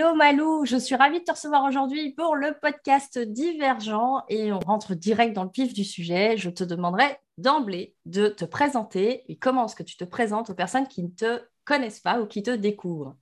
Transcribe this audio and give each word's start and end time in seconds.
Hello 0.00 0.14
Malou, 0.14 0.64
je 0.64 0.78
suis 0.78 0.94
ravie 0.94 1.18
de 1.20 1.24
te 1.24 1.30
recevoir 1.30 1.62
aujourd'hui 1.62 2.14
pour 2.14 2.34
le 2.34 2.54
podcast 2.58 3.18
Divergent 3.18 4.22
et 4.30 4.50
on 4.50 4.58
rentre 4.58 4.94
direct 4.94 5.34
dans 5.34 5.44
le 5.44 5.50
pif 5.50 5.74
du 5.74 5.84
sujet. 5.84 6.38
Je 6.38 6.48
te 6.48 6.64
demanderai 6.64 7.18
d'emblée 7.36 7.94
de 8.06 8.28
te 8.28 8.46
présenter 8.46 9.24
et 9.28 9.36
comment 9.36 9.66
est-ce 9.66 9.76
que 9.76 9.82
tu 9.82 9.98
te 9.98 10.04
présentes 10.04 10.48
aux 10.48 10.54
personnes 10.54 10.88
qui 10.88 11.02
ne 11.02 11.10
te 11.10 11.42
connaissent 11.66 12.00
pas 12.00 12.18
ou 12.18 12.26
qui 12.26 12.42
te 12.42 12.50
découvrent? 12.50 13.14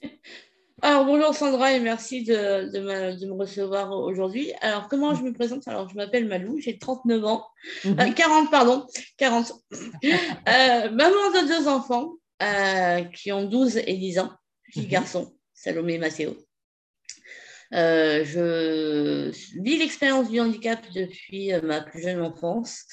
Alors 0.82 1.06
bonjour 1.06 1.34
Sandra 1.34 1.72
et 1.72 1.80
merci 1.80 2.22
de, 2.22 2.78
me, 2.78 3.32
recevoir 3.32 3.90
aujourd'hui. 3.90 4.52
Alors 4.60 4.86
comment 4.86 5.16
je 5.16 5.24
me 5.24 5.32
présente? 5.32 5.66
Alors 5.66 5.88
je 5.88 5.96
m'appelle 5.96 6.28
Malou, 6.28 6.56
j'ai 6.60 6.78
39 6.78 7.24
ans, 7.24 7.48
40 7.82 7.98
mhm. 7.98 7.98
euh, 7.98 8.48
pardon, 8.48 8.86
40. 9.16 9.54
Euh, 9.74 10.90
maman 10.92 11.30
de 11.34 11.48
deux 11.48 11.66
enfants 11.66 12.12
euh, 12.44 13.02
qui 13.06 13.32
ont 13.32 13.44
12 13.44 13.78
et 13.78 13.96
10 13.96 14.20
ans, 14.20 14.30
fille 14.70 14.86
mhm. 14.86 15.26
Salomé 15.62 15.96
Maceo. 15.96 16.36
Euh, 17.72 18.24
je 18.24 19.30
vis 19.62 19.78
l'expérience 19.78 20.28
du 20.28 20.40
handicap 20.40 20.80
depuis 20.92 21.52
euh, 21.52 21.60
ma 21.62 21.80
plus 21.80 22.02
jeune 22.02 22.20
enfance. 22.20 22.84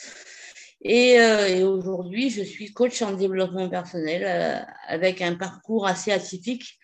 Euh, 0.86 1.48
et, 1.48 1.64
aujourd'hui, 1.64 2.30
je 2.30 2.44
suis 2.44 2.72
coach 2.72 3.02
en 3.02 3.14
développement 3.14 3.68
personnel 3.70 4.68
avec 4.88 5.20
un 5.24 5.34
parcours 5.34 5.88
assez 5.88 6.12
atypique 6.12 6.78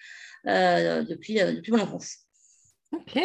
depuis, 0.44 1.36
depuis 1.36 1.72
mon 1.72 1.82
enfance. 1.82 2.18
Ok. 2.92 3.20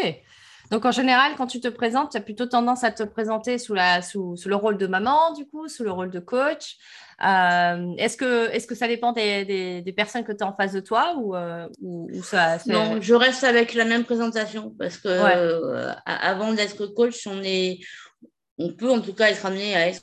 Donc, 0.71 0.85
en 0.85 0.93
général, 0.93 1.35
quand 1.37 1.49
tu 1.49 1.61
te 1.61 1.67
présentes, 1.67 2.13
tu 2.13 2.19
as 2.19 2.21
plutôt 2.21 2.47
tendance 2.47 2.85
à 2.85 2.93
te 2.93 3.03
présenter 3.03 3.59
sous, 3.59 3.75
la, 3.75 4.03
sous, 4.03 4.37
le 4.45 4.55
rôle 4.55 4.77
de 4.77 4.87
maman, 4.87 5.33
du 5.33 5.47
coup, 5.47 5.67
sous 5.67 5.83
le 5.83 5.91
rôle 5.91 6.11
de 6.11 6.21
coach. 6.21 6.77
Euh, 7.23 7.95
est-ce, 7.99 8.17
que, 8.17 8.51
est 8.51 8.67
que 8.67 8.75
ça 8.75 8.89
dépend 8.89 9.13
des, 9.13 9.83
des, 9.83 9.93
personnes 9.93 10.25
que 10.25 10.33
tu 10.33 10.43
as 10.43 10.47
en 10.47 10.57
face 10.57 10.73
de 10.73 10.81
toi 10.81 11.17
ou, 11.19 11.37
euh, 11.37 11.69
ou, 11.83 12.09
ça 12.23 12.59
Non, 12.67 13.01
je 13.01 13.15
reste 13.15 13.45
avec 13.45 13.75
la 13.75 13.85
même 13.85 14.05
présentation 14.05 14.75
parce 14.79 14.97
que 14.97 15.09
euh, 15.09 15.93
avant 16.07 16.55
d'être 16.55 16.87
coach, 16.87 17.27
on, 17.27 17.43
est, 17.43 17.81
on 18.57 18.73
peut 18.73 18.91
en 18.91 19.03
tout 19.03 19.13
cas 19.13 19.29
être 19.29 19.45
amené 19.45 19.75
à 19.77 19.89
être 19.89 20.03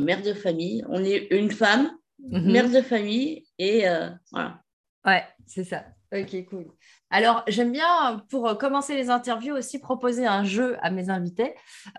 mère 0.00 0.22
de 0.22 0.34
famille. 0.34 0.84
On 0.88 1.04
est 1.04 1.28
une 1.30 1.52
femme, 1.52 1.92
mhm. 2.18 2.50
mère 2.50 2.68
de 2.68 2.80
famille 2.80 3.46
et 3.58 3.84
voilà. 4.32 4.60
Ouais, 5.04 5.24
c'est 5.46 5.64
ça. 5.64 5.84
Ok, 6.12 6.44
cool. 6.46 6.66
Alors, 7.12 7.42
j'aime 7.48 7.72
bien, 7.72 8.24
pour 8.30 8.56
commencer 8.56 8.94
les 8.94 9.10
interviews, 9.10 9.56
aussi 9.56 9.80
proposer 9.80 10.26
un 10.26 10.44
jeu 10.44 10.76
à 10.80 10.90
mes 10.90 11.10
invités. 11.10 11.54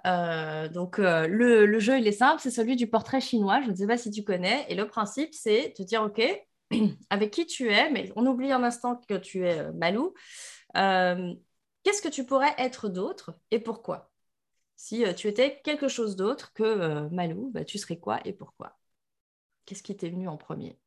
Euh, 0.07 0.69
donc, 0.69 0.99
euh, 0.99 1.27
le, 1.27 1.79
jeu, 1.79 1.99
il 1.99 2.07
est 2.07 2.13
simple, 2.13 2.41
c'est 2.41 2.49
celui 2.51 2.77
du 2.77 2.87
portrait 2.87 3.19
chinois. 3.19 3.61
Je 3.61 3.69
ne 3.71 3.75
sais 3.75 3.87
pas 3.87 3.97
si 3.97 4.09
tu 4.09 4.23
connais. 4.23 4.65
Et 4.69 4.75
le 4.75 4.87
principe, 4.87 5.33
c'est 5.33 5.73
de 5.77 5.83
dire, 5.83 6.01
OK, 6.03 6.21
avec 7.09 7.31
qui 7.31 7.45
tu 7.45 7.69
es, 7.69 7.89
mais 7.91 8.11
on 8.15 8.25
oublie 8.25 8.53
un 8.53 8.63
instant 8.63 8.95
que 9.07 9.15
tu 9.15 9.45
es 9.45 9.59
euh, 9.59 9.71
Malou. 9.73 10.13
Qu'est-ce 11.83 12.01
que 12.01 12.09
tu 12.09 12.25
pourrais 12.25 12.53
être 12.57 12.87
d'autre 12.89 13.33
et 13.49 13.59
pourquoi? 13.59 14.11
Si 14.77 15.03
tu 15.15 15.27
étais 15.27 15.61
quelque 15.63 15.87
chose 15.87 16.15
d'autre 16.15 16.53
que 16.53 17.09
Malou, 17.09 17.51
bah, 17.51 17.65
tu 17.65 17.77
serais 17.77 17.99
quoi 17.99 18.19
et 18.25 18.33
pourquoi? 18.33 18.79
Qu'est-ce 19.65 19.83
qui 19.83 19.95
t'est 19.97 20.09
venu 20.09 20.27
en 20.27 20.37
premier? 20.37 20.79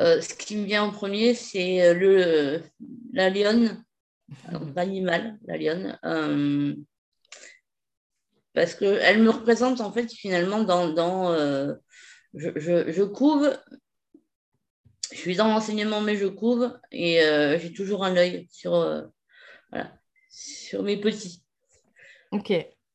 Euh, 0.00 0.20
ce 0.20 0.34
qui 0.34 0.56
me 0.56 0.64
vient 0.64 0.84
en 0.84 0.92
premier, 0.92 1.34
c'est 1.34 1.82
euh, 1.82 1.94
le, 1.94 2.62
la 3.12 3.30
lionne, 3.30 3.84
l'animal, 4.76 5.38
la 5.46 5.56
lionne, 5.56 5.98
euh, 6.04 6.74
parce 8.54 8.74
qu'elle 8.74 9.22
me 9.22 9.30
représente 9.30 9.80
en 9.80 9.92
fait 9.92 10.12
finalement 10.12 10.62
dans... 10.62 10.88
dans 10.88 11.34
je, 12.34 12.50
je, 12.56 12.92
je, 12.92 13.02
couve, 13.02 13.50
je 15.10 15.16
suis 15.16 15.34
dans 15.34 15.48
l'enseignement 15.48 16.02
mais 16.02 16.16
je 16.16 16.26
couve 16.26 16.78
et 16.92 17.20
j'ai 17.58 17.72
toujours 17.72 18.04
un 18.04 18.16
œil 18.16 18.46
sur, 18.52 18.72
voilà, 19.70 19.92
sur 20.28 20.82
mes 20.82 20.98
petits. 20.98 21.42
Ok. 22.32 22.52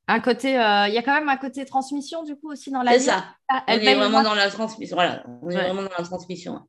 Un 0.08 0.20
côté, 0.20 0.50
il 0.50 0.94
y 0.94 0.98
a 0.98 1.02
quand 1.02 1.16
même 1.16 1.30
un 1.30 1.38
côté 1.38 1.66
transmission 1.66 2.24
du 2.24 2.36
coup 2.36 2.52
aussi 2.52 2.70
dans 2.70 2.84
la 2.84 2.94
C'est 2.94 3.00
ça. 3.00 3.26
Ah, 3.50 3.64
on 3.68 3.72
est 3.72 3.96
vraiment 3.96 4.22
dans 4.22 4.36
la 4.36 4.52
transmission. 4.52 4.96
Voilà, 4.96 5.26
on 5.42 5.50
est 5.50 5.56
vraiment 5.56 5.82
dans 5.82 5.98
la 5.98 6.04
transmission. 6.04 6.68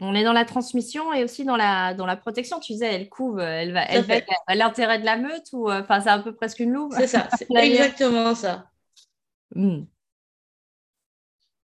On 0.00 0.14
est 0.14 0.22
dans 0.22 0.32
la 0.32 0.44
transmission 0.44 1.12
et 1.12 1.24
aussi 1.24 1.44
dans 1.44 1.56
la, 1.56 1.92
dans 1.92 2.06
la 2.06 2.16
protection. 2.16 2.60
Tu 2.60 2.72
disais, 2.72 2.94
elle 2.94 3.08
couve, 3.08 3.40
elle 3.40 3.72
va, 3.72 3.82
elle 3.82 4.04
va 4.04 4.54
l'intérêt 4.54 5.00
de 5.00 5.04
la 5.04 5.16
meute 5.16 5.48
ou 5.52 5.68
euh, 5.68 5.80
enfin 5.82 6.00
c'est 6.00 6.10
un 6.10 6.20
peu 6.20 6.34
presque 6.34 6.60
une 6.60 6.72
louve. 6.72 6.94
C'est 6.96 7.08
ça, 7.08 7.28
c'est 7.36 7.48
exactement 7.50 8.34
ça. 8.34 8.66
Hmm. 9.54 9.82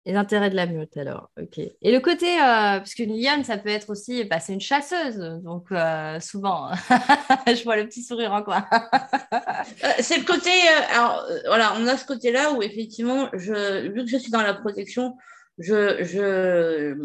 Les 0.04 0.14
intérêts 0.16 0.50
de 0.50 0.56
la 0.56 0.66
meute, 0.66 0.96
alors, 0.96 1.30
ok. 1.40 1.58
Et 1.58 1.92
le 1.92 2.00
côté, 2.00 2.26
euh, 2.26 2.78
parce 2.78 2.94
qu'une 2.94 3.16
lionne, 3.16 3.44
ça 3.44 3.56
peut 3.56 3.68
être 3.68 3.90
aussi, 3.90 4.24
bah, 4.24 4.40
c'est 4.40 4.52
une 4.52 4.60
chasseuse, 4.60 5.18
donc 5.44 5.70
euh, 5.70 6.18
souvent, 6.18 6.72
je 7.46 7.62
vois 7.62 7.76
le 7.76 7.86
petit 7.86 8.02
sourire 8.02 8.32
en 8.32 8.42
coin. 8.42 8.66
c'est 10.00 10.18
le 10.18 10.24
côté, 10.24 10.50
alors 10.92 11.24
voilà, 11.46 11.74
on 11.76 11.86
a 11.86 11.96
ce 11.96 12.04
côté-là 12.04 12.52
où 12.52 12.62
effectivement, 12.62 13.28
je, 13.34 13.88
vu 13.90 14.04
que 14.04 14.10
je 14.10 14.16
suis 14.16 14.32
dans 14.32 14.42
la 14.42 14.54
protection, 14.54 15.16
je, 15.58 16.02
je, 16.02 16.96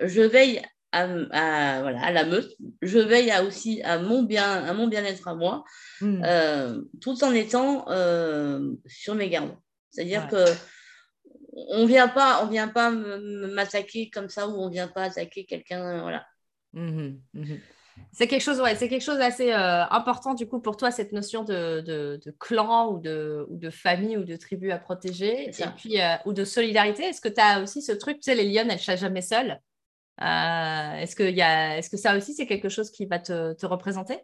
je 0.00 0.22
veille 0.22 0.62
à, 0.96 1.80
voilà, 1.80 2.02
à 2.02 2.12
la 2.12 2.24
meute. 2.24 2.50
Je 2.82 2.98
veille 2.98 3.30
à 3.30 3.44
aussi 3.44 3.82
à 3.82 3.98
mon 3.98 4.22
bien, 4.22 4.64
à 4.64 4.72
mon 4.72 4.86
bien-être 4.86 5.28
à 5.28 5.34
moi, 5.34 5.64
hmm. 6.00 6.22
euh, 6.24 6.82
tout 7.00 7.22
en 7.24 7.32
étant 7.32 7.88
euh, 7.90 8.72
sur 8.86 9.14
mes 9.14 9.28
gardes. 9.28 9.56
C'est-à-dire 9.90 10.28
que 10.28 10.44
on 11.52 11.86
vient 11.86 12.08
pas, 12.08 12.44
on 12.44 12.48
vient 12.48 12.68
pas 12.68 12.90
m'attaquer 12.90 14.10
comme 14.10 14.28
ça 14.28 14.48
ou 14.48 14.52
on 14.52 14.68
vient 14.68 14.88
pas 14.88 15.04
attaquer 15.04 15.46
quelqu'un, 15.46 16.02
voilà. 16.02 16.26
Mmh 16.72 17.18
mmh 17.32 17.54
c'est 18.12 18.26
quelque 18.26 18.42
chose, 18.42 18.60
ouais, 18.60 18.74
c'est 18.74 18.90
quelque 18.90 19.04
chose 19.04 19.16
d'assez 19.16 19.52
euh, 19.52 19.84
important 19.86 20.34
du 20.34 20.46
coup 20.46 20.60
pour 20.60 20.76
toi 20.76 20.90
cette 20.90 21.12
notion 21.12 21.44
de, 21.44 21.80
de, 21.80 22.36
clan 22.38 22.92
ou 22.92 22.98
de, 23.00 23.46
ou 23.48 23.56
de 23.56 23.70
famille 23.70 24.18
ou 24.18 24.24
de 24.24 24.36
tribu 24.36 24.70
à 24.70 24.78
protéger 24.78 25.48
et 25.48 25.64
puis 25.78 25.96
ou 26.26 26.34
de 26.34 26.44
solidarité. 26.44 27.04
Est-ce 27.04 27.22
que 27.22 27.28
tu 27.30 27.40
as 27.40 27.62
aussi 27.62 27.80
ce 27.80 27.92
truc, 27.92 28.16
tu 28.16 28.24
sais, 28.24 28.34
les 28.34 28.50
lionnes 28.50 28.70
elles 28.70 28.78
chassent 28.78 29.00
jamais 29.00 29.22
seules? 29.22 29.58
Euh, 30.22 30.94
est-ce 30.96 31.14
que, 31.14 31.22
y 31.22 31.42
a, 31.42 31.78
est-ce 31.78 31.90
que 31.90 31.96
ça 31.96 32.16
aussi, 32.16 32.34
c'est 32.34 32.46
quelque 32.46 32.68
chose 32.68 32.90
qui 32.90 33.06
va 33.06 33.18
te, 33.18 33.52
te 33.54 33.66
représenter? 33.66 34.18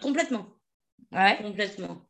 Complètement. 0.00 0.46
Ouais. 1.12 1.38
Complètement. 1.42 2.02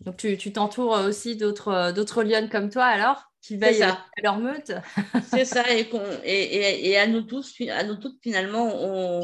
Donc, 0.00 0.16
tu, 0.16 0.36
tu 0.38 0.52
t'entoures 0.52 0.92
aussi 1.04 1.36
d'autres, 1.36 1.92
d'autres 1.92 2.22
lionnes 2.22 2.48
comme 2.48 2.70
toi, 2.70 2.84
alors, 2.84 3.30
qui 3.42 3.56
veillent 3.56 3.82
à 3.82 3.98
leur 4.22 4.38
meute? 4.38 4.72
C'est 5.30 5.44
ça. 5.44 5.64
Et, 5.70 5.88
et, 6.24 6.90
et, 6.90 6.96
à 6.96 7.06
nous 7.06 7.22
tous, 7.22 7.54
à 7.70 7.84
nous 7.84 7.96
toutes, 7.96 8.18
finalement, 8.22 8.70
on, 8.72 9.20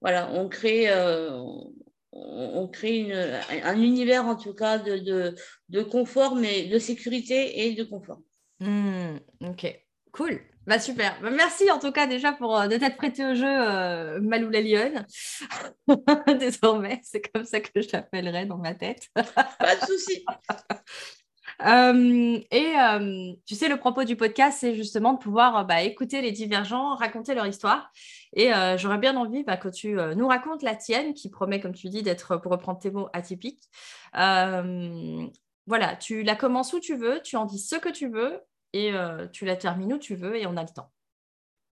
voilà, 0.00 0.30
on 0.32 0.48
crée, 0.48 0.90
euh, 0.90 1.30
on, 2.12 2.68
crée 2.68 2.98
une, 2.98 3.40
un 3.62 3.80
univers, 3.80 4.26
en 4.26 4.36
tout 4.36 4.54
cas, 4.54 4.78
de, 4.78 4.98
de, 4.98 5.34
de, 5.68 5.82
confort, 5.82 6.36
mais 6.36 6.66
de 6.66 6.78
sécurité 6.78 7.66
et 7.66 7.74
de 7.74 7.84
confort. 7.84 8.20
Mmh, 8.60 9.16
ok, 9.42 9.80
cool. 10.12 10.40
Bah 10.70 10.78
super. 10.78 11.20
Bah, 11.20 11.30
merci 11.30 11.68
en 11.72 11.80
tout 11.80 11.90
cas 11.90 12.06
déjà 12.06 12.32
pour 12.32 12.56
euh, 12.56 12.68
de 12.68 12.76
t'être 12.76 12.96
prêté 12.96 13.26
au 13.26 13.34
jeu 13.34 13.44
euh, 13.44 14.20
Malou 14.20 14.50
la 14.50 14.60
lionne. 14.60 15.04
Désormais, 16.38 17.00
c'est 17.02 17.20
comme 17.22 17.44
ça 17.44 17.58
que 17.58 17.82
je 17.82 17.88
t'appellerai 17.88 18.46
dans 18.46 18.56
ma 18.56 18.76
tête. 18.76 19.08
Pas 19.14 19.76
de 19.76 19.84
souci. 19.84 20.24
Euh, 21.66 22.40
et 22.50 22.72
tu 23.44 23.54
sais, 23.54 23.68
le 23.68 23.76
propos 23.76 24.04
du 24.04 24.16
podcast, 24.16 24.56
c'est 24.58 24.74
justement 24.74 25.12
de 25.12 25.18
pouvoir 25.18 25.66
bah, 25.66 25.82
écouter 25.82 26.22
les 26.22 26.32
divergents, 26.32 26.94
raconter 26.94 27.34
leur 27.34 27.46
histoire. 27.46 27.92
Et 28.34 28.50
j'aurais 28.78 28.96
bien 28.96 29.14
envie 29.14 29.44
bah, 29.44 29.58
que 29.58 29.68
tu 29.68 29.92
nous 30.16 30.26
racontes 30.26 30.62
la 30.62 30.74
tienne, 30.74 31.12
qui 31.12 31.28
promet, 31.28 31.60
comme 31.60 31.74
tu 31.74 31.90
dis, 31.90 32.02
d'être, 32.02 32.38
pour 32.38 32.50
reprendre 32.50 32.78
tes 32.78 32.90
mots, 32.90 33.10
atypique. 33.12 33.62
voilà, 34.14 35.96
tu 36.00 36.22
la 36.22 36.34
commences 36.34 36.72
où 36.72 36.80
tu 36.80 36.96
veux, 36.96 37.20
tu 37.22 37.36
en 37.36 37.44
dis 37.44 37.58
ce 37.58 37.76
que 37.76 37.90
tu 37.90 38.08
veux, 38.08 38.40
et 38.72 38.92
euh, 38.92 39.26
tu 39.28 39.44
la 39.44 39.56
termines 39.56 39.92
où 39.92 39.98
tu 39.98 40.14
veux 40.14 40.36
et 40.36 40.46
on 40.46 40.56
a 40.56 40.62
le 40.62 40.68
temps. 40.68 40.90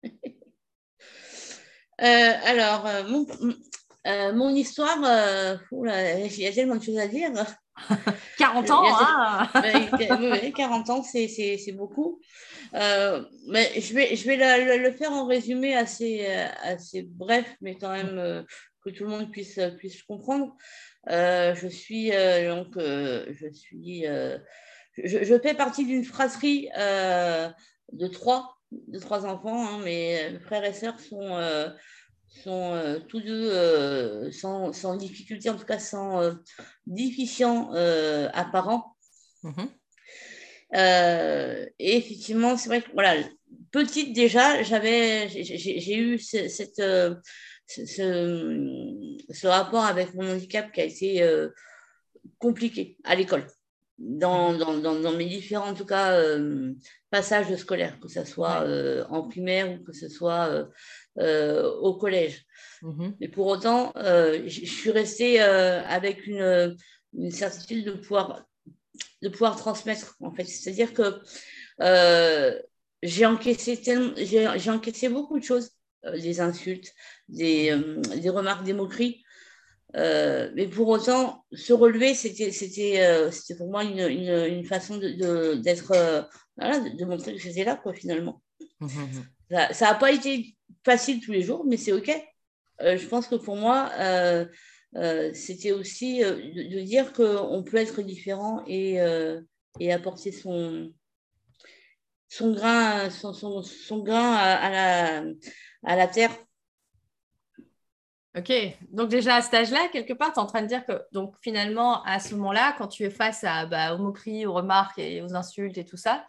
Euh, 2.01 2.33
alors, 2.43 2.85
euh, 2.85 3.03
mon, 3.07 3.25
mon, 4.33 4.49
histoire, 4.53 4.97
il 5.71 6.39
y 6.39 6.45
a 6.45 6.51
tellement 6.51 6.75
de 6.75 6.83
choses 6.83 6.97
à 6.97 7.07
dire. 7.07 7.31
40 8.37 8.69
ans, 8.69 8.83
hein 8.85 9.49
40 10.57 10.89
ans, 10.89 11.03
c'est 11.03 11.71
beaucoup. 11.71 12.19
mais 12.73 13.79
je 13.79 13.93
vais, 13.93 14.13
je 14.17 14.27
vais 14.27 14.77
le 14.77 14.91
faire 14.91 15.13
en 15.13 15.25
résumé 15.25 15.73
assez, 15.73 16.25
assez 16.63 17.03
bref, 17.03 17.55
mais 17.61 17.75
quand 17.75 17.93
même 17.93 18.45
que 18.83 18.89
tout 18.89 19.05
le 19.05 19.11
monde 19.11 19.31
puisse, 19.31 19.61
puisse 19.77 20.03
comprendre. 20.03 20.53
je 21.07 21.67
suis 21.71 22.09
donc, 22.09 22.73
je 22.77 23.47
suis 23.53 24.05
je, 25.03 25.39
fais 25.39 25.53
partie 25.53 25.85
d'une 25.85 26.03
fratrie 26.03 26.69
euh, 26.77 27.49
de 27.91 28.07
trois, 28.07 28.57
de 28.71 28.99
trois 28.99 29.25
enfants. 29.25 29.67
Hein, 29.67 29.79
mes 29.83 30.39
frères 30.39 30.63
et 30.63 30.73
sœurs 30.73 30.99
sont, 30.99 31.37
euh, 31.37 31.69
sont 32.43 32.73
euh, 32.73 32.99
tous 32.99 33.21
deux 33.21 34.31
sans, 34.31 34.73
sans, 34.73 34.95
difficulté, 34.95 35.49
en 35.49 35.57
tout 35.57 35.65
cas 35.65 35.79
sans 35.79 36.21
déficient 36.87 37.71
apparent. 38.33 38.95
Mhm. 39.43 39.69
et 40.73 41.97
effectivement, 41.97 42.57
c'est 42.57 42.69
vrai 42.69 42.81
que 42.81 42.91
voilà, 42.93 43.15
petite 43.71 44.13
déjà, 44.13 44.63
j'avais, 44.63 45.29
j'ai 45.29 45.97
eu 45.97 46.17
cette, 46.17 46.81
ce, 47.67 49.47
rapport 49.47 49.85
avec 49.85 50.15
mon 50.15 50.33
handicap 50.33 50.71
qui 50.71 50.81
a 50.81 50.85
été 50.85 51.47
compliqué 52.39 52.97
à 53.03 53.15
l'école. 53.15 53.45
Dans, 53.97 54.53
dans, 54.53 54.77
dans, 54.77 55.13
mes 55.13 55.25
différents, 55.25 55.69
en 55.69 55.73
tout 55.73 55.85
cas, 55.85 56.19
passages 57.09 57.55
scolaires, 57.55 57.97
que 58.01 58.09
ce 58.09 58.25
soit 58.25 58.65
en 59.09 59.23
primaire 59.23 59.71
ou 59.71 59.83
que 59.85 59.93
ce 59.93 60.09
soit 60.09 60.67
au 61.17 61.93
collège. 61.95 62.45
Mmh 62.81 63.11
Mais 63.21 63.29
pour 63.29 63.47
autant, 63.47 63.93
je 63.95 64.65
suis 64.65 64.91
restée 64.91 65.39
avec 65.39 66.27
une, 66.27 66.75
une 67.13 67.31
certitude 67.31 67.85
de 67.85 67.91
pouvoir 67.91 68.45
de 69.21 69.29
pouvoir 69.29 69.55
transmettre, 69.55 70.15
en 70.21 70.31
fait. 70.31 70.45
C'est-à-dire 70.45 70.93
que 70.93 71.19
euh, 71.81 72.59
j'ai 73.01 73.25
encaissé, 73.25 73.79
j'ai 74.17 74.69
encaissé 74.69 75.09
beaucoup 75.09 75.39
de 75.39 75.43
choses, 75.43 75.71
euh, 76.05 76.19
des 76.19 76.39
insultes, 76.39 76.93
des, 77.27 77.71
euh, 77.71 78.01
des, 78.01 78.29
remarques, 78.29 78.63
des 78.63 78.73
moqueries. 78.73 79.23
Mais 79.95 80.67
pour 80.67 80.87
autant, 80.89 81.45
se 81.51 81.73
relever, 81.73 82.13
c'était 82.13 82.51
c'était 82.51 83.55
pour 83.57 83.69
moi 83.69 83.83
une, 83.83 83.99
une, 83.99 84.45
une 84.45 84.65
façon 84.65 84.97
d'être, 84.97 85.91
de, 85.91 86.23
voilà, 86.57 86.79
de, 86.79 87.05
montrer 87.05 87.33
que 87.33 87.41
j'étais 87.41 87.63
là, 87.63 87.75
quoi, 87.75 87.93
finalement. 87.93 88.41
Mmh, 88.79 88.85
mmh, 88.85 89.57
ça 89.71 89.85
n'a 89.85 89.95
pas 89.95 90.11
été 90.11 90.55
facile 90.83 91.21
tous 91.21 91.31
les 91.31 91.41
jours, 91.41 91.65
mais 91.65 91.77
c'est 91.77 91.93
OK. 91.93 92.11
je 92.79 93.07
pense 93.07 93.27
que 93.27 93.35
pour 93.35 93.55
moi, 93.55 93.89
euh, 94.97 95.31
c'était 95.33 95.73
aussi 95.73 96.23
euh, 96.23 96.35
de, 96.35 96.79
dire 96.81 97.11
qu'on 97.11 97.63
peut 97.63 97.77
être 97.77 98.01
différent 98.01 98.63
et, 98.65 99.01
euh, 99.01 99.41
et 99.79 99.91
apporter 99.91 100.31
son, 100.31 100.93
son 102.29 102.53
grain, 102.53 103.09
son, 103.09 103.33
son, 103.33 103.99
grain 103.99 104.33
à, 104.33 104.69
la, 104.69 105.25
à 105.83 105.95
la 105.97 106.07
terre. 106.07 106.31
Ok, 108.37 108.51
donc 108.91 109.09
déjà 109.09 109.35
à 109.35 109.41
cet 109.41 109.53
âge-là, 109.53 109.87
quelque 109.93 110.11
part, 110.11 110.33
tu 110.33 110.39
es 110.39 110.41
en 110.41 110.45
train 110.45 110.61
de 110.61 110.67
dire 110.67 110.85
que 110.85 111.01
donc 111.13 111.35
finalement, 111.41 112.03
à 112.03 112.19
ce 112.19 112.35
moment-là, 112.35 112.75
quand 112.77 112.87
tu 112.89 113.03
es 113.03 113.09
face 113.09 113.45
à, 113.45 113.65
bah, 113.65 113.95
aux 113.95 113.97
moqueries, 113.97 114.45
aux 114.45 114.53
remarques 114.53 114.99
et 114.99 115.21
aux 115.21 115.35
insultes 115.35 115.77
et 115.77 115.85
tout 115.85 115.95
ça, 115.95 116.25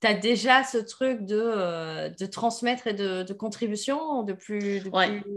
tu 0.00 0.08
as 0.08 0.14
déjà 0.14 0.64
ce 0.64 0.78
truc 0.78 1.26
de, 1.26 1.38
euh, 1.38 2.08
de 2.08 2.24
transmettre 2.26 2.86
et 2.86 2.94
de, 2.94 3.22
de 3.22 3.32
contribution 3.34 4.22
de 4.22 4.32
plus, 4.32 4.82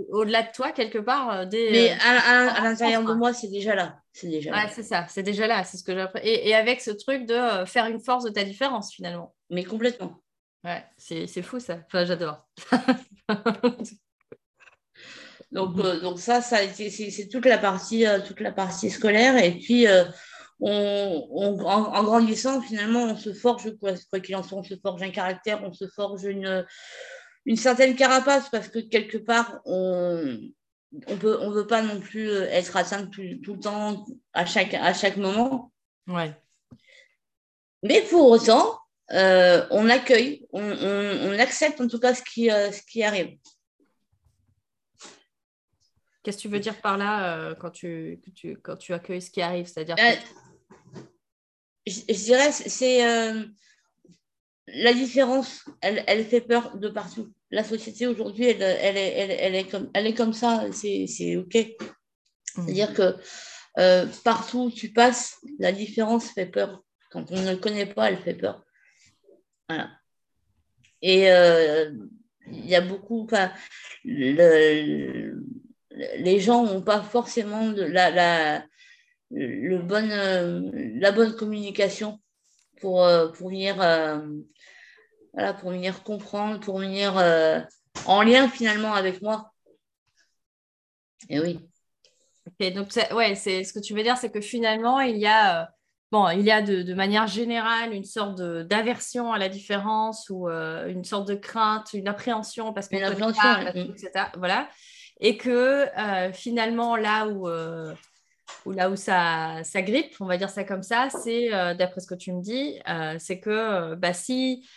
au-delà 0.10 0.44
de 0.44 0.52
toi 0.54 0.72
quelque 0.72 0.98
part 0.98 1.32
euh, 1.32 1.46
des, 1.46 1.70
mais 1.72 1.92
euh, 1.92 2.50
à, 2.50 2.62
l'intérieur 2.62 3.04
de 3.04 3.14
moi 3.14 3.34
c'est 3.34 3.50
déjà 3.50 3.76
là. 3.76 4.00
C'est 4.14 4.30
déjà 4.30 4.52
ouais, 4.52 4.70
c'est 4.72 4.84
ça. 4.84 5.06
C'est 5.10 5.24
déjà 5.24 5.48
là. 5.48 5.66
C'est 5.66 5.76
ce 5.76 5.84
que 5.84 5.94
j'ai 5.94 6.06
et, 6.24 6.50
et, 6.50 6.56
avec 6.56 6.80
ce 6.80 6.92
truc 6.92 7.26
de 7.26 7.66
faire 7.66 7.88
une 7.88 8.00
force 8.00 8.24
de 8.24 8.30
ta 8.30 8.46
différence 8.46 8.94
finalement. 8.94 9.36
Mais 9.50 9.66
complètement. 9.66 10.22
Ouais. 10.64 10.84
C'est, 10.98 11.28
fou 11.42 11.60
ça. 11.60 11.80
Enfin 11.88 12.06
j'adore 12.06 12.48
donc, 15.56 15.76
donc 16.02 16.20
ça 16.20 16.42
ça 16.42 16.58
c'est, 16.74 17.28
toute 17.32 17.46
la 17.46 17.58
partie 17.58 18.06
toute 18.28 18.42
la 18.42 18.52
partie 18.52 18.90
scolaire 18.90 19.44
et 19.44 19.52
puis 19.58 19.88
on, 20.60 21.60
en, 21.66 22.04
grandissant, 22.04 22.62
finalement, 22.62 23.04
on 23.04 23.18
se 23.18 23.34
forge, 23.34 23.78
quoi, 23.78 23.94
qu'il 24.22 24.36
en 24.36 24.44
soit, 24.44 24.58
on 24.58 24.64
se 24.64 24.76
forge 24.76 25.02
un 25.02 25.10
caractère, 25.10 25.62
on 25.64 25.74
se 25.74 25.88
forge 25.88 26.24
une, 26.24 26.66
une 27.46 27.58
certaine 27.58 27.96
carapace, 27.96 28.50
parce 28.50 28.70
que 28.70 28.80
quelque 28.80 29.18
part, 29.18 29.60
on 29.66 30.40
on 31.08 31.18
peut, 31.18 31.38
on 31.42 31.52
veut 31.52 31.68
pas 31.68 31.82
non 31.82 32.00
plus 32.00 32.32
être 32.32 32.78
atteint 32.78 33.06
tout, 33.08 33.22
le 33.22 33.60
temps, 33.60 34.06
à 34.34 34.46
chaque, 34.46 34.74
à 34.74 34.94
chaque 34.94 35.18
moment. 35.18 35.72
Ouais. 36.08 36.34
Mais 37.84 38.02
pour 38.04 38.30
autant, 38.30 38.80
euh, 39.12 39.66
on 39.72 39.90
accueille, 39.90 40.46
on, 40.52 40.64
on, 40.64 41.40
accepte 41.40 41.82
en 41.82 41.88
tout 41.88 42.00
cas 42.00 42.16
ce 42.16 42.24
qui, 42.24 42.50
euh, 42.50 42.72
ce 42.72 42.82
qui 42.82 43.04
arrive. 43.04 43.38
Qu'est-ce 46.26 46.38
que 46.38 46.42
tu 46.42 46.48
veux 46.48 46.60
dire 46.60 46.82
par 46.82 46.98
là 46.98 47.38
euh, 47.38 47.54
quand, 47.54 47.70
tu, 47.70 48.20
tu, 48.34 48.58
quand 48.58 48.78
tu 48.78 48.94
accueilles 48.94 49.22
ce 49.22 49.30
qui 49.30 49.44
arrive? 49.44 49.68
C'est-à-dire 49.68 49.96
je, 51.86 52.02
dirais, 52.02 52.52
c'est 52.52 53.06
euh, 53.06 53.46
la 54.66 54.92
différence, 54.92 55.64
elle, 55.82 56.04
elle, 56.08 56.26
fait 56.26 56.42
peur 56.42 56.78
de 56.78 56.90
partout. 56.90 57.32
La 57.52 57.64
société 57.64 58.08
aujourd'hui, 58.08 58.46
elle, 58.46 58.64
elle, 58.64 58.98
elle, 58.98 59.32
elle, 59.40 59.54
est 59.54 59.70
comme, 59.70 59.92
elle 59.94 60.08
est 60.08 60.16
comme 60.16 60.34
ça, 60.34 60.66
c'est 60.72 61.36
OK. 61.38 61.56
C'est-à-dire 62.56 62.96
que 62.96 63.16
euh, 63.78 64.08
partout 64.24 64.64
où 64.64 64.72
tu 64.72 64.92
passes, 64.92 65.38
la 65.60 65.72
différence 65.72 66.32
fait 66.32 66.48
peur. 66.48 66.84
Quand 67.12 67.32
on 67.32 67.40
ne 67.40 67.52
le 67.52 67.58
connaît 67.58 67.86
pas, 67.86 68.10
elle 68.10 68.18
fait 68.18 68.34
peur. 68.34 68.66
Voilà. 69.70 69.92
Et 71.04 71.28
il 72.48 72.66
y 72.66 72.74
a 72.74 72.82
beaucoup. 72.82 73.28
Le, 74.04 75.36
les 75.96 76.40
gens 76.40 76.66
n'ont 76.66 76.82
pas 76.82 77.02
forcément 77.02 77.70
de, 77.70 77.84
la, 77.84 78.12
la, 78.12 78.66
le 79.32 79.78
bon, 79.80 80.10
euh, 80.10 80.70
la 81.00 81.12
bonne 81.12 81.36
communication 81.36 82.20
pour, 82.82 83.04
euh, 83.04 83.30
pour, 83.30 83.50
venir, 83.50 83.82
euh, 83.82 84.20
voilà, 85.34 85.54
pour 85.54 85.72
venir 85.72 86.04
comprendre, 86.04 86.60
pour 86.60 86.80
venir 86.80 87.16
en 88.06 88.22
lien 88.22 88.50
finalement 88.50 88.94
avec 88.94 89.22
moi. 89.22 89.52
Et 91.30 91.40
oui. 91.40 91.60
Donc 92.74 92.90
ouais, 93.12 93.36
c'est 93.36 93.64
ce 93.64 93.74
que 93.74 93.80
tu 93.80 93.94
veux 93.94 94.04
dire, 94.04 94.18
c'est 94.18 94.32
que 94.32 94.42
finalement, 94.42 95.00
il 95.00 95.18
y 95.18 95.26
a, 95.26 95.72
bon, 96.12 96.30
il 96.30 96.42
y 96.42 96.52
a 96.52 96.62
de, 96.62 96.84
de 96.84 96.94
manière 96.94 97.26
générale 97.26 97.92
une 97.94 98.04
sorte 98.04 98.40
d'aversion 98.40 99.34
à 99.34 99.40
la 99.40 99.50
différence 99.50 100.30
ou 100.30 100.48
une 100.48 101.04
sorte 101.04 101.28
de 101.28 101.36
crainte, 101.36 101.94
une 101.94 102.08
appréhension 102.08 102.72
parce 102.74 102.88
que 102.88 102.96
etc. 102.96 104.26
Voilà. 104.38 104.70
Et 105.20 105.38
que 105.38 105.86
finalement, 106.34 106.96
là 106.96 107.28
où 107.28 107.48
ou 108.66 108.72
là 108.72 108.90
où 108.90 108.96
ça, 108.96 109.62
grippe, 109.76 110.16
on 110.20 110.26
va 110.26 110.38
dire 110.38 110.50
ça 110.50 110.64
comme 110.64 110.84
ça, 110.84 111.10
c'est, 111.10 111.54
euh, 111.54 111.74
d'après 111.74 112.02
ce 112.02 112.08
que 112.08 112.16
tu 112.16 112.34
me 112.34 112.42
dis, 112.42 112.80
euh, 112.90 113.16
c'est 113.20 113.40
que 113.40 113.50
euh, 113.50 113.96
bah, 113.96 114.14
si 114.14 114.68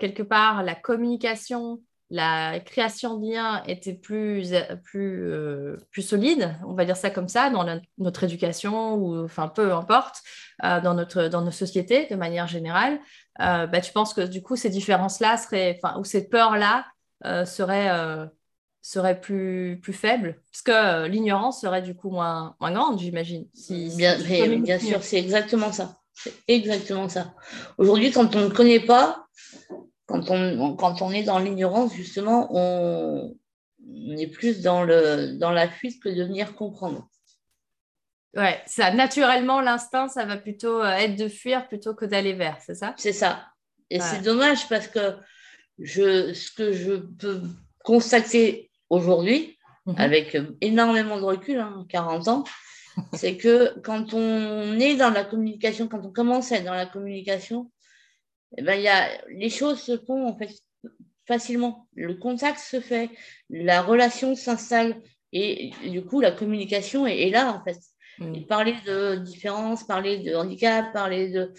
quelque 0.00 0.22
part 0.22 0.62
la 0.62 0.74
communication, 0.74 1.80
la 2.10 2.58
création 2.60 3.16
de 3.18 3.30
liens 3.30 3.62
était 3.66 3.94
plus, 3.94 4.52
plus, 4.82 5.30
plus 5.90 6.02
solide, 6.02 6.56
on 6.66 6.74
va 6.74 6.84
dire 6.84 6.96
ça 6.96 7.10
comme 7.10 7.28
ça, 7.28 7.50
dans 7.50 7.64
notre 7.98 8.24
éducation, 8.24 8.94
ou 8.94 9.24
enfin 9.24 9.46
peu 9.48 9.72
importe, 9.72 10.22
dans, 10.62 10.94
notre, 10.94 11.28
dans 11.28 11.42
nos 11.42 11.52
sociétés 11.52 12.06
de 12.06 12.16
manière 12.16 12.48
générale, 12.48 12.98
bah, 13.38 13.80
tu 13.80 13.92
penses 13.92 14.14
que 14.14 14.22
du 14.22 14.42
coup 14.42 14.56
ces 14.56 14.70
différences-là 14.70 15.36
seraient, 15.36 15.78
ou 15.96 16.04
ces 16.04 16.28
peurs-là 16.28 16.86
seraient 17.44 18.28
serait 18.88 19.20
plus, 19.20 19.78
plus 19.82 19.92
faible 19.92 20.40
Parce 20.50 20.62
que 20.62 20.70
euh, 20.70 21.08
l'ignorance 21.08 21.60
serait 21.60 21.82
du 21.82 21.94
coup 21.94 22.10
moins, 22.10 22.56
moins 22.58 22.72
grande, 22.72 22.98
j'imagine. 22.98 23.46
bien, 23.68 24.16
bien 24.60 24.78
sûr, 24.78 25.02
c'est 25.02 25.18
exactement 25.18 25.72
ça. 25.72 25.98
C'est 26.14 26.32
exactement 26.48 27.08
ça. 27.08 27.34
Aujourd'hui, 27.76 28.10
quand 28.10 28.34
on 28.34 28.44
ne 28.44 28.48
connaît 28.48 28.80
pas, 28.80 29.26
quand 30.06 30.30
on, 30.30 30.74
quand 30.74 31.02
on 31.02 31.10
est 31.10 31.22
dans 31.22 31.38
l'ignorance, 31.38 31.94
justement, 31.94 32.48
on, 32.50 33.36
est 34.16 34.26
plus 34.26 34.62
dans, 34.62 34.84
le, 34.84 35.36
dans 35.36 35.50
la 35.50 35.68
fuite 35.68 36.02
que 36.02 36.08
de 36.08 36.24
venir 36.24 36.54
comprendre. 36.54 37.08
Ouais, 38.34 38.58
ça, 38.66 38.90
naturellement, 38.90 39.60
l'instinct, 39.60 40.08
ça 40.08 40.24
va 40.24 40.38
plutôt 40.38 40.80
euh, 40.80 40.92
être 40.92 41.16
de 41.16 41.28
fuir 41.28 41.68
plutôt 41.68 41.94
que 41.94 42.06
d'aller 42.06 42.32
vers, 42.32 42.58
c'est 42.64 42.74
ça? 42.74 42.94
C'est 42.96 43.12
ça. 43.12 43.48
Et 43.90 44.00
c'est 44.00 44.22
dommage 44.22 44.68
parce 44.68 44.86
que 44.88 45.16
je, 45.78 46.32
ce 46.32 46.50
que 46.50 46.72
je 46.72 46.94
peux 46.94 47.42
constater 47.84 48.67
aujourd'hui, 48.90 49.56
mhm. 49.86 49.94
avec 49.98 50.34
euh, 50.34 50.56
énormément 50.60 51.18
de 51.18 51.24
recul, 51.24 51.64
40 51.88 52.28
hein, 52.28 52.32
ans, 52.32 52.44
c'est 53.14 53.36
que 53.36 53.78
quand 53.80 54.14
on 54.14 54.78
est 54.78 54.96
dans 54.96 55.10
la 55.10 55.24
communication, 55.24 55.88
quand 55.88 56.04
on 56.04 56.12
commence 56.12 56.52
à 56.52 56.56
être 56.56 56.64
dans 56.64 56.74
la 56.74 56.86
communication, 56.86 57.70
eh 58.56 58.62
ben, 58.62 58.74
y 58.80 58.88
a, 58.88 59.08
les 59.28 59.50
choses 59.50 59.80
se 59.80 59.98
font 59.98 60.26
en 60.26 60.36
fait 60.36 60.50
facilement. 61.26 61.86
Le 61.94 62.14
contact 62.14 62.58
se 62.58 62.80
fait, 62.80 63.10
la 63.50 63.82
relation 63.82 64.34
s'installe 64.34 65.02
et 65.32 65.72
du 65.86 66.02
coup 66.02 66.20
la 66.20 66.30
communication 66.30 67.06
est, 67.06 67.30
là 67.30 67.52
en 67.52 67.62
fait. 67.64 67.78
Mhm. 68.18 68.46
parler 68.46 68.74
de 68.84 69.16
différence, 69.16 69.84
parler 69.84 70.18
de 70.18 70.34
handicap, 70.34 70.92
parler 70.92 71.30
de, 71.30 71.52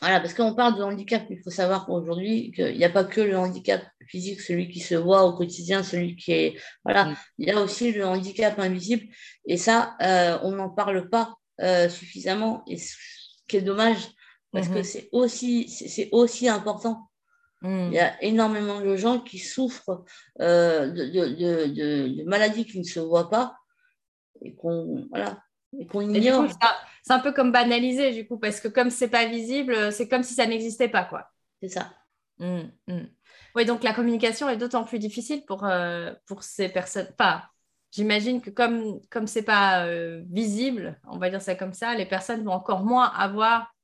voilà, 0.00 0.20
parce 0.20 0.32
qu'on 0.32 0.54
parle 0.54 0.78
de 0.78 0.82
handicap, 0.82 1.24
il 1.28 1.42
faut 1.42 1.50
savoir 1.50 1.84
qu'aujourd'hui, 1.84 2.52
qu'il 2.52 2.76
n'y 2.76 2.84
a 2.84 2.90
pas 2.90 3.04
que 3.04 3.20
le 3.20 3.36
handicap 3.36 3.82
physique, 4.10 4.40
celui 4.40 4.68
qui 4.68 4.80
se 4.80 4.94
voit 4.94 5.24
au 5.24 5.32
quotidien, 5.34 5.82
celui 5.82 6.16
qui 6.16 6.32
est. 6.32 6.60
Voilà, 6.84 7.06
mm. 7.06 7.16
il 7.38 7.48
y 7.48 7.50
a 7.50 7.60
aussi 7.60 7.92
le 7.92 8.04
handicap 8.04 8.58
invisible. 8.58 9.04
Et 9.46 9.56
ça, 9.56 9.96
euh, 10.02 10.38
on 10.42 10.52
n'en 10.52 10.70
parle 10.70 11.08
pas 11.08 11.36
euh, 11.60 11.88
suffisamment. 11.88 12.64
Et 12.66 12.76
ce 12.76 12.96
qui 13.48 13.56
est 13.56 13.62
dommage, 13.62 14.08
parce 14.52 14.68
que 14.68 14.80
mm-hmm. 14.80 14.84
c'est 14.84 15.08
aussi, 15.12 15.68
c'est 15.68 16.08
aussi 16.12 16.48
important. 16.48 17.10
Mm. 17.62 17.88
Il 17.88 17.94
y 17.94 18.00
a 18.00 18.22
énormément 18.22 18.80
de 18.80 18.96
gens 18.96 19.20
qui 19.20 19.38
souffrent 19.38 20.04
euh, 20.40 20.88
de, 20.88 21.04
de, 21.06 21.26
de, 21.34 22.16
de, 22.16 22.24
maladies 22.24 22.66
qui 22.66 22.78
ne 22.78 22.84
se 22.84 23.00
voient 23.00 23.30
pas 23.30 23.56
et 24.42 24.54
qu'on 24.54 25.06
voilà, 25.10 25.42
c'est 25.72 27.12
un 27.12 27.20
peu 27.20 27.32
comme 27.32 27.52
banaliser, 27.52 28.12
du 28.12 28.26
coup, 28.26 28.38
parce 28.38 28.60
que 28.60 28.68
comme 28.68 28.90
c'est 28.90 29.08
pas 29.08 29.26
visible, 29.26 29.92
c'est 29.92 30.08
comme 30.08 30.22
si 30.22 30.34
ça 30.34 30.46
n'existait 30.46 30.88
pas, 30.88 31.04
quoi. 31.04 31.30
C'est 31.62 31.68
ça. 31.68 31.92
Mmh, 32.38 32.62
mmh. 32.88 33.00
Oui, 33.56 33.64
donc 33.64 33.82
la 33.82 33.92
communication 33.92 34.48
est 34.48 34.56
d'autant 34.56 34.84
plus 34.84 34.98
difficile 34.98 35.44
pour, 35.44 35.64
euh, 35.64 36.12
pour 36.26 36.42
ces 36.42 36.68
personnes. 36.68 37.08
J'imagine 37.92 38.40
que 38.40 38.50
comme 38.50 39.00
comme 39.10 39.26
c'est 39.26 39.42
pas 39.42 39.84
euh, 39.86 40.22
visible, 40.28 41.00
on 41.08 41.18
va 41.18 41.28
dire 41.28 41.42
ça 41.42 41.56
comme 41.56 41.72
ça, 41.72 41.94
les 41.94 42.06
personnes 42.06 42.44
vont 42.44 42.52
encore 42.52 42.84
moins 42.84 43.06
avoir 43.06 43.74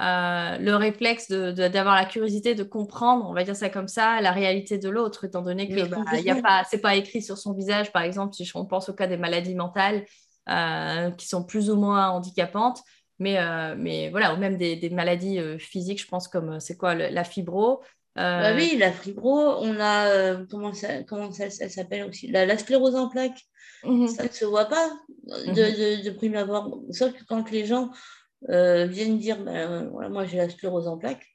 euh, 0.00 0.56
le 0.58 0.76
réflexe 0.76 1.28
d'avoir 1.30 1.96
la 1.96 2.04
curiosité 2.04 2.54
de 2.54 2.62
comprendre, 2.62 3.28
on 3.28 3.34
va 3.34 3.42
dire 3.42 3.56
ça 3.56 3.68
comme 3.68 3.88
ça, 3.88 4.20
la 4.20 4.30
réalité 4.30 4.78
de 4.78 4.88
l'autre, 4.88 5.24
étant 5.24 5.42
donné 5.42 5.68
que 5.68 5.84
bah, 5.88 5.98
y 6.20 6.30
a 6.30 6.40
pas, 6.40 6.62
c'est 6.70 6.80
pas 6.80 6.94
écrit 6.94 7.22
sur 7.22 7.36
son 7.36 7.52
visage, 7.52 7.92
par 7.92 8.02
exemple, 8.02 8.34
si 8.34 8.48
on 8.54 8.66
pense 8.66 8.88
au 8.88 8.94
cas 8.94 9.08
des 9.08 9.16
maladies 9.16 9.56
mentales 9.56 10.04
qui 11.16 11.26
sont 11.26 11.44
plus 11.44 11.70
ou 11.70 11.76
moins 11.76 12.10
handicapantes, 12.10 12.82
mais, 13.18 13.36
mais 13.76 14.10
voilà, 14.10 14.32
ou 14.34 14.36
même 14.38 14.56
des, 14.56 14.76
des 14.76 14.90
maladies 14.90 15.40
physiques, 15.58 16.00
je 16.00 16.06
pense 16.06 16.28
comme 16.28 16.60
c'est 16.60 16.76
quoi 16.76 16.94
la 16.94 17.24
fibro, 17.24 17.82
bah 18.16 18.54
oui, 18.54 18.76
la 18.76 18.92
fibro, 18.92 19.56
on 19.60 19.78
a, 19.78 20.06
euh, 20.08 20.44
comment 20.50 20.72
ça, 20.72 21.02
comment 21.04 21.32
ça, 21.32 21.50
s'appelle 21.50 22.04
aussi? 22.04 22.28
La, 22.28 22.58
sclérose 22.58 22.96
en 22.96 23.08
plaques. 23.08 23.42
Mhm. 23.84 24.08
Ça 24.08 24.24
ne 24.24 24.28
se 24.28 24.44
voit 24.44 24.66
pas 24.66 24.90
de, 25.26 25.96
mhm. 25.96 26.02
de, 26.04 26.10
prime 26.10 26.36
abord. 26.36 26.82
Sauf 26.90 27.12
que 27.12 27.24
quand 27.24 27.50
les 27.50 27.64
gens 27.64 27.90
euh, 28.48 28.86
viennent 28.86 29.18
dire, 29.18 29.42
bah, 29.42 29.84
voilà, 29.84 30.08
moi 30.08 30.24
j'ai 30.24 30.38
la 30.38 30.48
sclérose 30.48 30.88
en 30.88 30.98
plaques. 30.98 31.26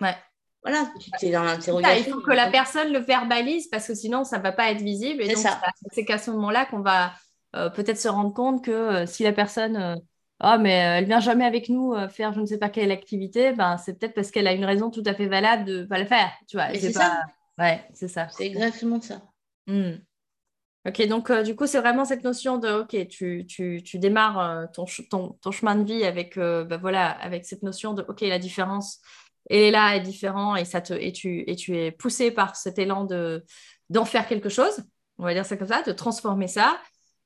Ouais. 0.00 0.16
Voilà, 0.62 0.92
c'est 1.18 1.30
dans 1.30 1.42
l'interrogation. 1.42 2.04
Il 2.06 2.12
faut 2.12 2.20
que 2.20 2.32
la 2.32 2.50
personne 2.50 2.92
le 2.92 2.98
verbalise 2.98 3.68
parce 3.68 3.86
que 3.86 3.94
sinon 3.94 4.24
ça 4.24 4.38
ne 4.38 4.42
va 4.42 4.52
pas 4.52 4.70
être 4.70 4.82
visible. 4.82 5.22
Et 5.22 5.32
donc, 5.32 5.46
c'est 5.92 6.04
qu'à 6.04 6.18
ce 6.18 6.30
moment-là 6.32 6.66
qu'on 6.66 6.80
va 6.80 7.12
euh, 7.56 7.70
peut-être 7.70 7.98
se 7.98 8.08
rendre 8.08 8.34
compte 8.34 8.62
que 8.62 9.06
si 9.06 9.22
la 9.22 9.32
personne 9.32 10.00
oh, 10.42 10.56
mais 10.58 10.84
euh, 10.84 10.98
elle 10.98 11.04
vient 11.06 11.20
jamais 11.20 11.44
avec 11.44 11.68
nous 11.68 11.94
euh, 11.94 12.08
faire 12.08 12.32
je 12.32 12.40
ne 12.40 12.46
sais 12.46 12.58
pas 12.58 12.68
quelle 12.68 12.90
activité, 12.90 13.52
ben, 13.52 13.76
c'est 13.76 13.98
peut-être 13.98 14.14
parce 14.14 14.30
qu'elle 14.30 14.46
a 14.46 14.52
une 14.52 14.64
raison 14.64 14.90
tout 14.90 15.02
à 15.06 15.14
fait 15.14 15.26
valable 15.26 15.64
de 15.64 15.80
ne 15.80 15.84
pas 15.84 15.98
le 15.98 16.06
faire. 16.06 16.30
Tu 16.48 16.56
vois, 16.56 16.72
c'est 16.74 16.92
ça. 16.92 17.20
Ouais, 17.58 17.84
c'est 17.92 18.08
ça. 18.08 18.28
C'est 18.30 18.46
exactement 18.46 19.00
ça. 19.00 19.22
Hmm. 19.66 19.96
Ok, 20.88 21.06
donc 21.08 21.30
euh, 21.30 21.42
du 21.42 21.54
coup, 21.54 21.66
c'est 21.66 21.80
vraiment 21.80 22.06
cette 22.06 22.24
notion 22.24 22.56
de, 22.56 22.82
ok, 22.82 23.08
tu, 23.08 23.44
tu, 23.46 23.82
tu 23.84 23.98
démarres 23.98 24.70
ton, 24.72 24.86
ton, 25.10 25.36
ton, 25.42 25.50
chemin 25.50 25.74
de 25.74 25.84
vie 25.84 26.04
avec, 26.04 26.36
ben, 26.36 26.78
voilà, 26.78 27.10
avec 27.10 27.44
cette 27.44 27.62
notion 27.62 27.92
de, 27.92 28.02
ok, 28.08 28.22
la 28.22 28.38
différence 28.38 29.00
est 29.50 29.70
là, 29.70 29.96
est 29.96 30.00
différent, 30.00 30.56
et, 30.56 30.64
ça 30.64 30.80
te, 30.80 30.94
et, 30.94 31.12
tu, 31.12 31.44
et 31.46 31.56
tu 31.56 31.76
es 31.76 31.90
poussé 31.90 32.30
par 32.30 32.56
cet 32.56 32.78
élan 32.78 33.04
de, 33.04 33.44
d'en 33.90 34.06
faire 34.06 34.26
quelque 34.26 34.48
chose, 34.48 34.82
on 35.18 35.24
va 35.24 35.34
dire 35.34 35.44
ça 35.44 35.58
comme 35.58 35.68
ça, 35.68 35.82
de 35.82 35.92
transformer 35.92 36.48
ça 36.48 36.80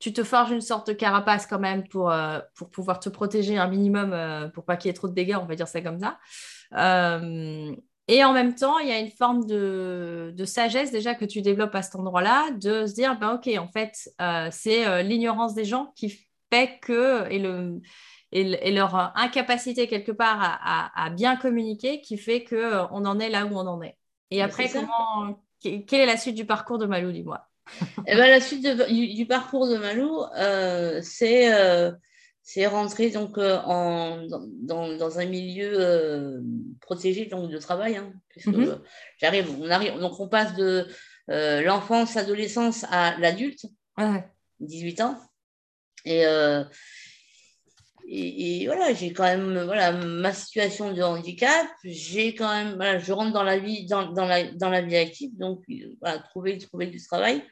tu 0.05 0.13
te 0.13 0.23
forges 0.23 0.51
une 0.51 0.61
sorte 0.61 0.89
de 0.89 0.93
carapace 0.93 1.47
quand 1.47 1.59
même 1.59 1.89
pour, 1.89 2.11
euh, 2.11 2.39
pour 2.57 2.71
pouvoir 2.71 3.01
te 3.01 3.09
protéger 3.09 3.57
un 3.57 3.69
minimum, 3.69 4.13
euh, 4.13 4.49
pour 4.49 4.67
pas 4.67 4.77
qu'il 4.77 4.91
y 4.91 4.91
ait 4.91 4.95
trop 4.95 5.09
de 5.09 5.15
dégâts, 5.15 5.39
on 5.41 5.47
va 5.47 5.55
dire 5.55 5.67
ça 5.67 5.81
comme 5.81 5.99
ça. 5.99 6.19
Euh, 6.75 7.75
et 8.07 8.23
en 8.23 8.35
même 8.35 8.55
temps, 8.55 8.79
il 8.81 8.89
y 8.89 8.93
a 8.93 8.99
une 8.99 9.11
forme 9.11 9.47
de, 9.47 10.35
sagesse 10.45 10.93
déjà 10.93 11.15
que 11.15 11.25
tu 11.25 11.41
développes 11.41 11.75
à 11.75 11.81
cet 11.81 11.97
endroit-là, 11.97 12.51
de 12.51 12.85
se 12.85 12.93
dire, 12.93 13.19
ben, 13.19 13.37
ok, 13.37 13.49
en 13.59 13.69
fait, 13.69 14.11
c'est 14.51 15.03
l'ignorance 15.03 15.55
des 15.55 15.65
gens 15.65 15.91
qui 15.97 16.11
fait 16.53 16.79
que, 16.83 17.27
et, 17.31 17.39
le, 17.39 17.81
et, 18.31 18.73
leur 18.73 19.17
incapacité 19.17 19.87
quelque 19.87 20.13
part 20.13 20.61
à, 20.95 21.09
bien 21.09 21.37
communiquer, 21.37 22.03
qui 22.03 22.19
fait 22.19 22.45
qu'on 22.45 23.07
en 23.07 23.19
est 23.19 23.31
là 23.31 23.47
où 23.47 23.57
on 23.57 23.67
en 23.67 23.81
est. 23.81 23.97
Et 24.31 24.43
après, 24.43 24.69
comment, 24.69 25.43
quelle 25.61 26.01
est 26.01 26.05
la 26.05 26.19
suite 26.19 26.35
du 26.35 26.45
parcours 26.45 26.77
de 26.77 26.85
Malou, 26.85 27.11
dis-moi? 27.11 27.49
Et 27.81 28.13
eh 28.13 28.17
ben, 28.17 28.29
la 28.31 28.41
suite 28.41 28.67
du, 28.67 29.27
parcours 29.27 29.69
de 29.69 29.77
Malou, 29.77 30.23
euh, 30.37 31.01
c'est 31.03 31.53
euh, 31.53 31.93
rentrer 32.69 33.11
donc, 33.11 33.39
euh, 33.39 33.59
en, 33.65 34.27
dans, 34.27 34.97
dans, 34.97 35.19
un 35.19 35.25
milieu 35.25 36.43
protégé 36.81 37.27
donc, 37.27 37.51
de 37.51 37.59
travail. 37.59 37.97
Hein, 37.97 38.13
puisque 38.29 38.49
mhm. 38.49 38.81
j'arrive, 39.19 39.49
on 39.61 39.71
arrive, 39.71 39.99
donc 39.99 40.21
on 40.21 40.29
passe 40.29 40.55
de 40.55 40.87
l'enfance, 41.29 42.15
l'adolescence 42.15 42.85
à 42.91 43.19
l'adulte, 43.19 43.67
18 44.61 45.01
ans. 45.01 45.19
Et, 46.05 46.25
et, 48.07 48.67
voilà, 48.67 48.93
j'ai 48.93 49.13
quand 49.13 49.25
même 49.25 49.65
voilà, 49.65 49.93
ma 49.93 50.33
situation 50.33 50.93
de 50.93 51.03
handicap. 51.03 51.67
J'ai 51.85 52.35
quand 52.35 52.53
même, 52.53 52.75
voilà, 52.75 52.99
je 52.99 53.13
rentre 53.13 53.33
dans 53.33 53.43
la 53.43 53.59
vie, 53.59 53.87
dans, 53.87 54.13
dans, 54.13 54.27
la, 54.27 54.45
dans 54.53 54.69
la 54.69 54.83
vie 54.83 54.97
active, 54.97 55.37
donc 55.37 55.65
voilà, 56.01 56.19
trouver, 56.19 56.59
trouver 56.59 56.87
du 56.87 57.03
travail. 57.03 57.43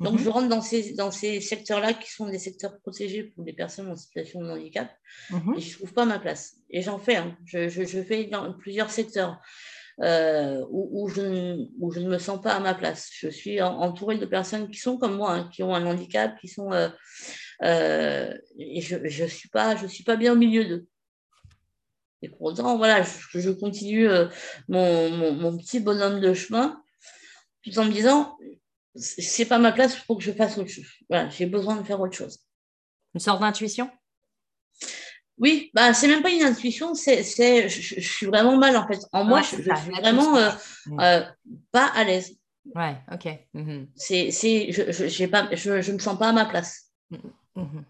Donc, 0.00 0.18
je 0.18 0.24
mhm. 0.24 0.30
rentre 0.30 0.48
dans 0.48 0.60
ces, 0.60 0.94
dans 0.94 1.10
ces 1.10 1.40
secteurs-là 1.40 1.94
qui 1.94 2.10
sont 2.10 2.28
des 2.28 2.38
secteurs 2.38 2.78
protégés 2.80 3.24
pour 3.24 3.44
les 3.44 3.52
personnes 3.52 3.90
en 3.90 3.96
situation 3.96 4.42
de 4.42 4.50
handicap 4.50 4.90
mhm. 5.30 5.54
et 5.56 5.60
je 5.60 5.70
ne 5.70 5.74
trouve 5.74 5.92
pas 5.92 6.04
ma 6.04 6.18
place. 6.18 6.56
Et 6.70 6.82
j'en 6.82 6.98
fais, 6.98 7.16
hein. 7.16 7.36
je, 7.44 7.68
je, 7.68 8.02
fais 8.02 8.24
dans 8.24 8.52
plusieurs 8.52 8.90
secteurs 8.90 9.40
euh, 10.00 10.64
où, 10.70 11.04
où, 11.04 11.08
je, 11.08 11.66
où, 11.80 11.90
je, 11.90 12.00
ne 12.00 12.08
me 12.08 12.18
sens 12.18 12.40
pas 12.40 12.52
à 12.52 12.60
ma 12.60 12.74
place. 12.74 13.10
Je 13.14 13.28
suis 13.28 13.60
entourée 13.60 14.18
de 14.18 14.26
personnes 14.26 14.70
qui 14.70 14.78
sont 14.78 14.98
comme 14.98 15.16
moi, 15.16 15.32
hein, 15.32 15.50
qui 15.52 15.62
ont 15.62 15.74
un 15.74 15.86
handicap, 15.86 16.38
qui 16.38 16.48
sont. 16.48 16.72
Euh, 16.72 16.88
euh, 17.62 18.36
et 18.58 18.80
je 18.80 18.96
ne 18.96 19.28
suis, 19.28 19.48
pas, 19.48 19.76
je 19.76 19.86
suis 19.86 20.04
pas 20.04 20.16
bien 20.16 20.32
au 20.32 20.36
milieu 20.36 20.64
d'eux. 20.64 20.86
Et 22.22 22.28
pour 22.28 22.42
autant, 22.42 22.76
voilà, 22.76 23.02
je, 23.02 23.40
je 23.40 23.50
continue 23.50 24.08
mon, 24.68 25.10
mon, 25.10 25.32
mon, 25.32 25.56
petit 25.58 25.80
bonhomme 25.80 26.20
de 26.20 26.34
chemin 26.34 26.82
tout 27.64 27.78
en 27.78 27.84
me 27.84 27.90
disant 27.90 28.36
c'est 28.94 29.46
pas 29.46 29.58
ma 29.58 29.72
place, 29.72 29.94
il 29.94 30.00
faut 30.00 30.16
que 30.16 30.22
je 30.22 30.32
fasse 30.32 30.58
autre 30.58 30.68
chose. 30.68 30.86
Voilà, 31.08 31.28
j'ai 31.30 31.46
besoin 31.46 31.76
de 31.76 31.82
faire 31.82 32.00
autre 32.00 32.16
chose. 32.16 32.40
Une 33.14 33.20
sorte 33.20 33.40
d'intuition? 33.40 33.90
Oui, 35.38 35.70
bah, 35.74 35.94
c'est 35.94 36.08
même 36.08 36.22
pas 36.22 36.30
une 36.30 36.42
intuition, 36.42 36.94
c'est, 36.94 37.22
c'est, 37.22 37.68
je, 37.68 38.00
suis 38.00 38.26
vraiment 38.26 38.56
mal 38.56 38.76
en 38.76 38.86
fait. 38.86 39.00
En 39.12 39.24
moi, 39.24 39.40
je, 39.40 39.56
suis 39.56 39.62
vraiment 39.62 40.36
euh, 40.36 40.50
euh, 41.00 41.24
pas 41.72 41.86
à 41.86 42.04
l'aise. 42.04 42.36
Ouais, 42.74 42.96
ok. 43.10 43.28
Mhm. 43.54 43.88
C'est, 43.96 44.30
c'est, 44.30 44.70
je, 44.70 45.08
j'ai 45.08 45.26
pas, 45.26 45.48
je, 45.52 45.80
je 45.80 45.92
me 45.92 45.98
sens 45.98 46.18
pas 46.18 46.28
à 46.28 46.32
ma 46.32 46.44
place. 46.44 46.92
Mhm. 47.10 47.32
Mhm. 47.56 47.84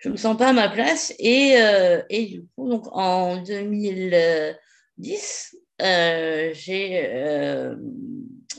Je 0.00 0.08
me 0.10 0.16
sens 0.16 0.36
pas 0.36 0.48
à 0.48 0.52
ma 0.52 0.68
place 0.68 1.14
et, 1.18 1.56
euh, 1.58 2.02
et 2.10 2.26
du 2.26 2.46
coup, 2.54 2.68
donc 2.68 2.86
en 2.92 3.42
2010, 3.42 5.56
j'ai 5.78 7.08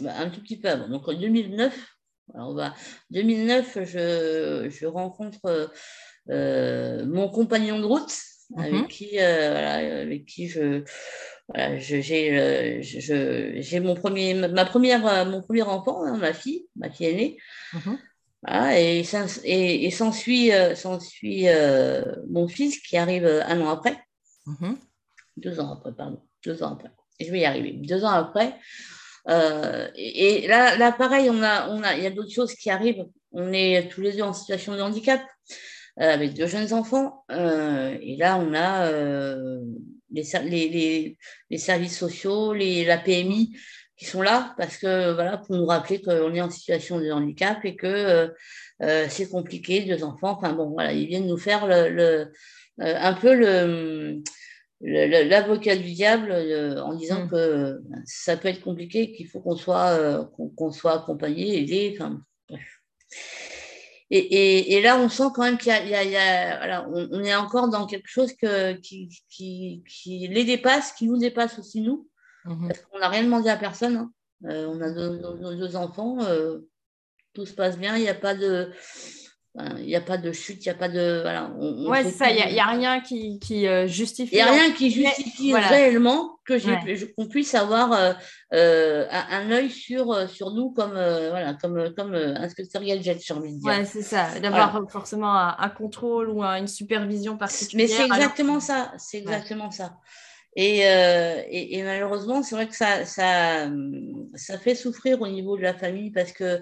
bah, 0.01 0.13
un 0.17 0.29
tout 0.29 0.41
petit 0.41 0.59
peu 0.59 0.69
avant. 0.69 0.89
Donc 0.89 1.07
en 1.07 1.13
2009, 1.13 1.95
alors, 2.33 2.55
va 2.55 2.74
2009 3.12 3.77
je, 3.85 4.67
je 4.69 4.85
rencontre 4.88 5.69
euh, 6.29 7.05
mon 7.05 7.29
compagnon 7.29 7.79
de 7.79 7.85
route 7.85 8.13
avec, 8.57 8.74
mhm. 8.74 8.88
qui, 8.88 9.19
euh, 9.19 9.51
voilà, 9.51 10.01
avec 10.01 10.25
qui 10.25 10.47
je, 10.47 10.83
voilà, 11.47 11.77
j'ai 11.77 12.39
euh, 12.39 12.79
j'ai 12.81 13.79
mon 13.79 13.95
premier, 13.95 14.33
ma 14.33 14.65
première, 14.65 15.25
mon 15.25 15.41
premier 15.41 15.63
enfant, 15.63 16.03
hein, 16.03 16.17
ma 16.17 16.33
fille, 16.33 16.67
ma 16.75 16.89
fille 16.89 17.07
aînée. 17.07 17.38
Mhm. 17.74 18.00
Voilà, 18.48 18.80
et, 18.80 19.04
et, 19.44 19.86
et 19.86 19.92
s'ensuit 19.92 20.52
mon 22.30 22.48
fils 22.48 22.80
qui 22.80 22.98
arrive 22.98 23.25
un 23.25 23.62
an 23.62 23.70
après. 23.70 23.98
Mhm. 24.46 24.78
Deux 25.38 25.60
ans 25.60 25.74
après, 25.74 25.94
pardon. 25.94 26.22
Deux 26.44 26.62
ans 26.64 26.74
après. 26.74 26.92
je 27.20 27.32
vais 27.32 27.40
y 27.40 27.46
arriver. 27.46 27.74
Deux 27.74 28.04
ans 28.06 28.10
après, 28.10 28.56
euh, 29.28 29.88
et, 29.96 30.48
là, 30.48 30.78
là, 30.78 30.92
pareil, 30.92 31.30
on 31.30 31.42
a, 31.42 31.70
on 31.70 31.82
a, 31.84 31.96
il 31.96 32.04
y 32.04 32.08
a 32.08 32.12
d'autres 32.12 32.32
choses 32.32 32.54
qui 32.54 32.70
arrivent. 32.70 33.06
On 33.32 33.52
est 33.54 33.90
tous 33.90 34.02
les 34.02 34.14
deux 34.14 34.22
en 34.22 34.34
situation 34.34 34.75
de 34.75 34.82
handicap 34.82 35.22
euh, 36.00 36.14
avec 36.14 36.34
deux 36.34 36.48
jeunes 36.48 36.74
enfants. 36.74 37.25
Euh, 37.32 37.98
et 38.02 38.18
là, 38.18 38.38
on 38.38 38.54
a 38.54 38.90
les, 40.12 40.24
les, 40.70 41.18
les, 41.50 41.58
services 41.58 41.98
sociaux, 41.98 42.54
les, 42.54 42.86
la 42.86 42.98
PMI 42.98 43.58
qui 43.98 44.06
sont 44.06 44.22
là 44.22 44.54
parce 44.58 44.78
que 44.78 45.14
voilà 45.14 45.38
pour 45.38 45.56
nous 45.56 45.66
rappeler 45.66 46.02
qu'on 46.02 46.34
est 46.34 46.42
en 46.42 46.50
situation 46.50 47.00
de 47.00 47.12
handicap 47.12 47.64
et 47.64 47.75
que 47.75 48.34
c'est 48.80 49.30
compliqué, 49.30 49.82
deux 49.82 50.04
enfants. 50.04 50.38
Enfin 50.38 50.54
bon, 50.54 50.72
voilà, 50.72 50.92
ils 50.92 51.08
viennent 51.08 51.28
nous 51.28 51.38
faire 51.38 51.66
le, 51.66 51.90
le 51.90 52.32
un 52.78 53.14
peu 53.14 53.34
le 53.34 54.22
l'avocat 54.82 55.75
du 55.75 55.92
diable 55.94 56.32
euh, 56.32 56.82
en 56.82 56.94
disant 56.96 57.25
mm. 57.25 57.30
que 57.30 57.82
ça 58.06 58.38
peut 58.38 58.50
être 58.50 58.62
compliqué, 58.62 59.12
qu'il 59.12 59.28
faut 59.28 59.40
qu'on 59.40 59.56
soit, 59.56 59.90
euh, 59.92 60.24
qu'on 60.56 60.72
soit 60.72 60.94
accompagné, 60.94 61.58
aidé. 61.60 61.96
Enfin, 61.96 62.22
et, 64.12 64.20
et, 64.20 64.74
et, 64.74 64.82
là, 64.82 65.00
on 65.00 65.10
sent 65.10 65.30
quand 65.34 65.44
même 65.44 65.58
qu'il 65.58 65.70
y 65.70 65.72
a, 65.72 66.04
il 66.04 66.12
y 66.12 66.16
a, 66.16 66.58
voilà, 66.58 66.88
on, 66.90 67.24
est 67.24 67.36
encore 67.36 67.70
dans 67.70 67.88
quelque 67.88 68.08
chose 68.08 68.34
que, 68.34 68.74
qui, 68.74 69.10
qui, 69.30 69.84
qui, 69.90 70.28
les 70.28 70.44
dépasse, 70.44 70.94
qui 70.94 71.08
nous 71.08 71.18
dépasse 71.18 71.58
aussi 71.58 71.82
nous, 71.82 72.08
mm-hmm. 72.46 72.68
parce 72.68 72.82
qu'on 72.82 73.00
n'a 73.00 73.10
rien 73.10 73.24
demandé 73.24 73.50
à 73.50 73.58
personne. 73.58 73.96
Hein. 73.98 74.12
Euh, 74.46 74.68
on 74.68 74.82
a 74.82 74.90
nos 74.90 75.56
deux 75.56 75.75
enfants, 75.75 76.18
tout 77.34 77.46
se 77.46 77.54
passe 77.54 77.78
bien, 77.78 77.96
il 77.98 78.02
n'y 78.02 78.10
a 78.10 78.16
pas 78.16 78.36
de 78.36 78.72
il 79.78 79.86
n'y 79.86 79.96
a 79.96 80.02
pas 80.02 80.18
de 80.18 80.32
chute, 80.32 80.66
il 80.66 80.70
n'y 80.70 80.75
a 80.75 80.78
pas 80.78 80.90
de. 80.90 81.22
Voilà, 81.22 81.50
ouais, 81.50 82.04
c'est 82.04 82.12
ça, 82.12 82.30
il 82.30 82.54
n'y 82.54 82.60
a, 82.60 82.66
rien 82.66 83.00
qui, 83.00 83.40
qui 83.40 83.68
euh, 83.68 83.88
justifie. 83.88 84.36
Il 84.36 84.38
n'y 84.38 84.42
a 84.42 84.52
rien 84.52 84.72
qui 84.72 84.92
justifie 84.92 85.54
réellement 85.54 86.38
que 86.46 87.14
qu'on 87.16 87.28
puisse 87.28 87.56
avoir 87.56 87.94
euh, 87.94 88.14
euh, 88.54 89.08
un, 89.10 89.50
œil 89.52 89.70
sur, 89.70 90.30
sur 90.30 90.52
nous 90.52 90.72
comme, 90.72 90.92
voilà, 90.92 91.54
comme, 91.54 91.94
comme 91.96 92.14
inspecteur 92.14 92.84
Gadget, 92.84 93.22
j'ai 93.24 93.34
envie 93.34 93.54
de 93.54 93.60
dire. 93.60 93.72
Ouais, 93.72 93.86
c'est 93.86 94.02
ça, 94.02 94.40
d'avoir 94.40 94.82
forcément 94.90 95.34
un, 95.34 95.70
contrôle 95.70 96.30
ou 96.30 96.44
une 96.44 96.68
supervision 96.68 97.38
particulière. 97.38 97.88
Mais 97.88 97.94
c'est 97.94 98.06
exactement 98.06 98.60
ça, 98.60 98.92
c'est 98.98 99.20
exactement 99.20 99.72
ça. 99.72 99.94
Et, 100.57 100.79
et, 100.79 101.83
malheureusement, 101.83 102.41
c'est 102.41 102.55
vrai 102.55 102.67
que 102.67 102.75
ça, 102.75 103.03
ça, 103.05 103.69
ça 104.35 104.57
fait 104.57 104.75
souffrir 104.75 105.21
au 105.21 105.27
niveau 105.27 105.57
de 105.57 105.62
la 105.62 105.74
famille 105.74 106.12
parce 106.12 106.31
que 106.31 106.62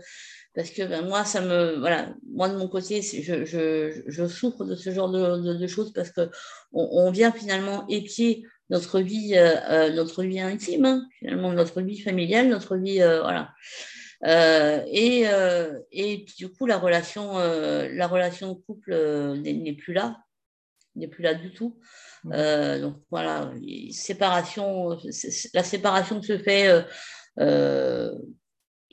parce 0.55 0.69
que 0.69 0.83
ben, 0.83 1.07
moi, 1.07 1.25
ça 1.25 1.41
me, 1.41 1.79
voilà, 1.79 2.13
moi 2.31 2.47
de 2.47 2.55
mon 2.55 2.67
côté, 2.67 3.01
je, 3.01 3.43
je, 3.43 4.03
je, 4.05 4.27
souffre 4.27 4.65
de 4.65 4.75
ce 4.75 4.91
genre 4.91 5.09
de, 5.09 5.57
de, 5.57 5.67
choses 5.67 5.91
parce 5.93 6.12
que 6.12 6.29
on, 6.71 7.09
vient 7.12 7.31
finalement 7.31 7.88
épier 7.88 8.45
notre 8.69 9.00
vie, 9.00 9.33
euh, 9.35 9.55
euh, 9.69 9.89
notre 9.91 10.23
vie 10.23 10.39
intime, 10.39 10.85
hein, 10.85 11.07
finalement 11.17 11.51
notre 11.53 11.81
vie 11.81 12.00
familiale, 12.00 12.50
notre 12.50 12.77
vie, 12.77 13.01
euh, 13.01 13.21
voilà. 13.21 13.53
et, 14.88 15.25
et 15.91 16.23
puis 16.23 16.35
du 16.38 16.50
coup, 16.50 16.67
la 16.67 16.77
relation, 16.77 17.33
la 17.38 18.07
relation 18.07 18.53
couple 18.55 18.93
n'est 19.41 19.73
plus 19.73 19.93
là, 19.93 20.23
n'est 20.95 21.07
plus 21.07 21.23
là 21.23 21.33
du 21.33 21.53
tout. 21.53 21.79
Mmh. 22.23 22.79
donc 22.79 23.01
voilà, 23.12 23.51
séparation, 23.91 24.97
la 25.53 25.63
séparation 25.63 26.21
se 26.21 26.38
fait 26.38 26.85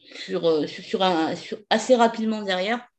sur, 0.04 0.68
sur, 0.68 1.02
un, 1.02 1.36
sur, 1.36 1.58
assez 1.70 1.94
rapidement 1.94 2.42
derrière. 2.42 2.89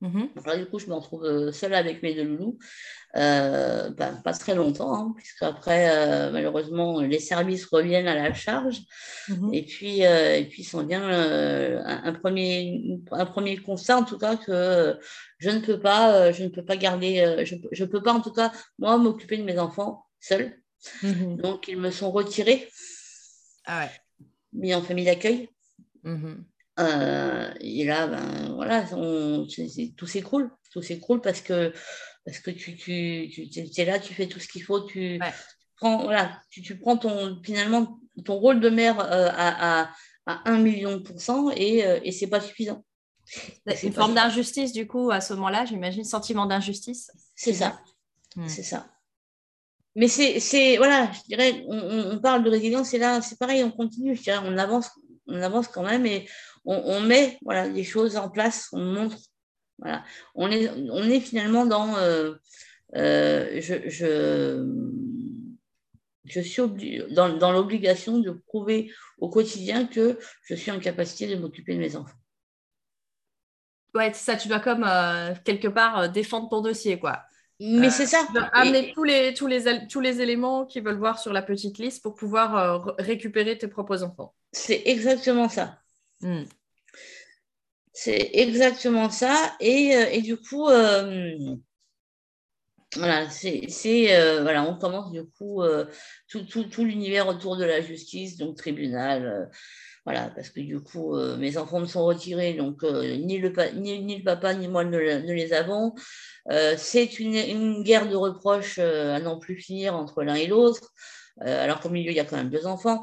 Mhm. 0.00 0.28
du 0.58 0.66
coup, 0.66 0.78
je 0.78 0.86
me 0.86 0.94
retrouve 0.94 1.24
euh, 1.24 1.50
seule 1.50 1.74
avec 1.74 2.02
mes 2.02 2.14
deux 2.14 2.24
loulous. 2.24 2.58
Euh, 3.16 3.90
ben, 3.90 4.20
pas 4.22 4.32
très 4.32 4.54
longtemps, 4.54 4.94
hein, 4.94 5.12
puisque 5.16 5.42
après, 5.42 5.90
euh, 5.90 6.30
malheureusement, 6.30 7.00
les 7.00 7.18
services 7.18 7.66
reviennent 7.66 8.06
à 8.06 8.14
la 8.14 8.32
charge. 8.32 8.82
Mhm. 9.28 9.54
Et 9.54 9.64
puis, 9.64 10.00
et 10.02 10.46
puis 10.48 10.62
s'en 10.62 10.86
vient 10.86 11.08
un, 11.08 12.12
premier, 12.12 13.00
un 13.10 13.26
premier 13.26 13.56
constat, 13.56 13.96
en 13.96 14.04
tout 14.04 14.18
cas, 14.18 14.36
que 14.36 14.96
je 15.38 15.50
ne 15.50 15.58
peux 15.58 15.80
pas, 15.80 16.30
je 16.32 16.44
ne 16.44 16.48
peux 16.48 16.64
pas 16.64 16.76
garder, 16.76 17.44
je 17.44 17.84
ne 17.84 17.88
peux 17.88 18.02
pas, 18.02 18.12
en 18.12 18.20
tout 18.20 18.32
cas, 18.32 18.52
moi, 18.78 18.96
m'occuper 18.98 19.36
de 19.36 19.44
mes 19.44 19.58
enfants 19.58 20.06
seule. 20.20 20.60
Mhm. 21.02 21.38
Donc, 21.38 21.66
ils 21.66 21.78
me 21.78 21.90
sont 21.90 22.10
retirés, 22.10 22.68
ah 23.66 23.88
mis 24.52 24.74
en 24.74 24.82
famille 24.82 25.04
d'accueil. 25.04 25.48
Euh, 26.78 27.52
et 27.60 27.84
là, 27.84 28.06
ben, 28.06 28.54
voilà, 28.54 28.84
tout 28.84 30.06
s'écroule. 30.06 30.50
Tout 30.72 30.82
s'écroule 30.82 31.20
parce 31.20 31.40
que, 31.40 31.72
parce 32.24 32.38
que 32.38 32.50
tu, 32.50 32.76
tu, 32.76 33.30
tu 33.30 33.80
es 33.80 33.84
là, 33.84 33.98
tu 33.98 34.14
fais 34.14 34.26
tout 34.26 34.38
ce 34.38 34.48
qu'il 34.48 34.62
faut, 34.62 34.80
tu, 34.80 35.18
prends, 35.76 36.02
voilà, 36.02 36.40
tu, 36.50 36.62
tu, 36.62 36.78
prends 36.78 36.96
ton, 36.96 37.40
finalement 37.42 37.98
ton 38.24 38.34
rôle 38.34 38.60
de 38.60 38.68
mère 38.68 39.00
euh, 39.00 39.28
à, 39.32 39.82
à, 39.82 39.90
à 40.26 40.42
1 40.50 40.58
million 40.58 40.98
de 40.98 41.02
pourcents 41.02 41.50
et, 41.50 41.86
euh, 41.86 42.00
et 42.04 42.12
c'est 42.12 42.26
pas 42.26 42.40
suffisant. 42.40 42.84
C'est 43.66 43.82
une 43.82 43.92
forme 43.92 44.14
d'injustice, 44.14 44.72
du 44.72 44.86
coup, 44.86 45.10
à 45.10 45.20
ce 45.20 45.34
moment-là, 45.34 45.66
j'imagine, 45.66 46.04
sentiment 46.04 46.46
d'injustice. 46.46 47.10
C'est 47.34 47.52
ça. 47.52 47.78
Hmm. 48.36 48.48
C'est 48.48 48.62
ça. 48.62 48.88
Mais 49.94 50.08
c'est, 50.08 50.76
voilà, 50.76 51.10
je 51.12 51.20
dirais, 51.28 51.64
on, 51.66 52.12
on, 52.12 52.18
parle 52.20 52.44
de 52.44 52.50
résilience, 52.50 52.94
et 52.94 52.98
là, 52.98 53.20
c'est 53.20 53.38
pareil, 53.38 53.64
on 53.64 53.70
continue, 53.70 54.14
je 54.16 54.22
dirais, 54.22 54.38
on 54.44 54.56
avance, 54.56 54.90
on 55.26 55.42
avance 55.42 55.68
quand 55.68 55.82
même, 55.82 56.06
et 56.06 56.26
on, 56.68 57.00
met 57.00 57.38
voilà, 57.42 57.68
des 57.68 57.84
choses 57.84 58.16
en 58.16 58.28
place, 58.28 58.68
on 58.72 58.84
montre. 58.84 59.16
Voilà. 59.78 60.04
On, 60.34 60.50
est, 60.50 60.68
on 60.70 61.02
est 61.04 61.20
finalement 61.20 61.66
dans. 61.66 61.96
Euh, 61.96 62.34
euh, 62.96 63.60
je, 63.60 63.88
je, 66.24 66.40
suis 66.40 66.62
dans, 67.10 67.52
l'obligation 67.52 68.18
de 68.18 68.30
prouver 68.30 68.92
au 69.18 69.28
quotidien 69.28 69.86
que 69.86 70.18
je 70.44 70.54
suis 70.54 70.70
en 70.70 70.78
capacité 70.78 71.26
de 71.26 71.40
m'occuper 71.40 71.74
de 71.74 71.80
mes 71.80 71.96
enfants. 71.96 72.16
Ouais, 73.94 74.12
c'est 74.12 74.32
ça, 74.32 74.36
tu 74.36 74.48
dois 74.48 74.60
comme 74.60 74.84
euh, 74.84 75.34
quelque 75.44 75.68
part 75.68 76.10
défendre 76.10 76.50
ton 76.50 76.60
dossier, 76.60 76.98
quoi. 76.98 77.22
Mais 77.60 77.90
c'est 77.90 78.06
ça. 78.06 78.24
Amener 78.52 78.92
tous, 78.92 79.02
les, 79.02 79.34
tous, 79.34 79.48
les, 79.48 79.88
tous 79.88 80.00
les 80.00 80.20
éléments 80.20 80.64
qu'ils 80.64 80.84
veulent 80.84 80.98
voir 80.98 81.18
sur 81.18 81.32
la 81.32 81.42
petite 81.42 81.78
liste 81.78 82.02
pour 82.02 82.14
pouvoir 82.14 82.94
récupérer 82.98 83.58
tes 83.58 83.66
propres 83.66 84.04
enfants. 84.04 84.32
C'est 84.52 84.82
exactement 84.84 85.48
ça. 85.48 85.78
Hmm. 86.20 86.44
C'est 88.00 88.30
exactement 88.34 89.10
ça. 89.10 89.56
Et, 89.58 89.96
euh, 89.96 90.06
et 90.12 90.22
du 90.22 90.36
coup, 90.36 90.68
euh, 90.68 91.56
voilà, 92.94 93.28
c'est, 93.28 94.16
euh, 94.16 94.42
voilà, 94.42 94.62
on 94.62 94.78
commence 94.78 95.10
du 95.10 95.24
coup 95.24 95.64
tout, 96.28 96.84
l'univers 96.84 97.26
autour 97.26 97.56
de 97.56 97.64
la 97.64 97.80
justice, 97.80 98.36
donc 98.36 98.56
tribunal. 98.56 99.50
voilà, 100.04 100.30
parce 100.30 100.50
que 100.50 100.60
du 100.60 100.80
coup, 100.80 101.16
mes 101.38 101.58
enfants 101.58 101.80
me 101.80 101.86
sont 101.86 102.04
retirés, 102.04 102.54
donc 102.54 102.84
ni, 102.84 103.38
le 103.38 103.52
ni, 103.74 104.18
le 104.18 104.24
papa 104.24 104.54
ni 104.54 104.68
moi 104.68 104.84
ne, 104.84 104.98
les 104.98 105.52
avons. 105.52 105.92
c'est 106.76 107.18
une, 107.18 107.82
guerre 107.82 108.08
de 108.08 108.14
reproches 108.14 108.78
à 108.78 109.18
n'en 109.18 109.40
plus 109.40 109.56
finir 109.56 109.96
entre 109.96 110.22
l'un 110.22 110.36
et 110.36 110.46
l'autre, 110.46 110.92
alors 111.40 111.80
qu'au 111.80 111.90
milieu, 111.90 112.12
il 112.12 112.16
y 112.16 112.20
a 112.20 112.24
quand 112.24 112.36
même 112.36 112.50
deux 112.50 112.66
enfants. 112.66 113.02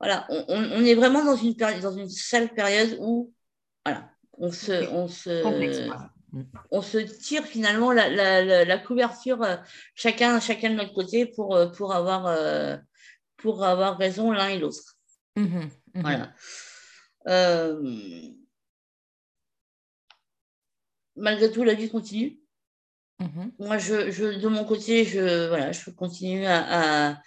Voilà, 0.00 0.26
on, 0.28 0.84
est 0.84 0.94
vraiment 0.94 1.24
dans 1.24 1.36
une, 1.36 2.08
sale 2.08 2.52
période 2.54 2.98
où, 3.00 3.32
on 4.38 4.52
se, 4.52 4.88
on 4.90 5.08
se, 5.08 5.42
on 6.70 6.82
se 6.82 6.98
tire 6.98 7.44
finalement 7.44 7.92
la, 7.92 8.78
couverture 8.78 9.42
euh, 9.42 9.56
chacun, 9.94 10.40
chacun 10.40 10.70
de 10.70 10.76
notre 10.76 10.92
côté 10.92 11.26
pour, 11.26 11.54
euh, 11.56 11.66
pour, 11.68 11.94
avoir, 11.94 12.26
euh, 12.26 12.76
pour 13.36 13.64
avoir 13.64 13.96
raison 13.98 14.30
l'un 14.30 14.48
et 14.48 14.58
l'autre. 14.58 14.96
Mmh 15.36 15.42
mmh 15.94 16.00
voilà. 16.00 16.32
malgré 21.16 21.50
tout, 21.50 21.64
la 21.64 21.74
vie 21.74 21.88
continue. 21.88 22.38
Mmh 23.18 23.50
Moi, 23.58 23.78
je, 23.78 24.10
je, 24.10 24.38
de 24.38 24.48
mon 24.48 24.64
côté, 24.64 25.04
je, 25.04 25.48
voilà, 25.48 25.72
je 25.72 25.90
continue 25.90 26.46
à, 26.46 27.12
à, 27.12 27.22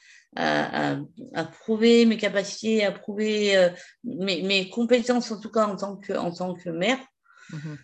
prouver 1.62 2.06
mes 2.06 2.18
capacités, 2.18 2.84
à 2.84 2.92
prouver 2.92 3.58
euh, 3.58 3.70
mes, 4.04 4.70
compétences, 4.70 5.32
en 5.32 5.40
tout 5.40 5.52
cas 5.52 5.66
en 5.68 5.76
tant 5.76 5.98
que, 5.98 6.14
en 6.14 6.32
tant 6.32 6.54
que 6.54 6.70
mère. 6.70 7.00
Mhm. 7.52 7.78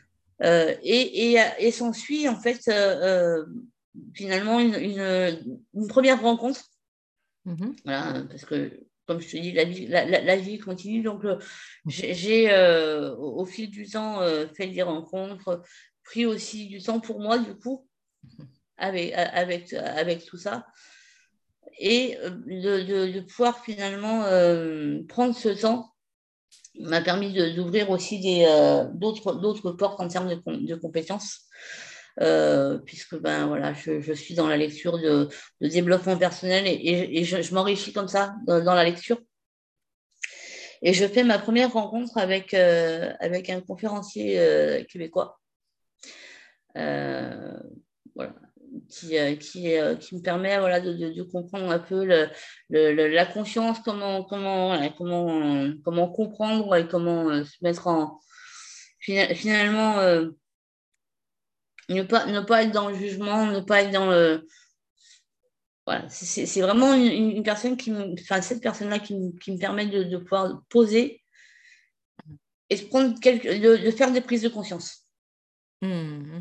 Euh, 0.43 0.75
et, 0.83 1.31
et, 1.31 1.41
et 1.59 1.71
s'ensuit, 1.71 2.27
en 2.27 2.39
fait, 2.39 2.67
euh, 2.67 3.45
finalement, 4.13 4.59
une, 4.59 4.75
une, 4.75 5.87
première 5.87 6.21
rencontre. 6.21 6.61
Mhm. 7.45 7.75
Voilà, 7.85 8.23
parce 8.29 8.45
que, 8.45 8.79
comme 9.07 9.21
je 9.21 9.29
te 9.29 9.37
dis, 9.37 9.53
la 9.53 9.63
vie, 9.63 9.87
la, 9.87 10.35
vie 10.35 10.59
continue. 10.59 11.01
Donc, 11.03 11.23
mhm. 11.23 11.39
j'ai, 11.85 12.53
au, 13.17 13.39
au, 13.39 13.45
fil 13.45 13.69
du 13.69 13.87
temps, 13.87 14.19
fait 14.55 14.67
des 14.67 14.83
rencontres, 14.83 15.61
pris 16.03 16.25
aussi 16.25 16.67
du 16.67 16.81
temps 16.81 16.99
pour 16.99 17.19
moi, 17.21 17.39
du 17.39 17.55
coup, 17.55 17.87
avec, 18.77 19.13
avec, 19.13 19.73
avec 19.73 20.25
tout 20.25 20.37
ça 20.37 20.65
et 21.77 22.17
euh, 22.17 22.29
de, 22.29 23.19
pouvoir 23.21 23.63
finalement 23.63 24.23
euh, 24.23 25.01
prendre 25.07 25.35
ce 25.35 25.49
temps 25.49 25.93
m'a 26.79 27.01
permis 27.01 27.33
d'ouvrir 27.55 27.89
aussi 27.89 28.45
euh, 28.45 28.85
d'autres 28.93 29.71
portes 29.71 29.99
en 29.99 30.07
termes 30.07 30.29
de, 30.29 30.75
compétences. 30.75 31.45
puisque 32.85 33.17
ben 33.17 33.47
voilà, 33.47 33.73
je, 33.73 34.13
suis 34.13 34.35
dans 34.35 34.47
la 34.47 34.57
lecture 34.57 34.99
de, 34.99 35.29
développement 35.61 36.17
personnel 36.17 36.65
et, 36.67 37.23
je, 37.23 37.53
m'enrichis 37.53 37.93
comme 37.93 38.09
ça 38.09 38.35
dans, 38.45 38.73
la 38.73 38.83
lecture. 38.83 39.19
Et 40.81 40.93
je 40.93 41.07
fais 41.07 41.23
ma 41.23 41.39
première 41.39 41.71
rencontre 41.71 42.17
avec, 42.17 42.53
avec 42.53 43.49
un 43.49 43.61
conférencier 43.61 44.85
québécois. 44.89 45.39
voilà, 46.75 48.33
qui, 48.89 49.17
euh, 49.17 49.35
qui, 49.35 49.77
euh, 49.77 49.95
qui, 49.95 50.15
me 50.15 50.21
permet 50.21 50.57
voilà, 50.59 50.79
de, 50.79 50.93
de, 50.93 51.23
comprendre 51.23 51.69
un 51.71 51.79
peu 51.79 52.05
le, 52.05 52.29
le, 52.69 53.07
la 53.07 53.25
conscience, 53.25 53.79
comment, 53.79 54.23
comment, 54.23 54.77
comment, 54.97 55.71
comment 55.83 56.09
comprendre 56.09 56.75
et 56.75 56.87
comment 56.87 57.29
euh, 57.29 57.43
se 57.43 57.57
mettre 57.61 57.87
en. 57.87 58.19
Finalement, 58.99 59.97
ne, 61.89 62.01
pas, 62.01 62.25
ne 62.25 62.41
pas 62.41 62.63
être 62.63 62.71
dans 62.71 62.89
le 62.89 62.95
jugement, 62.95 63.45
ne 63.45 63.59
pas 63.59 63.83
être 63.83 63.91
dans 63.91 64.09
le. 64.09 64.47
Voilà, 65.85 66.09
c'est 66.09 66.61
vraiment 66.61 66.95
une, 66.95 67.43
personne 67.43 67.77
qui 67.77 67.93
enfin, 67.93 68.41
cette 68.41 68.63
personne-là 68.63 68.97
qui, 68.97 69.15
qui, 69.39 69.51
me 69.51 69.59
permet 69.59 69.85
de, 69.85 70.03
de, 70.03 70.17
pouvoir 70.17 70.63
poser 70.69 71.21
et 72.71 72.77
de, 72.77 72.85
prendre 72.85 73.19
quelques, 73.19 73.45
de, 73.45 73.91
faire 73.91 74.11
des 74.11 74.21
prises 74.21 74.41
de 74.41 74.49
conscience. 74.49 75.05
Mmh. 75.83 76.39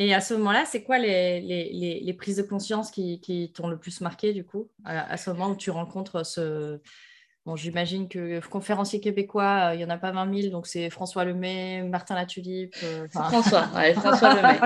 Et 0.00 0.14
à 0.14 0.22
ce 0.22 0.32
moment-là, 0.32 0.64
c'est 0.64 0.82
quoi 0.82 0.96
les, 0.96 1.42
les, 1.42 2.00
les, 2.02 2.14
prises 2.14 2.38
de 2.38 2.42
conscience 2.42 2.90
qui, 2.90 3.20
qui 3.20 3.52
t'ont 3.52 3.68
le 3.68 3.78
plus 3.78 4.00
marqué, 4.00 4.32
du 4.32 4.46
coup, 4.46 4.70
à, 4.86 5.18
ce 5.18 5.28
moment 5.28 5.50
où 5.50 5.56
tu 5.56 5.70
rencontres 5.70 6.24
ce... 6.24 6.80
Bon, 7.44 7.54
j'imagine 7.54 8.08
que 8.08 8.40
conférencier 8.48 9.00
québécois, 9.00 9.68
euh, 9.68 9.74
il 9.74 9.78
n'y 9.78 9.84
en 9.84 9.90
a 9.90 9.98
pas 9.98 10.10
20 10.10 10.40
000, 10.40 10.52
donc 10.52 10.66
c'est 10.66 10.88
François 10.88 11.26
Lemay, 11.26 11.82
Martin 11.82 12.14
Latulippe. 12.14 12.74
Euh, 12.82 13.08
François, 13.10 13.68
ouais, 13.74 13.92
François 13.94 14.34
Lemay. 14.34 14.58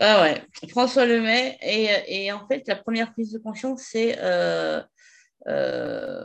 ah, 0.00 0.22
ouais. 0.22 0.42
François 0.70 1.04
Lemay. 1.04 1.58
Et, 1.60 2.24
et, 2.24 2.32
en 2.32 2.46
fait, 2.46 2.66
la 2.66 2.76
première 2.76 3.12
prise 3.12 3.32
de 3.32 3.38
conscience, 3.38 3.82
c'est 3.82 4.16
euh, 4.20 4.80
euh, 5.48 6.24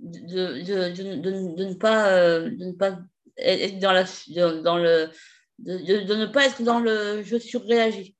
de, 0.00 0.62
de, 0.62 0.94
de, 0.94 1.56
de, 1.56 1.64
ne 1.64 1.74
pas, 1.74 2.38
de 2.38 2.66
ne 2.66 2.72
pas 2.72 3.00
être 3.36 3.80
dans, 3.80 3.92
la, 3.92 4.04
dans 4.62 4.78
le 4.78 5.10
de, 5.60 6.14
ne 6.14 6.26
pas 6.26 6.46
être 6.46 6.62
dans 6.62 6.80
le 6.80 7.22
je 7.22 7.38
surréagis. 7.38 8.16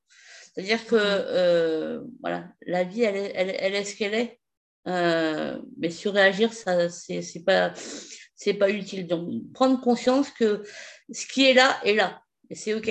C'est-à-dire 0.53 0.85
que 0.87 0.96
euh, 0.96 2.00
voilà, 2.20 2.48
la 2.66 2.85
vie, 2.85 3.03
elle, 3.03 3.33
elle, 3.35 3.55
elle, 3.59 3.74
est 3.74 3.85
ce 3.85 3.96
qu'elle 3.96 4.14
est. 4.14 4.40
mais 4.87 5.90
surréagir, 5.90 6.53
ça, 6.53 6.88
c'est 6.88 7.44
pas, 7.44 7.72
c'est 8.35 8.55
pas 8.55 8.70
utile. 8.70 9.07
Donc, 9.07 9.53
prendre 9.53 9.81
conscience 9.81 10.31
que 10.31 10.62
ce 11.11 11.26
qui 11.26 11.48
est 11.48 11.55
là 11.55 11.79
est 11.85 11.94
là, 11.94 12.22
et 12.48 12.55
c'est 12.55 12.74
OK. 12.74 12.90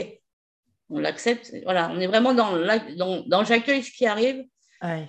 On 0.89 0.99
l'accepte. 0.99 1.53
Voilà, 1.63 1.91
on 1.91 1.99
est 1.99 2.07
vraiment 2.07 2.33
dans, 2.33 2.57
dans, 2.95 3.23
dans 3.27 3.43
j'accueille 3.43 3.83
ce 3.83 3.91
qui 3.91 4.07
arrive. 4.07 4.43
Ouais. 4.81 5.07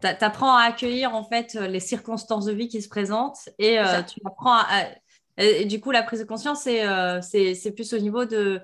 Tu 0.00 0.06
apprends 0.06 0.56
à 0.56 0.62
accueillir 0.62 1.14
en 1.14 1.24
fait 1.24 1.54
les 1.54 1.80
circonstances 1.80 2.46
de 2.46 2.52
vie 2.52 2.68
qui 2.68 2.80
se 2.80 2.88
présentent 2.88 3.48
et 3.58 3.78
tu 4.08 4.20
apprends 4.24 4.54
à, 4.54 4.86
et, 5.40 5.64
du 5.64 5.80
coup, 5.80 5.90
la 5.90 6.02
prise 6.02 6.20
de 6.20 6.24
conscience, 6.24 6.62
c'est 6.62 6.86
euh, 6.86 7.20
plus 7.74 7.92
au 7.94 7.98
niveau 7.98 8.24
de. 8.24 8.60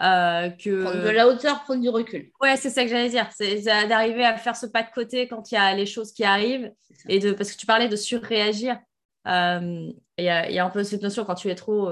Euh, 0.00 0.50
que... 0.50 0.82
Prendre 0.84 1.02
de 1.02 1.08
la 1.08 1.26
hauteur, 1.26 1.64
prendre 1.64 1.80
du 1.80 1.88
recul. 1.88 2.30
Ouais, 2.40 2.56
c'est 2.56 2.70
ça 2.70 2.84
que 2.84 2.90
j'allais 2.90 3.08
dire. 3.08 3.28
C'est 3.34 3.62
d'arriver 3.62 4.24
à 4.24 4.36
faire 4.36 4.54
ce 4.54 4.66
pas 4.66 4.82
de 4.82 4.90
côté 4.94 5.26
quand 5.26 5.50
il 5.50 5.54
y 5.54 5.58
a 5.58 5.74
les 5.74 5.86
choses 5.86 6.12
qui 6.12 6.24
arrivent. 6.24 6.70
Et 7.08 7.18
de, 7.18 7.32
parce 7.32 7.52
que 7.52 7.58
tu 7.58 7.66
parlais 7.66 7.88
de 7.88 7.96
surréagir. 7.96 8.78
Euh, 9.26 9.90
il 10.18 10.24
y, 10.24 10.28
a, 10.28 10.50
y, 10.50 10.58
a 10.58 10.64
un 10.64 10.70
peu 10.70 10.84
cette 10.84 11.02
notion 11.02 11.24
quand 11.24 11.34
tu 11.34 11.48
es 11.48 11.54
trop 11.54 11.90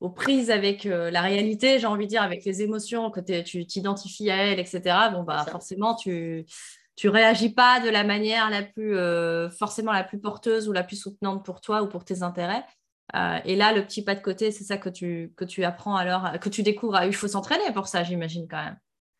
aux 0.00 0.10
prises 0.10 0.50
avec 0.50 0.84
la 0.84 1.20
réalité, 1.20 1.78
j'ai 1.78 1.86
envie 1.86 2.06
de 2.06 2.10
dire, 2.10 2.22
avec 2.22 2.44
les 2.44 2.62
émotions, 2.62 3.10
que 3.10 3.20
tu 3.42 3.66
t'identifies 3.66 4.30
à 4.30 4.36
elles, 4.36 4.58
etc. 4.58 4.82
Bon, 5.12 5.22
bah, 5.22 5.44
forcément, 5.50 5.94
tu 5.94 6.46
tu 6.94 7.08
réagis 7.08 7.54
pas 7.54 7.80
de 7.80 7.88
la 7.88 8.04
manière 8.04 8.50
la 8.50 8.62
plus 8.62 8.96
forcément 9.58 9.92
la 9.92 10.04
plus 10.04 10.20
porteuse 10.20 10.68
ou 10.68 10.72
la 10.72 10.84
plus 10.84 10.96
soutenante 10.96 11.44
pour 11.44 11.60
toi 11.60 11.82
ou 11.82 11.88
pour 11.88 12.04
tes 12.04 12.22
intérêts. 12.22 12.64
Euh, 13.14 13.38
et 13.44 13.56
là, 13.56 13.72
le 13.72 13.84
petit 13.84 14.02
pas 14.02 14.14
de 14.14 14.20
côté, 14.20 14.50
c'est 14.50 14.64
ça 14.64 14.78
que 14.78 14.88
tu, 14.88 15.32
que 15.36 15.44
tu 15.44 15.64
apprends 15.64 15.96
alors, 15.96 16.38
que 16.40 16.48
tu 16.48 16.62
découvres. 16.62 17.02
Il 17.04 17.14
faut 17.14 17.28
s'entraîner 17.28 17.72
pour 17.74 17.86
ça, 17.88 18.04
j'imagine 18.04 18.48
quand 18.48 18.62
même. 18.64 18.76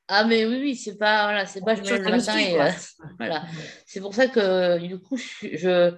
Ah, 0.09 0.25
mais 0.25 0.45
oui, 0.47 0.59
oui, 0.61 0.77
c'est 0.77 0.97
pas, 0.97 1.25
voilà, 1.25 1.47
c'est 1.47 1.63
pas 1.63 1.75
je 1.75 1.83
le 1.83 2.11
matin 2.11 2.37
et, 2.37 2.61
euh, 2.61 2.71
voilà. 3.19 3.45
C'est 3.87 4.01
pour 4.01 4.15
ça 4.15 4.29
que 4.29 4.79
du 4.79 4.99
coup, 4.99 5.17
je, 5.17 5.95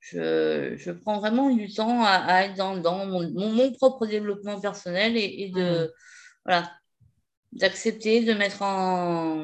je, 0.00 0.74
je 0.76 0.90
prends 0.92 1.18
vraiment 1.18 1.50
du 1.50 1.72
temps 1.72 2.04
à, 2.04 2.44
être 2.44 2.54
dans, 2.54 2.76
dans 2.76 3.06
mon, 3.06 3.30
mon, 3.30 3.72
propre 3.72 4.06
développement 4.06 4.60
personnel 4.60 5.16
et, 5.16 5.50
de, 5.54 5.86
mmh. 5.86 5.88
voilà, 6.44 6.72
d'accepter, 7.52 8.24
de 8.24 8.34
mettre 8.34 8.62
en 8.62 9.42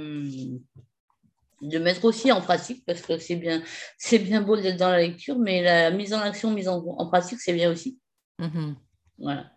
de 1.62 1.78
mettre 1.78 2.04
aussi 2.04 2.32
en 2.32 2.40
pratique, 2.40 2.84
parce 2.84 3.00
que 3.00 3.18
c'est 3.18 3.36
bien, 3.36 3.62
c'est 3.96 4.18
bien 4.18 4.42
beau 4.42 4.56
d'être 4.56 4.76
dans 4.76 4.90
la 4.90 4.98
lecture, 4.98 5.38
mais 5.38 5.62
la 5.62 5.90
mise 5.92 6.12
en 6.12 6.18
action, 6.18 6.50
mise 6.50 6.68
en, 6.68 7.06
pratique, 7.06 7.40
c'est 7.40 7.52
bien 7.52 7.70
aussi. 7.70 7.98
Mm-hmm. 8.40 8.74
Voilà. 9.18 9.52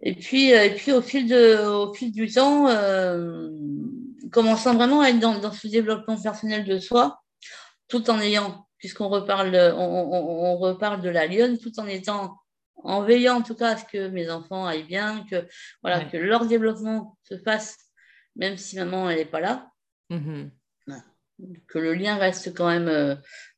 Et 0.00 0.14
puis, 0.14 0.54
euh, 0.54 0.64
et 0.64 0.74
puis 0.74 0.92
au, 0.92 1.02
fil 1.02 1.28
de, 1.28 1.66
au 1.66 1.92
fil 1.92 2.12
du 2.12 2.30
temps, 2.30 2.68
euh, 2.68 3.50
commençant 4.32 4.74
vraiment 4.74 5.02
à 5.02 5.10
être 5.10 5.20
dans, 5.20 5.52
ce 5.52 5.68
développement 5.68 6.20
personnel 6.20 6.64
de 6.64 6.78
soi, 6.78 7.20
tout 7.88 8.08
en 8.10 8.18
ayant, 8.20 8.66
puisqu'on 8.78 9.08
reparle, 9.08 9.54
on, 9.76 10.56
reparle 10.56 11.02
de 11.02 11.10
la 11.10 11.26
lionne, 11.26 11.58
tout 11.58 11.78
en 11.78 11.86
étant, 11.86 12.38
en 12.76 13.02
veillant 13.02 13.36
en 13.36 13.42
tout 13.42 13.54
cas 13.54 13.70
à 13.70 13.76
ce 13.76 13.84
que 13.84 14.08
mes 14.08 14.30
enfants 14.30 14.66
aillent 14.66 14.84
bien, 14.84 15.26
que, 15.30 15.46
voilà, 15.82 16.04
que 16.06 16.16
leur 16.16 16.46
développement 16.46 17.18
se 17.22 17.36
fasse, 17.38 17.76
même 18.34 18.56
si 18.56 18.76
maman 18.76 19.10
elle 19.10 19.18
n'est 19.18 19.24
pas 19.26 19.40
là. 19.40 19.70
Mhm. 20.14 20.50
Que 21.66 21.78
le 21.78 21.94
lien 21.94 22.16
reste 22.16 22.54
quand 22.54 22.68
même 22.68 22.88
euh, 22.88 23.16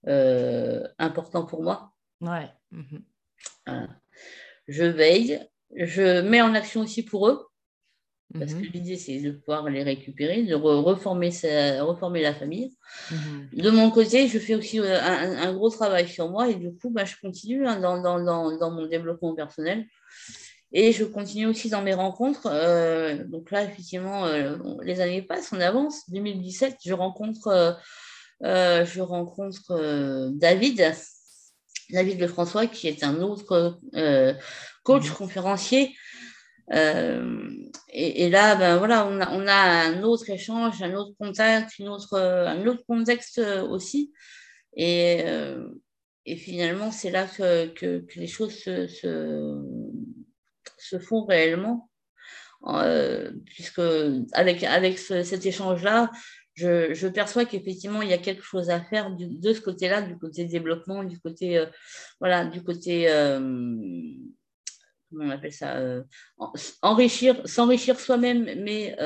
euh, 0.08 0.86
important 0.98 1.44
pour 1.44 1.62
moi. 1.62 1.92
Ouais. 2.20 2.50
Mhm. 2.70 3.04
Je 4.68 4.84
veille, 4.84 5.46
je 5.74 6.22
mets 6.22 6.40
en 6.40 6.54
action 6.54 6.80
aussi 6.80 7.04
pour 7.04 7.28
eux, 7.28 7.46
parce 8.34 8.54
que 8.54 8.60
l'idée 8.60 8.96
c'est 8.96 9.20
de 9.20 9.30
pouvoir 9.32 9.68
les 9.68 9.82
récupérer, 9.82 10.42
de 10.42 10.54
reformer, 10.54 11.30
reformer 11.80 12.22
la 12.22 12.34
famille. 12.34 12.74
De 13.52 13.70
mon 13.70 13.90
côté, 13.90 14.28
je 14.28 14.38
fais 14.38 14.54
aussi 14.54 14.80
euh, 14.80 15.00
un, 15.00 15.52
gros 15.52 15.70
travail 15.70 16.08
sur 16.08 16.30
moi 16.30 16.48
et 16.48 16.54
du 16.54 16.74
coup, 16.74 16.90
bah, 16.90 17.04
je 17.04 17.14
continue 17.20 17.66
hein, 17.66 17.78
dans, 17.78 18.00
dans, 18.00 18.22
dans, 18.22 18.56
dans, 18.56 18.70
mon 18.70 18.86
développement 18.86 19.34
personnel. 19.34 19.86
Et 20.72 20.92
je 20.92 21.04
continue 21.04 21.46
aussi 21.46 21.70
dans 21.70 21.82
mes 21.82 21.94
rencontres. 21.94 22.46
Euh, 22.46 23.24
donc 23.24 23.50
là, 23.50 23.64
effectivement, 23.64 24.26
euh, 24.26 24.56
les 24.82 25.00
années 25.00 25.22
passent, 25.22 25.52
on 25.52 25.60
avance. 25.60 26.10
2017, 26.10 26.78
je 26.84 26.92
rencontre, 26.92 27.78
euh, 28.42 28.84
je 28.84 29.00
rencontre 29.00 30.30
David, 30.34 30.92
David 31.90 32.20
Lefrançois, 32.20 32.66
qui 32.66 32.88
est 32.88 33.04
un 33.04 33.20
autre 33.20 33.78
coach, 34.82 35.10
mmh. 35.10 35.14
conférencier. 35.14 35.96
Et, 36.72 38.28
là, 38.28 38.56
ben 38.56 38.76
voilà, 38.76 39.06
on 39.06 39.20
a, 39.20 39.30
on 39.30 39.46
a, 39.46 39.52
un 39.52 40.02
autre 40.02 40.28
échange, 40.30 40.82
un 40.82 40.94
autre 40.94 41.14
contact, 41.18 41.78
une 41.78 41.88
autre, 41.88 42.18
un 42.18 42.66
autre 42.66 42.82
contexte 42.88 43.40
aussi. 43.70 44.12
Et, 44.76 45.24
et 46.26 46.36
finalement, 46.36 46.90
c'est 46.90 47.12
là 47.12 47.26
que, 47.26 47.68
que, 47.68 48.04
les 48.16 48.26
choses 48.26 48.52
se, 48.52 48.88
se 48.88 49.62
se 50.88 50.98
font 50.98 51.24
réellement, 51.24 51.90
euh, 52.66 53.30
puisque 53.44 53.82
avec, 54.32 54.62
avec 54.64 54.98
cet 54.98 55.46
échange-là, 55.46 56.10
je, 56.54 57.08
perçois 57.08 57.44
qu'effectivement, 57.44 58.02
il 58.02 58.08
y 58.08 58.14
a 58.14 58.18
quelque 58.18 58.42
chose 58.42 58.70
à 58.70 58.80
faire 58.80 59.14
de 59.14 59.52
ce 59.52 59.60
côté-là, 59.60 60.02
du 60.02 60.16
côté 60.18 60.44
développement, 60.46 61.04
du 61.04 61.20
côté, 61.20 61.58
euh, 61.58 61.66
voilà, 62.18 62.46
du 62.46 62.62
côté, 62.62 63.10
euh, 63.10 63.38
comment 65.10 65.24
on 65.24 65.30
appelle 65.30 65.52
ça, 65.52 65.78
enrichir, 66.80 67.46
s'enrichir 67.46 68.00
soi-même, 68.00 68.44
mais 68.62 68.96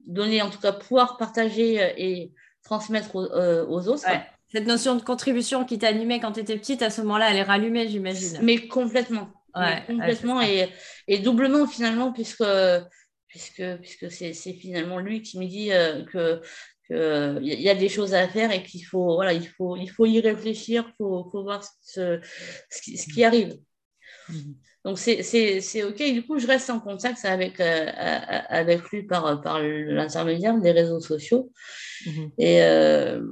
donner, 0.00 0.42
en 0.42 0.50
tout 0.50 0.58
cas, 0.58 0.72
pouvoir 0.72 1.16
partager 1.18 1.76
et 1.96 2.32
transmettre 2.64 3.14
aux, 3.14 3.88
autres. 3.88 4.04
Cette 4.48 4.66
notion 4.66 4.96
de 4.96 5.02
contribution 5.02 5.64
qui 5.64 5.78
t'animait 5.78 6.20
quand 6.20 6.32
tu 6.32 6.40
étais 6.40 6.58
petite, 6.58 6.82
à 6.82 6.90
ce 6.90 7.00
moment-là, 7.02 7.30
elle 7.30 7.38
est 7.38 7.42
rallumée, 7.42 7.88
j'imagine. 7.88 8.40
Mais 8.42 8.66
complètement 8.66 9.30
complètement 9.86 10.40
et, 10.42 10.68
et, 11.08 11.18
doublement 11.18 11.66
finalement, 11.66 12.12
puisque, 12.12 12.44
puisque, 13.28 13.76
puisque 13.80 14.10
c'est, 14.10 14.32
finalement 14.32 14.98
lui 14.98 15.22
qui 15.22 15.38
me 15.38 15.46
dit 15.46 15.72
euh, 15.72 16.04
que 16.04 16.40
qu'il 16.86 17.60
y 17.60 17.68
a 17.68 17.74
des 17.74 17.88
choses 17.88 18.12
à 18.14 18.28
faire 18.28 18.50
et 18.52 18.62
qu'il 18.62 18.84
faut, 18.84 19.14
voilà, 19.14 19.32
il 19.32 19.46
faut, 19.46 19.76
il 19.76 19.88
faut 19.88 20.04
y 20.04 20.20
réfléchir, 20.20 20.84
il 20.88 20.94
faut, 20.98 21.28
faut, 21.30 21.42
voir 21.42 21.64
ce, 21.82 22.20
ce, 22.70 22.82
qui, 22.82 22.98
ce, 22.98 23.12
qui, 23.12 23.24
arrive. 23.24 23.58
Mhm. 24.28 24.56
Donc 24.84 24.98
c'est 24.98 25.84
OK. 25.84 26.02
Du 26.12 26.24
coup, 26.26 26.38
je 26.38 26.46
reste 26.46 26.68
en 26.70 26.80
contact 26.80 27.24
avec, 27.24 27.60
euh, 27.60 27.86
avec 28.48 28.82
lui 28.90 29.04
par, 29.04 29.40
par 29.40 29.60
l'intermédiaire 29.60 30.58
des 30.58 30.72
réseaux 30.72 31.00
sociaux. 31.00 31.52
Mhm. 32.06 32.32
Et, 32.38 32.62
euh, 32.62 33.22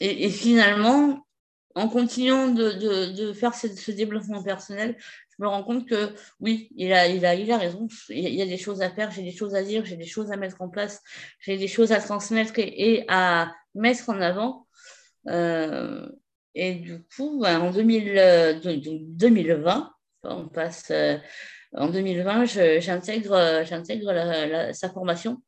et, 0.00 0.26
et, 0.26 0.30
finalement, 0.30 1.26
en 1.74 1.88
continuant 1.88 2.48
de, 2.48 3.32
faire 3.32 3.54
ce, 3.54 3.90
développement 3.90 4.42
personnel, 4.42 4.96
je 4.98 5.42
me 5.42 5.48
rends 5.48 5.62
compte 5.62 5.88
que 5.88 6.12
oui, 6.40 6.68
il 6.76 6.92
a, 6.92 7.08
il 7.08 7.24
a, 7.24 7.34
il 7.34 7.50
a 7.50 7.58
raison. 7.58 7.88
Il 8.10 8.34
y 8.34 8.42
a 8.42 8.46
des 8.46 8.58
choses 8.58 8.82
à 8.82 8.90
faire, 8.90 9.10
j'ai 9.10 9.22
des 9.22 9.32
choses 9.32 9.54
à 9.54 9.62
dire, 9.62 9.84
j'ai 9.84 9.96
des 9.96 10.06
choses 10.06 10.30
à 10.30 10.36
mettre 10.36 10.60
en 10.60 10.68
place, 10.68 11.02
j'ai 11.40 11.56
des 11.56 11.68
choses 11.68 11.92
à 11.92 12.00
transmettre 12.00 12.52
et, 12.58 13.04
à 13.08 13.54
mettre 13.74 14.10
en 14.10 14.20
avant. 14.20 14.66
Euh, 15.28 16.08
et 16.54 16.74
du 16.74 17.02
coup, 17.16 17.40
ben, 17.40 17.60
en 17.60 17.70
2020, 17.70 19.90
on 20.24 20.48
passe 20.48 20.90
euh, 20.90 21.16
en 21.74 21.88
2020, 21.88 22.44
j'intègre, 22.80 23.62
j'intègre 23.64 24.74
sa 24.74 24.90
formation, 24.90 25.42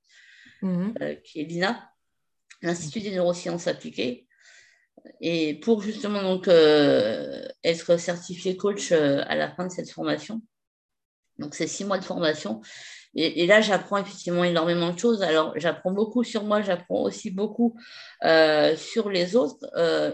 mmh 0.63 0.95
euh, 1.03 1.15
qui 1.17 1.41
est 1.41 1.45
l'INA, 1.45 1.91
l'Institut 2.63 3.01
des 3.01 3.15
neurosciences 3.15 3.67
appliquées 3.67 4.24
et 5.21 5.55
pour 5.55 5.83
justement 5.83 6.23
donc 6.23 6.49
euh, 6.49 7.47
être 7.63 7.99
certifié 7.99 8.57
coach 8.57 8.93
euh, 8.93 9.23
à 9.27 9.37
la 9.37 9.51
fin 9.51 9.67
de 9.67 9.73
cette 9.73 9.91
formation. 9.91 10.43
Donc 11.39 11.55
c'est 11.55 11.67
six 11.67 11.85
mois 11.85 11.99
de 11.99 12.05
formation. 12.05 12.61
Et, 13.17 13.47
là, 13.47 13.61
j'apprends 13.61 13.99
effectivement 13.99 14.43
énormément 14.43 14.93
de 14.93 14.99
choses. 14.99 15.23
Alors, 15.23 15.53
j'apprends 15.55 15.93
beaucoup 15.93 16.25
sur 16.25 16.43
moi, 16.43 16.63
j'apprends 16.63 17.03
aussi 17.03 17.31
beaucoup 17.31 17.79
euh, 18.25 18.75
sur 18.75 19.09
les 19.09 19.37
autres. 19.37 19.65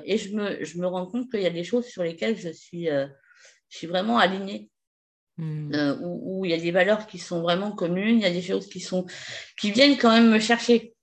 et 0.04 0.18
je 0.18 0.36
me, 0.36 0.62
je 0.62 0.76
me 0.76 0.86
rends 0.86 1.06
compte 1.06 1.30
qu'il 1.30 1.40
y 1.40 1.46
a 1.46 1.50
des 1.50 1.64
choses 1.64 1.86
sur 1.86 2.02
lesquelles 2.02 2.36
je 2.36 2.50
suis, 2.50 2.88
je 2.88 3.08
suis 3.78 3.86
vraiment 3.86 4.18
alignée. 4.18 4.68
Hmm. 5.38 5.72
Où, 6.02 6.40
où, 6.40 6.44
il 6.44 6.50
y 6.50 6.54
a 6.54 6.58
des 6.58 6.72
valeurs 6.72 7.06
qui 7.06 7.18
sont 7.18 7.40
vraiment 7.40 7.72
communes, 7.72 8.18
il 8.18 8.22
y 8.22 8.26
a 8.26 8.30
des 8.30 8.42
choses 8.42 8.68
qui, 8.68 8.80
sont, 8.80 9.06
qui 9.58 9.70
viennent 9.70 9.96
quand 9.96 10.12
même 10.12 10.28
me 10.28 10.38
chercher 10.38 10.94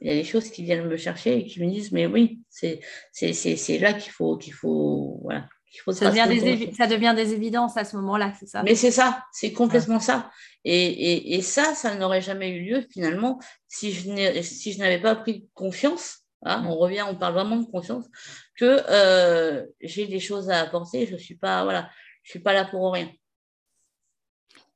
il 0.00 0.08
y 0.08 0.10
a 0.10 0.14
des 0.14 0.24
choses 0.24 0.50
qui 0.50 0.62
viennent 0.64 0.86
me 0.86 0.96
chercher 0.96 1.38
et 1.38 1.46
qui 1.46 1.60
me 1.62 1.70
disent 1.70 1.92
mais 1.92 2.06
oui 2.06 2.40
c'est 2.50 2.80
là 3.80 3.92
qu'il 3.92 4.12
faut 4.12 4.36
qu'il 4.36 4.54
faut 4.54 5.18
voilà 5.22 5.48
faut 5.76 5.92
ça 5.92 6.10
devient, 6.10 6.26
des 6.28 6.72
ça 6.72 6.86
devient 6.86 7.12
des 7.14 7.32
évidences 7.32 7.76
à 7.76 7.84
ce 7.84 7.96
moment-là, 7.96 8.32
c'est 8.38 8.46
ça? 8.46 8.62
Mais 8.62 8.74
c'est 8.74 8.90
ça, 8.90 9.24
c'est 9.32 9.52
complètement 9.52 10.00
ça. 10.00 10.30
Et, 10.64 10.74
et, 10.74 11.34
et, 11.34 11.42
ça, 11.42 11.74
ça 11.74 11.94
n'aurait 11.94 12.20
jamais 12.20 12.50
eu 12.50 12.64
lieu 12.64 12.86
finalement 12.90 13.38
si 13.68 13.92
je 13.92 14.42
si 14.42 14.72
je 14.72 14.78
n'avais 14.78 15.00
pas 15.00 15.14
pris 15.14 15.48
confiance. 15.54 16.20
Hein, 16.42 16.64
on 16.66 16.76
revient, 16.76 17.04
on 17.08 17.16
parle 17.16 17.34
vraiment 17.34 17.56
de 17.56 17.66
confiance 17.66 18.04
que 18.56 18.82
euh, 18.88 19.66
j'ai 19.80 20.06
des 20.06 20.20
choses 20.20 20.50
à 20.50 20.60
apporter. 20.60 21.06
Je 21.06 21.16
suis 21.16 21.36
pas 21.36 21.64
voilà, 21.64 21.90
je 22.22 22.30
suis 22.30 22.40
pas 22.40 22.52
là 22.52 22.64
pour 22.64 22.92
rien. 22.92 23.10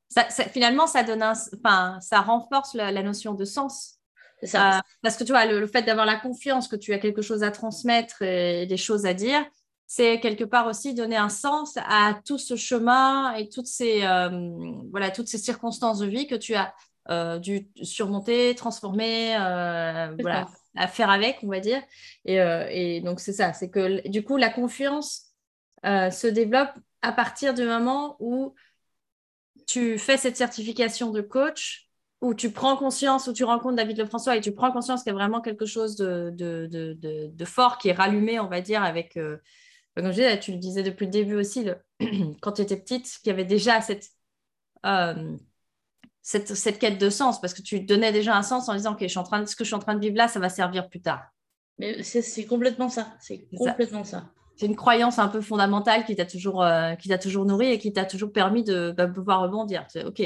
Ça, 0.09 0.25
finalement, 0.29 0.85
ça 0.85 1.03
donne 1.03 1.23
un, 1.23 1.33
enfin, 1.57 1.97
ça 1.99 2.21
renforce 2.21 2.75
la, 2.75 2.91
la 2.91 3.01
notion 3.01 3.33
de 3.33 3.45
sens 3.45 3.99
Ça. 4.45 4.81
parce 5.01 5.17
que 5.17 5.23
tu 5.23 5.31
vois, 5.31 5.45
le, 5.45 5.67
fait 5.67 5.83
d'avoir 5.83 6.05
la 6.05 6.15
confiance 6.15 6.67
que 6.67 6.75
tu 6.75 6.93
as 6.93 6.99
quelque 6.99 7.21
chose 7.21 7.43
à 7.43 7.51
transmettre 7.51 8.21
et 8.21 8.65
des 8.65 8.77
choses 8.77 9.05
à 9.05 9.13
dire, 9.13 9.45
c'est 9.87 10.19
quelque 10.19 10.43
part 10.43 10.67
aussi 10.67 10.93
donner 10.93 11.17
un 11.17 11.29
sens 11.29 11.77
à 11.77 12.19
tout 12.25 12.37
ce 12.37 12.55
chemin 12.55 13.33
et 13.35 13.49
toutes 13.49 13.67
ces, 13.67 14.01
voilà, 14.91 15.11
toutes 15.11 15.27
ces 15.27 15.37
circonstances 15.37 15.99
de 15.99 16.07
vie 16.07 16.27
que 16.27 16.35
tu 16.35 16.55
as 16.55 16.73
dû 17.39 17.67
surmonter, 17.81 18.55
transformer, 18.55 19.35
voilà, 20.19 20.47
à 20.75 20.87
faire 20.87 21.09
avec, 21.09 21.39
on 21.43 21.47
va 21.47 21.59
dire. 21.59 21.81
Et, 22.25 22.37
et 22.71 23.01
donc, 23.01 23.19
c'est 23.19 23.33
ça, 23.33 23.53
c'est 23.53 23.69
que 23.69 24.07
du 24.07 24.23
coup, 24.23 24.37
la 24.37 24.49
confiance 24.49 25.33
se 25.83 26.27
développe 26.27 26.71
à 27.03 27.11
partir 27.11 27.53
du 27.53 27.63
moment 27.63 28.15
où 28.19 28.55
tu 29.67 29.99
fais 29.99 30.17
cette 30.17 30.37
certification 30.37 31.11
de 31.11 31.21
coach, 31.21 31.82
où 32.23 32.33
tu 32.33 32.51
prends 32.51 32.77
conscience, 32.77 33.27
où 33.27 33.33
tu 33.33 33.43
rencontres 33.43 33.75
David 33.75 33.97
Lefrançois 33.97 34.37
et 34.37 34.41
tu 34.41 34.53
prends 34.53 34.71
conscience 34.71 35.03
qu'il 35.03 35.11
y 35.11 35.15
a 35.15 35.19
vraiment 35.19 35.41
quelque 35.41 35.65
chose 35.65 35.97
de, 35.97 36.31
de, 36.33 36.67
de, 36.71 37.27
de 37.27 37.45
fort 37.45 37.77
qui 37.77 37.89
est 37.89 37.93
rallumé, 37.93 38.39
on 38.39 38.47
va 38.47 38.61
dire, 38.61 38.81
avec, 38.81 39.17
euh, 39.17 39.37
comme 39.93 40.05
je 40.05 40.11
disais, 40.11 40.39
tu 40.39 40.53
le 40.53 40.57
disais 40.57 40.83
depuis 40.83 41.05
le 41.05 41.11
début 41.11 41.35
aussi, 41.35 41.65
le, 41.65 41.75
quand 42.41 42.53
tu 42.53 42.61
étais 42.61 42.77
petite, 42.77 43.19
qu'il 43.21 43.27
y 43.27 43.31
avait 43.31 43.43
déjà 43.43 43.81
cette, 43.81 44.07
euh, 44.85 45.35
cette, 46.21 46.55
cette, 46.55 46.79
quête 46.79 46.97
de 46.97 47.09
sens, 47.09 47.41
parce 47.41 47.53
que 47.53 47.61
tu 47.61 47.81
donnais 47.81 48.13
déjà 48.13 48.37
un 48.37 48.41
sens 48.41 48.69
en 48.69 48.73
disant, 48.73 48.93
OK, 48.93 48.99
je 49.01 49.07
suis 49.07 49.19
en 49.19 49.23
train 49.23 49.45
ce 49.45 49.57
que 49.57 49.65
je 49.65 49.67
suis 49.67 49.75
en 49.75 49.79
train 49.79 49.95
de 49.95 49.99
vivre 49.99 50.15
là, 50.15 50.29
ça 50.29 50.39
va 50.39 50.47
servir 50.47 50.87
plus 50.87 51.01
tard. 51.01 51.25
Mais 51.77 52.03
c'est 52.03 52.45
complètement 52.45 52.87
ça, 52.87 53.13
c'est 53.19 53.49
complètement 53.57 54.05
ça 54.05 54.31
c'est 54.55 54.67
une 54.67 54.75
croyance 54.75 55.17
un 55.17 55.29
peu 55.29 55.41
fondamentale 55.41 56.05
qui 56.05 56.15
t'a 56.15 56.25
toujours, 56.25 56.61
euh, 56.61 56.93
qui 56.93 57.09
t'a 57.09 57.17
toujours 57.17 57.43
nourri 57.45 57.71
et 57.71 57.79
qui 57.79 57.91
t'a 57.91 58.05
toujours 58.05 58.31
permis 58.31 58.63
de 58.63 58.93
bah, 58.95 59.07
pouvoir 59.07 59.41
rebondir. 59.41 59.87
Ok, 60.05 60.21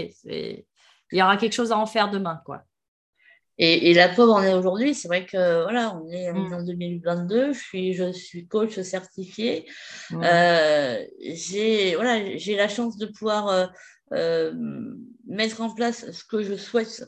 il 1.12 1.20
y 1.20 1.22
aura 1.22 1.38
quelque 1.38 1.54
chose 1.54 1.72
à 1.72 1.78
en 1.78 1.86
faire 1.86 2.10
demain, 2.10 2.41
quoi. 2.46 2.63
Et, 3.60 3.91
la 3.96 4.08
preuve 4.08 4.30
en 4.30 4.43
est 4.43 4.54
aujourd'hui, 4.54 4.93
c'est 4.93 5.08
vrai 5.08 5.26
que 5.26 5.63
voilà, 5.63 5.96
on 5.96 6.08
est 6.12 6.32
mm. 6.32 6.54
en 6.54 6.62
2022, 6.62 7.54
je 7.54 7.60
suis, 7.60 7.93
je 7.93 8.12
suis 8.12 8.48
coach 8.48 8.80
certifié. 8.82 9.65
Euh, 10.13 11.04
j'ai 11.20 11.96
voilà, 11.96 12.38
j'ai 12.38 12.56
la 12.56 12.67
chance 12.67 12.98
de 12.98 13.08
pouvoir 13.08 13.72
euh, 14.13 14.54
mettre 15.26 15.62
en 15.62 15.74
place 15.74 16.12
ce 16.12 16.24
que 16.24 16.43
je 16.43 16.54
souhaite 16.54 17.04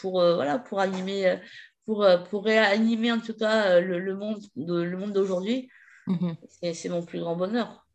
pour 0.00 0.12
voilà 0.12 0.58
pour 0.58 0.80
animer 0.80 1.36
pour, 1.84 2.06
pour 2.30 2.44
réanimer 2.46 3.12
en 3.12 3.20
tout 3.20 3.34
cas 3.34 3.80
le, 3.80 4.16
monde 4.16 4.40
le 4.56 4.96
monde 4.96 5.12
d'aujourd'hui 5.12 5.68
Mhm. 6.08 6.36
C'est 6.72 6.88
mon 6.88 7.02
plus 7.02 7.20
grand 7.20 7.36
bonheur. 7.36 7.86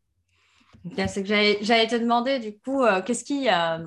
C'est 0.96 1.22
que 1.22 1.28
j'allais 1.28 1.86
te 1.86 1.96
demander, 1.96 2.38
du 2.38 2.58
coup, 2.58 2.82
euh, 2.82 3.02
qu'est-ce 3.02 3.24
qui, 3.24 3.48
euh, 3.48 3.86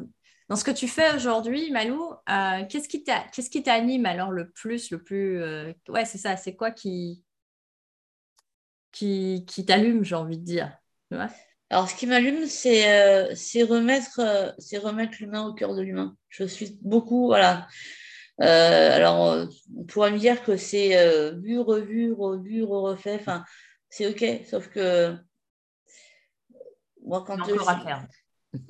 dans 0.49 0.55
ce 0.55 0.63
que 0.63 0.71
tu 0.71 0.87
fais 0.87 1.13
aujourd'hui, 1.13 1.71
Malou, 1.71 2.13
euh, 2.29 2.65
qu'est-ce 2.69 3.49
qui 3.49 3.63
t'anime 3.63 4.05
alors 4.05 4.31
le 4.31 4.49
plus, 4.49 4.91
le 4.91 5.01
plus, 5.01 5.41
ouais, 5.89 6.05
c'est 6.05 6.17
ça, 6.17 6.37
c'est 6.37 6.55
quoi 6.55 6.71
qui, 6.71 7.23
qui, 8.91 9.45
qui 9.45 9.65
t'allume, 9.65 10.03
j'ai 10.03 10.15
envie 10.15 10.37
de 10.37 10.45
dire. 10.45 10.77
alors, 11.69 11.89
ce 11.89 11.95
qui 11.95 12.07
m'allume, 12.07 12.45
c'est 12.45 13.35
c'est 13.35 13.63
remettre, 13.63 14.55
c'est 14.57 14.77
remettre 14.77 15.17
l'humain 15.19 15.47
au 15.47 15.53
cœur 15.53 15.75
de 15.75 15.81
l'humain. 15.81 16.15
Je 16.29 16.45
suis 16.45 16.77
beaucoup, 16.81 17.25
voilà. 17.25 17.67
alors, 18.39 19.49
on 19.75 19.83
pourrait 19.83 20.11
me 20.11 20.17
dire 20.17 20.43
que 20.43 20.55
c'est 20.55 20.95
vu, 21.35 21.59
revu, 21.59 22.13
revu, 22.13 22.63
refait. 22.63 23.17
Enfin, 23.19 23.43
c'est 23.89 24.07
OK. 24.07 24.45
Sauf 24.49 24.69
que 24.69 25.13
moi, 27.03 27.23
quand 27.25 27.37
il 27.47 27.59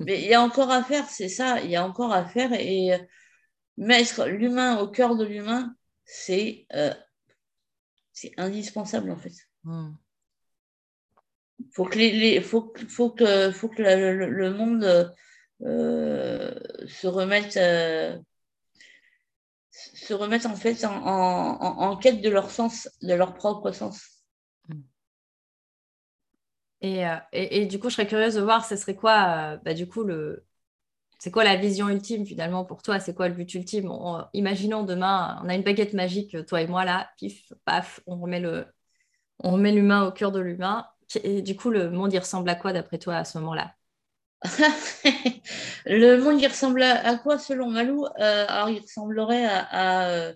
Mais 0.00 0.22
il 0.22 0.28
y 0.28 0.34
a 0.34 0.42
encore 0.42 0.70
à 0.70 0.82
faire, 0.82 1.08
c'est 1.08 1.28
ça. 1.28 1.60
Il 1.60 1.70
y 1.70 1.76
a 1.76 1.84
encore 1.84 2.12
à 2.12 2.24
faire 2.24 2.52
et 2.52 2.92
mettre 3.76 4.26
l'humain 4.26 4.78
au 4.78 4.88
cœur 4.88 5.16
de 5.16 5.24
l'humain, 5.24 5.74
c'est 6.04 6.66
euh, 6.74 6.92
c'est 8.12 8.32
indispensable 8.36 9.10
en 9.10 9.16
fait. 9.16 9.34
Hmm. 9.64 9.92
Faut 11.72 11.84
que 11.84 11.98
les, 11.98 12.40
faut, 12.40 12.72
faut, 12.88 13.10
que 13.10 13.50
faut 13.50 13.68
que 13.68 13.82
le, 13.82 14.50
monde 14.50 15.14
euh, 15.62 16.54
se 16.86 17.06
remette 17.06 17.56
euh, 17.56 18.16
se 19.70 20.14
en 20.14 20.56
fait 20.56 20.84
en, 20.84 20.94
en, 20.94 21.90
en, 21.90 21.96
quête 21.96 22.20
de 22.20 22.30
leur 22.30 22.50
sens, 22.50 22.88
de 23.02 23.14
leur 23.14 23.34
propre 23.34 23.72
sens. 23.72 24.17
Euh, 26.84 27.16
et, 27.32 27.66
du 27.66 27.78
coup, 27.80 27.88
je 27.90 27.94
serais 27.96 28.06
curieuse 28.06 28.34
de 28.34 28.40
voir, 28.40 28.64
ce 28.64 28.76
serait 28.76 28.94
quoi, 28.94 29.54
euh, 29.54 29.56
bah, 29.64 29.74
du 29.74 29.88
coup, 29.88 30.04
le... 30.04 30.44
c'est 31.18 31.30
quoi 31.32 31.44
la 31.44 31.56
vision 31.56 31.88
ultime 31.88 32.26
finalement 32.26 32.64
pour 32.64 32.82
toi? 32.82 33.00
C'est 33.00 33.14
quoi 33.14 33.28
le 33.28 33.34
but 33.34 33.52
ultime? 33.54 33.90
Imaginons 34.34 34.84
demain, 34.84 35.40
on 35.44 35.48
a 35.48 35.54
une 35.54 35.62
baguette 35.62 35.94
magique, 35.94 36.36
toi 36.46 36.62
et 36.62 36.66
moi 36.68 36.84
là, 36.84 37.10
pif, 37.18 37.52
paf, 37.64 38.00
on 38.06 38.20
remet 38.20 38.40
le, 38.40 38.66
on 39.40 39.52
remet 39.52 39.72
l'humain 39.72 40.06
au 40.06 40.12
cœur 40.12 40.32
de 40.32 40.40
l'humain. 40.40 40.86
Et 41.24 41.42
du 41.42 41.56
coup, 41.56 41.70
le 41.70 41.90
monde, 41.90 42.12
il 42.12 42.18
ressemble 42.18 42.50
à 42.50 42.54
quoi 42.56 42.72
d'après 42.72 42.98
toi 42.98 43.16
à 43.16 43.24
ce 43.24 43.38
moment-là? 43.38 43.74
Le 45.86 46.16
monde, 46.18 46.40
il 46.40 46.46
ressemble 46.46 46.82
à, 46.82 47.16
quoi 47.18 47.38
selon 47.38 47.70
Malou? 47.70 48.06
Euh, 48.20 48.46
Alors, 48.48 48.70
il 48.70 48.80
ressemblerait 48.80 49.46
à, 49.46 50.32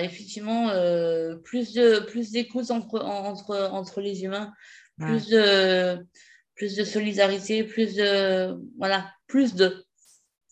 effectivement 0.00 0.68
plus 1.44 1.72
de 1.74 2.00
plus 2.00 2.30
d'écoute 2.30 2.70
entre, 2.70 3.00
entre, 3.00 3.56
entre 3.72 4.00
les 4.00 4.24
humains 4.24 4.52
plus 4.98 5.28
de 5.28 6.06
plus 6.54 6.76
de 6.76 6.84
solidarité, 6.84 7.64
plus 7.64 7.94
de 7.94 8.56
voilà, 8.78 9.12
plus 9.26 9.54
de 9.54 9.84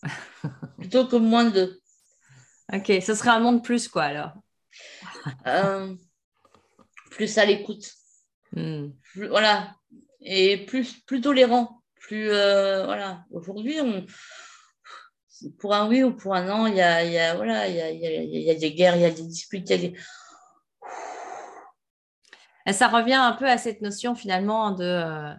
plutôt 0.77 1.07
que 1.07 1.15
moins 1.15 1.49
de. 1.49 1.79
Ok, 2.73 2.91
ce 3.01 3.13
serait 3.13 3.29
un 3.29 3.39
monde 3.39 3.63
plus 3.63 3.87
quoi 3.87 4.03
alors. 4.03 4.33
Euh, 5.45 5.95
plus 7.11 7.37
à 7.37 7.45
l'écoute. 7.45 7.93
Hmm. 8.53 8.89
Voilà, 9.15 9.75
et 10.21 10.65
plus 10.65 10.99
plus 11.05 11.21
tolérant, 11.21 11.81
plus 11.95 12.29
euh, 12.29 12.85
voilà. 12.85 13.23
Aujourd'hui, 13.31 13.79
on 13.81 14.05
pour 15.59 15.73
un 15.73 15.87
oui 15.87 16.03
ou 16.03 16.11
pour 16.11 16.35
un 16.35 16.43
non, 16.43 16.67
il 16.67 16.75
y 16.75 16.81
a, 16.81 17.03
y 17.03 17.17
a 17.17 17.35
voilà, 17.35 17.67
il 17.67 17.75
y 17.75 17.81
a, 17.81 17.91
y 17.91 18.49
a, 18.51 18.55
des 18.55 18.73
guerres, 18.73 18.95
il 18.95 19.01
y 19.01 19.05
a 19.05 19.11
des 19.11 19.23
disputes, 19.23 19.69
il 19.69 19.71
y 19.71 19.73
a 19.73 19.89
des 19.89 19.93
ça 22.71 22.87
revient 22.87 23.13
un 23.13 23.33
peu 23.33 23.49
à 23.49 23.57
cette 23.57 23.81
notion 23.81 24.15
finalement 24.15 24.71
de... 24.71 24.83
Euh, 24.83 25.33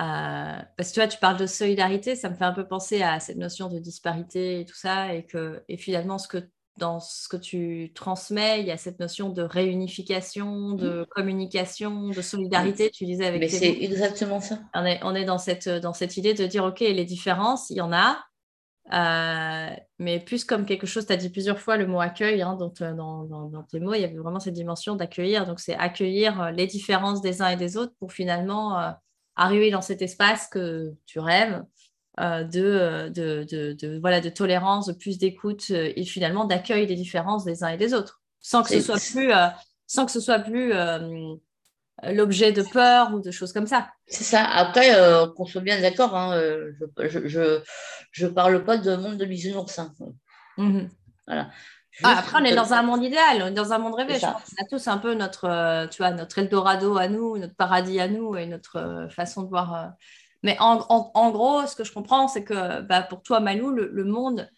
euh, 0.00 0.62
parce 0.76 0.90
que 0.90 0.94
tu 0.94 1.00
vois, 1.00 1.08
tu 1.08 1.18
parles 1.18 1.36
de 1.36 1.46
solidarité, 1.46 2.14
ça 2.14 2.30
me 2.30 2.36
fait 2.36 2.44
un 2.44 2.52
peu 2.52 2.66
penser 2.66 3.02
à 3.02 3.18
cette 3.18 3.36
notion 3.36 3.68
de 3.68 3.80
disparité 3.80 4.60
et 4.60 4.64
tout 4.64 4.76
ça, 4.76 5.12
et 5.12 5.26
que 5.26 5.64
et 5.68 5.76
finalement, 5.76 6.18
ce 6.18 6.28
que, 6.28 6.38
dans 6.76 7.00
ce 7.00 7.28
que 7.28 7.36
tu 7.36 7.90
transmets, 7.96 8.60
il 8.60 8.66
y 8.66 8.70
a 8.70 8.76
cette 8.76 9.00
notion 9.00 9.28
de 9.28 9.42
réunification, 9.42 10.74
de 10.74 11.04
communication, 11.10 12.10
de 12.10 12.22
solidarité, 12.22 12.90
tu 12.92 13.06
disais 13.06 13.26
avec 13.26 13.40
Mais 13.40 13.48
c'est 13.48 13.76
exactement 13.82 14.40
ça. 14.40 14.60
On 14.72 14.84
est, 14.84 15.00
on 15.02 15.16
est 15.16 15.24
dans, 15.24 15.38
cette, 15.38 15.68
dans 15.68 15.92
cette 15.92 16.16
idée 16.16 16.32
de 16.32 16.46
dire, 16.46 16.62
OK, 16.62 16.78
les 16.78 17.04
différences, 17.04 17.68
il 17.70 17.78
y 17.78 17.80
en 17.80 17.92
a, 17.92 18.24
euh, 18.92 19.70
mais 19.98 20.20
plus 20.20 20.44
comme 20.44 20.64
quelque 20.64 20.86
chose, 20.86 21.06
tu 21.06 21.12
as 21.12 21.16
dit 21.16 21.28
plusieurs 21.28 21.58
fois 21.58 21.76
le 21.76 21.86
mot 21.86 22.00
accueil 22.00 22.40
hein, 22.40 22.54
dans, 22.54 22.72
dans, 23.48 23.62
tes 23.64 23.80
mots, 23.80 23.94
il 23.94 24.00
y 24.00 24.04
avait 24.04 24.16
vraiment 24.16 24.40
cette 24.40 24.54
dimension 24.54 24.96
d'accueillir. 24.96 25.46
Donc, 25.46 25.60
c'est 25.60 25.76
accueillir 25.76 26.40
euh, 26.40 26.50
les 26.50 26.66
différences 26.66 27.20
des 27.20 27.42
uns 27.42 27.48
et 27.48 27.56
des 27.56 27.76
autres 27.76 27.92
pour 27.98 28.12
finalement 28.12 28.78
euh, 28.80 28.90
arriver 29.36 29.70
dans 29.70 29.82
cet 29.82 30.00
espace 30.00 30.48
que 30.48 30.94
tu 31.06 31.18
rêves 31.20 31.62
de, 32.18 33.10
de, 33.10 33.44
de, 33.44 33.98
voilà, 34.00 34.20
de 34.20 34.28
tolérance, 34.28 34.86
de 34.86 34.92
plus 34.92 35.18
d'écoute 35.18 35.70
et 35.70 36.04
finalement 36.04 36.46
d'accueil 36.46 36.88
des 36.88 36.96
différences 36.96 37.44
des 37.44 37.62
uns 37.62 37.68
et 37.68 37.76
des 37.76 37.94
autres, 37.94 38.20
sans 38.40 38.64
que 38.64 38.70
ce 38.70 38.80
soit 38.80 38.98
plus, 38.98 39.30
sans 39.86 40.04
que 40.04 40.10
ce 40.10 40.18
soit 40.18 40.40
plus 40.40 40.72
l'objet 42.04 42.52
de 42.52 42.62
peur 42.62 43.12
ou 43.14 43.20
de 43.20 43.30
choses 43.30 43.52
comme 43.52 43.66
ça. 43.66 43.88
C'est 44.06 44.24
ça. 44.24 44.44
Après, 44.44 44.94
euh, 44.94 45.26
qu'on 45.26 45.46
soit 45.46 45.60
bien 45.60 45.80
d'accord, 45.80 46.16
hein, 46.16 46.36
euh, 46.36 46.72
je 46.98 48.24
ne 48.24 48.28
parle 48.28 48.64
pas 48.64 48.76
de 48.76 48.96
monde 48.96 49.16
de 49.16 49.24
bisounours. 49.24 49.78
Hein. 49.78 49.92
Mhm. 50.56 50.88
Voilà. 51.26 51.50
Ah, 52.04 52.18
après, 52.18 52.40
on 52.40 52.44
est 52.44 52.54
dans 52.54 52.72
un 52.72 52.82
monde 52.82 53.02
idéal, 53.02 53.42
on 53.42 53.46
est 53.48 53.52
dans 53.52 53.72
un 53.72 53.78
monde 53.78 53.94
rêvé. 53.94 54.14
Je 54.14 54.20
pense 54.20 54.54
tous 54.70 54.86
un 54.86 54.98
peu 54.98 55.14
notre, 55.14 55.46
euh, 55.46 55.88
tu 55.88 55.98
vois, 55.98 56.12
notre 56.12 56.38
Eldorado 56.38 56.96
à 56.96 57.08
nous, 57.08 57.36
notre 57.38 57.56
paradis 57.56 57.98
à 57.98 58.06
nous 58.06 58.36
et 58.36 58.46
notre 58.46 59.08
façon 59.10 59.42
de 59.42 59.48
voir. 59.48 59.92
Mais 60.44 60.56
en, 60.60 60.78
en, 60.88 61.30
gros, 61.30 61.66
ce 61.66 61.74
que 61.74 61.82
je 61.82 61.92
comprends, 61.92 62.28
c'est 62.28 62.44
que 62.44 62.82
bah, 62.82 63.02
pour 63.02 63.22
toi, 63.22 63.40
Malou, 63.40 63.70
le, 63.70 63.90
le 63.92 64.04
monde 64.04 64.48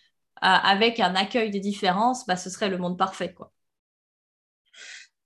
avec 0.43 1.01
un 1.01 1.15
accueil 1.15 1.51
des 1.51 1.61
différences, 1.61 2.27
bah, 2.27 2.37
ce 2.37 2.51
serait 2.51 2.69
le 2.69 2.77
monde 2.77 2.99
parfait. 2.99 3.33
Quoi. 3.33 3.53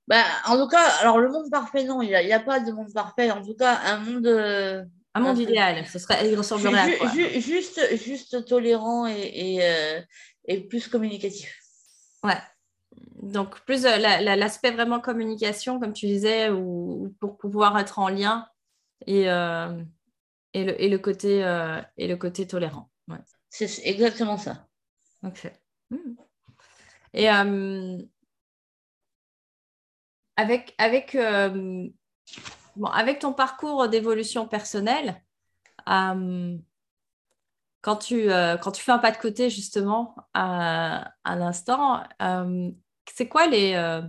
Bah, 0.06 0.22
en 0.46 0.58
tout 0.58 0.68
cas, 0.68 0.86
alors 1.00 1.18
le 1.18 1.30
monde 1.30 1.50
parfait, 1.50 1.84
non, 1.84 2.02
il 2.02 2.08
n'y 2.08 2.32
a, 2.32 2.40
pas 2.40 2.60
de 2.60 2.70
monde 2.72 2.92
parfait. 2.92 3.30
En 3.30 3.42
tout 3.42 3.54
cas, 3.54 3.80
un 3.84 3.98
monde. 3.98 4.26
Euh, 4.26 4.84
un 5.14 5.20
monde 5.20 5.38
idéal, 5.38 5.86
ce 5.86 6.00
serait, 6.00 6.28
il 6.28 6.36
ressemblerait 6.36 6.96
à 6.96 6.98
quoi? 6.98 7.08
juste, 7.08 7.80
juste 8.04 8.44
tolérant 8.46 9.06
et, 9.06 9.58
euh, 9.62 10.00
et, 10.46 10.66
plus 10.66 10.88
communicatif. 10.88 11.56
Ouais. 12.24 12.36
Donc, 13.22 13.60
plus 13.60 13.86
euh, 13.86 13.96
l'aspect 13.96 14.72
vraiment 14.72 14.98
communication, 14.98 15.78
comme 15.78 15.92
tu 15.92 16.06
disais, 16.06 16.50
ou, 16.50 17.14
pour 17.20 17.38
pouvoir 17.38 17.78
être 17.78 18.00
en 18.00 18.08
lien 18.08 18.48
et, 19.06 19.22
et, 19.22 20.64
le, 20.64 20.82
et, 20.82 20.88
le, 20.88 20.98
côté, 20.98 21.38
et 21.96 22.08
le 22.08 22.16
côté 22.16 22.46
tolérant. 22.48 22.90
Ouais. 23.06 23.18
C'est 23.50 23.70
exactement 23.84 24.36
ça. 24.36 24.66
Ok. 25.22 25.48
Hmm. 25.90 26.16
Et 27.12 27.28
avec, 30.37 30.75
avec, 30.79 31.16
bon, 31.16 32.88
avec 32.88 33.20
ton 33.20 33.33
parcours 33.33 33.88
d'évolution 33.88 34.47
personnelle, 34.47 35.23
quand 37.85 37.97
tu, 37.97 38.31
euh, 38.33 38.57
quand 38.57 38.73
tu 38.73 38.83
fais 38.83 38.92
un 38.92 38.99
pas 38.99 39.11
de 39.11 39.18
côté, 39.18 39.51
justement, 39.51 40.16
à, 40.33 41.12
à 41.23 41.37
l'instant, 41.37 42.03
euh, 42.23 42.70
c'est 43.12 43.29
quoi 43.29 43.47
les. 43.47 43.75
Euh, 43.75 44.01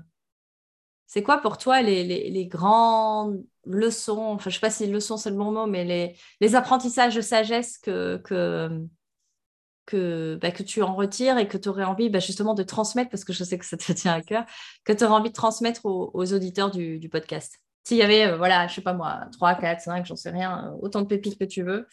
c'est 1.08 1.24
quoi 1.24 1.40
pour 1.40 1.58
toi 1.58 1.82
les, 1.82 2.04
les, 2.04 2.48
grandes 2.48 3.44
leçons, 3.66 4.34
enfin 4.34 4.50
je 4.50 4.56
ne 4.56 4.60
sais 4.60 4.60
pas 4.60 4.70
si 4.70 4.88
leçons 4.88 5.18
c'est 5.18 5.30
le 5.30 5.36
bon 5.36 5.52
mot, 5.52 5.68
mais 5.68 5.84
les, 5.84 6.18
les 6.42 6.56
apprentissages 6.56 7.16
de 7.16 7.22
sagesse 7.22 7.78
que, 7.78 8.22
que, 9.86 10.38
bah, 10.42 10.52
que 10.52 10.64
tu 10.64 10.82
en 10.82 10.96
retires 10.96 11.38
et 11.38 11.48
que 11.48 11.58
tu 11.58 11.70
aurais 11.70 11.84
envie 11.84 12.10
bah, 12.10 12.20
justement 12.20 12.54
de 12.54 12.64
transmettre, 12.64 13.10
parce 13.10 13.24
que 13.24 13.34
je 13.34 13.44
sais 13.44 13.58
que 13.58 13.66
ça 13.66 13.78
te 13.78 13.92
tient 13.92 14.14
à 14.14 14.22
cœur, 14.22 14.46
que 14.84 14.94
tu 14.94 15.04
aurais 15.04 15.14
envie 15.14 15.30
de 15.30 15.36
transmettre 15.36 15.86
aux, 15.86 16.12
aux 16.14 16.34
auditeurs 16.34 16.72
du, 16.72 17.00
du 17.00 17.10
podcast 17.10 17.60
S'il 17.86 17.98
y 17.98 18.02
avait, 18.02 18.36
voilà, 18.38 18.68
je 18.68 18.76
sais 18.76 18.82
pas 18.82 18.94
moi, 18.94 19.22
3, 19.34 19.56
4, 19.56 19.82
5, 19.82 20.06
j'en 20.06 20.16
sais 20.16 20.32
rien, 20.32 20.74
autant 20.82 21.02
de 21.02 21.08
pépites 21.08 21.38
que 21.38 21.46
tu 21.46 21.64
veux, 21.64 21.88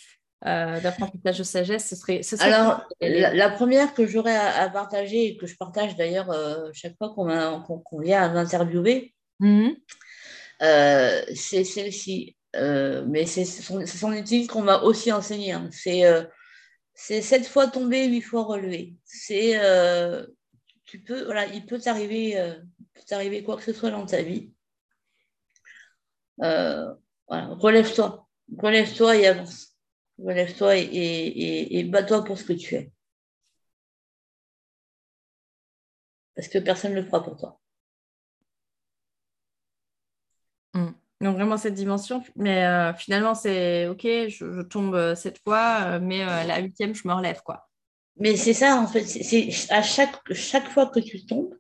euh, 0.45 0.81
d'apprentissage 0.81 1.39
de 1.39 1.45
sagesse, 1.45 1.89
ce 1.89 1.95
serait, 1.95 2.21
Alors, 2.41 2.85
la, 3.01 3.49
première 3.49 3.95
que 3.95 4.09
j'aurais 4.09 4.37
à, 4.37 4.69
partager 4.71 5.27
et 5.27 5.37
que 5.37 5.47
je 5.47 5.57
partage 5.57 5.95
d'ailleurs 5.95 6.33
euh, 6.33 6.69
chaque 6.73 6.97
fois 6.99 7.11
qu'on 7.15 8.01
vient 8.01 8.23
à 8.23 8.29
m'interviewer, 8.29 9.15
mhm. 9.39 9.77
euh, 10.63 11.23
c'est 11.37 11.63
celle-ci. 11.63 12.37
mais 12.55 13.25
c'est 13.25 13.45
son 13.45 14.13
utilité 14.13 14.49
qu'on 14.49 14.63
m'a 14.63 14.79
aussi 14.79 15.13
enseigné. 15.13 15.53
Hein. 15.53 15.69
C'est 15.71 16.03
sept 16.95 17.47
fois 17.47 17.69
tombé, 17.69 18.07
huit 18.09 18.21
fois 18.23 18.45
relevé. 18.45 18.95
C'est 19.05 19.59
tu 20.85 21.01
peux, 21.01 21.25
voilà, 21.25 21.47
il 21.47 21.65
peut 21.67 21.79
t'arriver 21.79 22.55
t'arriver 23.07 23.43
quoi 23.43 23.57
que 23.57 23.63
ce 23.63 23.73
soit 23.73 23.91
dans 23.91 24.07
ta 24.07 24.23
vie. 24.23 24.53
Voilà, 26.39 26.99
relève-toi, 27.29 28.29
relève-toi 28.59 29.17
et 29.17 29.27
avance 29.27 29.73
relève-toi 30.19 30.77
et, 30.77 31.85
bats-toi 31.85 32.25
pour 32.25 32.39
ce 32.39 32.45
que 32.45 32.53
tu 32.53 32.75
es. 32.77 32.93
Parce 36.35 36.49
que 36.49 36.59
personne 36.59 36.93
ne 36.93 37.01
le 37.01 37.07
fera 37.07 37.23
pour 37.23 37.37
toi. 37.37 37.61
Hmm. 40.75 40.93
Donc 41.23 41.37
vraiment 41.37 41.57
cette 41.57 41.75
dimension, 41.75 42.25
mais 42.35 42.67
euh, 42.67 42.93
finalement 42.95 43.37
c'est 43.37 43.87
ok, 43.87 44.03
je, 44.03 44.63
tombe 44.63 44.97
euh, 44.97 45.15
cette 45.15 45.39
fois, 45.39 45.83
euh, 45.85 46.01
mais 46.03 46.25
la 46.25 46.59
huitième 46.59 46.97
je 46.97 47.07
me 47.07 47.15
relève 47.15 47.43
quoi. 47.45 47.69
Mais 48.17 48.37
c'est 48.37 48.55
ça 48.55 48.77
en 48.77 48.89
fait, 48.89 49.05
c'est 49.05 49.49
à 49.71 49.83
chaque, 49.83 50.17
chaque 50.33 50.69
fois 50.69 50.87
que 50.87 50.99
tu 50.99 51.25
tombes, 51.25 51.55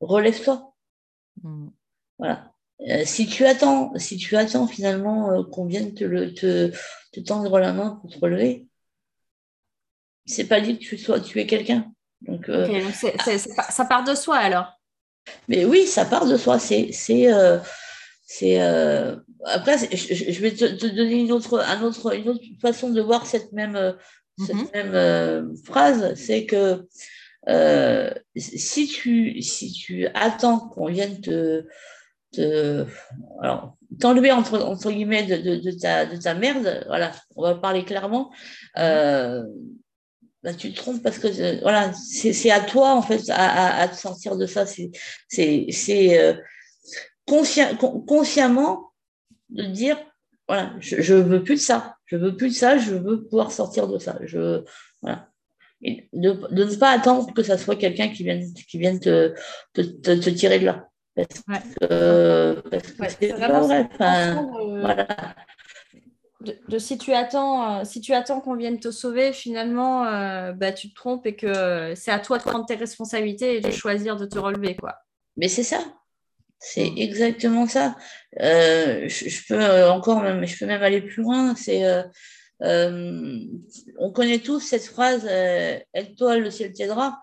relève-toi. 0.00 0.74
Hmm. 1.42 1.68
Voilà. 2.18 2.52
Euh, 2.88 3.02
si 3.04 3.26
tu 3.26 3.44
attends, 3.44 3.92
si 3.96 4.16
tu 4.16 4.34
attends 4.34 4.66
finalement 4.66 5.44
qu'on 5.44 5.66
vienne 5.66 5.92
te, 5.92 6.04
te, 7.12 7.20
tendre 7.20 7.58
la 7.58 7.74
main 7.74 7.98
pour 8.00 8.10
te 8.10 8.18
relever, 8.18 8.66
c'est 10.24 10.48
pas 10.48 10.62
dit 10.62 10.78
que 10.78 10.84
tu 10.84 10.96
sois 10.96 11.20
tu 11.20 11.38
es 11.38 11.46
quelqu'un. 11.46 11.92
Donc, 12.22 12.50
ça 13.26 13.84
part 13.84 14.04
de 14.04 14.14
soi 14.14 14.36
alors. 14.36 14.80
Mais 15.48 15.66
oui, 15.66 15.86
ça 15.86 16.06
part 16.06 16.26
de 16.26 16.36
soi. 16.38 16.58
C'est 16.58 16.92
c'est 18.34 18.58
après 19.44 19.78
je, 19.78 20.40
vais 20.40 20.52
te, 20.52 20.86
donner 20.86 21.20
une 21.20 21.32
autre, 21.32 21.60
un 21.60 21.82
autre, 21.82 22.14
une 22.14 22.28
autre 22.28 22.40
façon 22.60 22.90
de 22.90 23.00
voir 23.00 23.26
cette 23.26 23.52
même, 23.52 23.94
cette 24.38 24.56
mhm. 24.56 24.68
même 24.74 25.56
phrase, 25.64 26.14
c'est 26.14 26.46
que 26.46 26.86
si 28.36 28.86
tu 28.86 29.42
si 29.42 29.72
tu 29.72 30.06
attends 30.14 30.60
qu'on 30.60 30.86
vienne 30.86 31.20
te 31.20 31.64
alors, 33.42 33.76
t'enlever 34.00 34.32
entre, 34.32 34.58
entre 34.60 34.90
guillemets 34.90 35.24
de, 35.24 35.56
de, 35.56 35.70
ta, 35.70 36.06
de 36.06 36.16
ta 36.16 36.34
merde, 36.34 36.84
voilà, 36.86 37.12
on 37.36 37.42
va 37.42 37.54
parler 37.54 37.84
clairement, 37.84 38.32
euh, 38.78 39.42
bah, 40.42 40.54
tu 40.54 40.72
te 40.72 40.76
trompes 40.76 41.02
parce 41.02 41.18
que 41.18 41.28
euh, 41.28 41.58
voilà, 41.62 41.92
c'est 41.92 42.50
à 42.50 42.60
toi 42.60 42.94
en 42.94 43.02
fait 43.02 43.22
à, 43.28 43.80
à, 43.80 43.88
te 43.88 43.96
sortir 43.96 44.36
de 44.36 44.46
ça. 44.46 44.64
C'est 44.66 44.90
euh, 46.18 46.34
consciemment 48.06 48.92
de 49.50 49.64
dire 49.64 49.98
voilà, 50.48 50.72
je, 50.80 51.00
je 51.00 51.14
veux 51.14 51.42
plus 51.42 51.54
de 51.54 51.60
ça, 51.60 51.96
je 52.06 52.16
veux 52.16 52.36
plus 52.36 52.50
de 52.50 52.54
ça, 52.54 52.76
je 52.76 52.94
veux 52.94 53.24
pouvoir 53.24 53.52
sortir 53.52 53.88
de 53.88 53.98
ça. 53.98 54.18
Je, 54.22 54.62
voilà. 55.00 55.28
Et 55.82 56.08
de, 56.12 56.32
de 56.50 56.64
ne 56.64 56.74
pas 56.76 56.90
attendre 56.90 57.32
que 57.32 57.42
ça 57.42 57.58
soit 57.58 57.76
quelqu'un 57.76 58.08
qui 58.08 58.22
vienne, 58.22 58.52
qui 58.54 58.78
vienne 58.78 59.00
te, 59.00 59.34
te, 59.72 59.80
te 59.80 60.30
tirer 60.30 60.58
de 60.58 60.66
là. 60.66 60.88
Parce 61.14 61.42
que, 61.80 62.62
c'est 63.18 63.38
pas 63.38 63.60
vrai. 63.60 63.88
de, 66.68 66.78
si 66.78 66.98
tu 66.98 67.12
attends, 67.12 67.80
euh, 67.80 67.84
si 67.84 68.00
tu 68.00 68.14
attends 68.14 68.40
qu'on 68.40 68.54
vienne 68.54 68.78
te 68.78 68.90
sauver, 68.90 69.32
finalement, 69.32 70.06
euh, 70.06 70.52
bah, 70.52 70.72
tu 70.72 70.90
te 70.90 70.94
trompes 70.94 71.26
et 71.26 71.34
que 71.34 71.94
c'est 71.96 72.12
à 72.12 72.18
toi 72.18 72.38
de 72.38 72.44
prendre 72.44 72.66
tes 72.66 72.76
responsabilités 72.76 73.56
et 73.56 73.60
de 73.60 73.70
choisir 73.70 74.16
de 74.16 74.26
te 74.26 74.38
relever, 74.38 74.76
quoi. 74.76 74.94
Mais 75.36 75.48
c'est 75.48 75.62
ça. 75.62 75.78
C'est 76.62 76.90
mm. 76.90 76.98
exactement 76.98 77.66
ça. 77.66 77.96
Euh, 78.40 79.08
je, 79.08 79.46
peux 79.46 79.84
encore 79.88 80.22
même, 80.22 80.46
je 80.46 80.58
peux 80.58 80.66
même 80.66 80.82
aller 80.82 81.02
plus 81.02 81.22
loin. 81.22 81.54
C'est, 81.56 81.84
on 82.60 84.12
connaît 84.14 84.38
tous 84.38 84.60
cette 84.60 84.84
phrase 84.84 85.26
"Aide-toi, 85.26 86.38
le 86.38 86.50
ciel 86.50 86.72
t'aidera". 86.72 87.18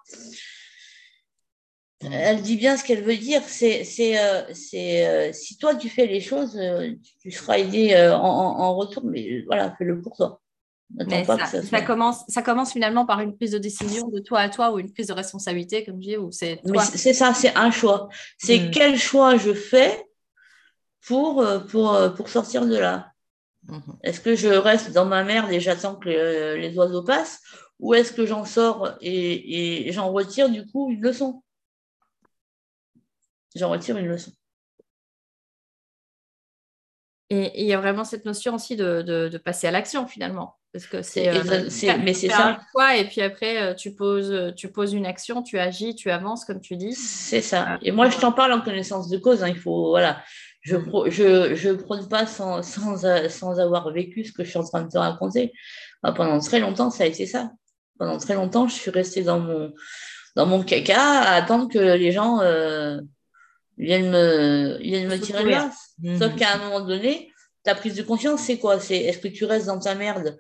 Elle 2.02 2.42
dit 2.42 2.56
bien 2.56 2.78
ce 2.78 2.84
qu'elle 2.84 3.04
veut 3.04 3.18
dire. 3.18 3.42
C'est, 3.44 3.84
euh, 4.18 4.44
euh, 4.74 5.34
si 5.34 5.58
toi 5.58 5.76
tu 5.76 5.90
fais 5.90 6.08
les 6.08 6.22
choses, 6.22 6.58
euh, 6.58 6.92
tu 7.22 7.32
seras 7.32 7.58
aidé 7.58 7.96
en, 8.14 8.76
retour, 8.76 9.04
mais 9.06 9.42
voilà, 9.46 9.76
fais-le 9.78 10.02
pour 10.02 10.16
toi. 10.16 10.42
Ça, 11.70 11.82
commence, 11.82 12.24
ça 12.28 12.42
commence 12.42 12.74
finalement 12.74 13.06
par 13.06 13.20
une 13.20 13.36
prise 13.36 13.52
de 13.52 13.58
décision 13.58 14.08
de 14.08 14.20
toi 14.20 14.40
à 14.40 14.50
toi 14.50 14.72
ou 14.72 14.80
une 14.80 14.92
prise 14.92 15.08
de 15.08 15.14
responsabilité, 15.14 15.86
comme 15.86 16.02
je 16.02 16.08
dis, 16.08 16.18
ou 16.18 16.32
c'est 16.32 16.62
C'est 16.96 17.14
ça, 17.14 17.34
c'est 17.34 17.56
un 17.56 17.72
choix. 17.72 18.10
C'est 18.38 18.60
hmm. 18.60 18.72
quel 18.72 18.98
choix 18.98 19.38
je 19.38 19.54
fais 19.54 20.06
pour, 21.06 21.46
pour, 21.70 21.98
pour 22.16 22.30
sortir 22.30 22.66
de 22.66 22.78
là? 22.78 23.12
Hmm. 23.68 23.80
Est-ce 24.04 24.20
que 24.20 24.36
je 24.36 24.48
reste 24.48 24.92
dans 24.92 25.06
ma 25.06 25.24
merde 25.24 25.52
et 25.52 25.60
j'attends 25.60 25.96
que 25.96 26.10
les, 26.10 26.78
oiseaux 26.78 27.04
passent? 27.04 27.42
Ou 27.80 27.94
est-ce 27.94 28.12
que 28.12 28.26
j'en 28.26 28.44
sors 28.44 28.94
et, 29.00 29.88
et 29.88 29.92
j'en 29.92 30.12
retire 30.12 30.50
du 30.50 30.66
coup 30.66 30.92
une 30.92 31.02
leçon? 31.02 31.44
J'en 33.56 33.70
retire 33.70 33.98
une 33.98 34.08
leçon. 34.08 34.32
Et 37.30 37.62
il 37.62 37.68
y 37.68 37.74
a 37.74 37.80
vraiment 37.80 38.04
cette 38.04 38.26
notion 38.26 38.56
aussi 38.56 38.76
de, 38.76 39.38
passer 39.44 39.68
à 39.68 39.72
l'action 39.72 40.08
finalement. 40.08 40.59
Parce 40.72 40.86
que 40.86 41.02
c'est. 41.02 41.30
Euh, 41.30 41.68
mais 42.04 42.14
c'est 42.14 42.30
ça. 42.30 42.60
et 42.96 43.06
puis 43.06 43.22
après, 43.22 43.62
euh, 43.62 43.74
tu 43.74 43.96
poses, 43.96 44.54
tu 44.56 44.72
poses 44.72 44.94
une 44.94 45.06
action, 45.06 45.42
tu 45.42 45.58
agis, 45.58 45.96
tu 45.96 46.12
avances, 46.12 46.46
comme 46.46 46.62
tu 46.62 46.76
dis. 46.78 46.94
C'est 46.94 47.42
ça. 47.42 47.80
Et 47.82 47.92
moi, 47.92 48.10
je 48.10 48.18
t'en 48.18 48.32
parle 48.32 48.54
en 48.54 48.62
connaissance 48.62 49.10
de 49.10 49.18
cause. 49.18 49.44
Hein. 49.44 49.50
il 49.50 49.58
faut. 49.58 49.90
Voilà. 49.90 50.22
Je 50.62 50.76
ne 50.76 50.82
mm. 50.82 51.10
je, 51.10 51.56
je 51.56 51.72
prône 51.72 52.08
pas 52.08 52.28
sans, 52.28 52.62
sans, 52.62 52.98
sans, 53.30 53.60
avoir 53.60 53.92
vécu 53.92 54.24
ce 54.24 54.32
que 54.32 54.44
je 54.44 54.50
suis 54.50 54.60
en 54.60 54.64
train 54.64 54.84
de 54.84 54.90
te 54.90 54.98
raconter. 54.98 55.54
pendant 56.04 56.40
très 56.40 56.60
longtemps, 56.60 56.92
ça 56.92 57.04
a 57.04 57.08
été 57.08 57.26
ça. 57.26 57.52
Pendant 57.98 58.18
très 58.18 58.36
longtemps, 58.36 58.68
je 58.68 58.76
suis 58.76 58.92
restée 58.92 59.24
dans 59.24 59.40
mon, 59.40 59.74
dans 60.36 60.46
mon 60.46 60.64
caca 60.64 61.02
à 61.02 61.34
attendre 61.34 61.68
que 61.68 61.80
les 61.80 62.12
gens. 62.12 62.42
Euh, 62.42 63.00
viennent 63.80 64.12
me, 64.12 64.78
viennent 64.82 65.08
me 65.08 65.18
tirer. 65.18 65.46
Mhm. 66.00 66.20
Sauf 66.20 66.36
qu'à 66.36 66.54
un 66.54 66.58
moment 66.58 66.82
donné, 66.82 67.32
ta 67.64 67.76
prise 67.76 67.96
de 67.96 68.04
conscience, 68.04 68.42
c'est 68.42 68.58
quoi? 68.58 68.80
C'est 68.80 68.98
est-ce 68.98 69.20
que 69.20 69.28
tu 69.28 69.46
restes 69.46 69.68
dans 69.68 69.80
ta 69.80 69.96
merde 69.96 70.38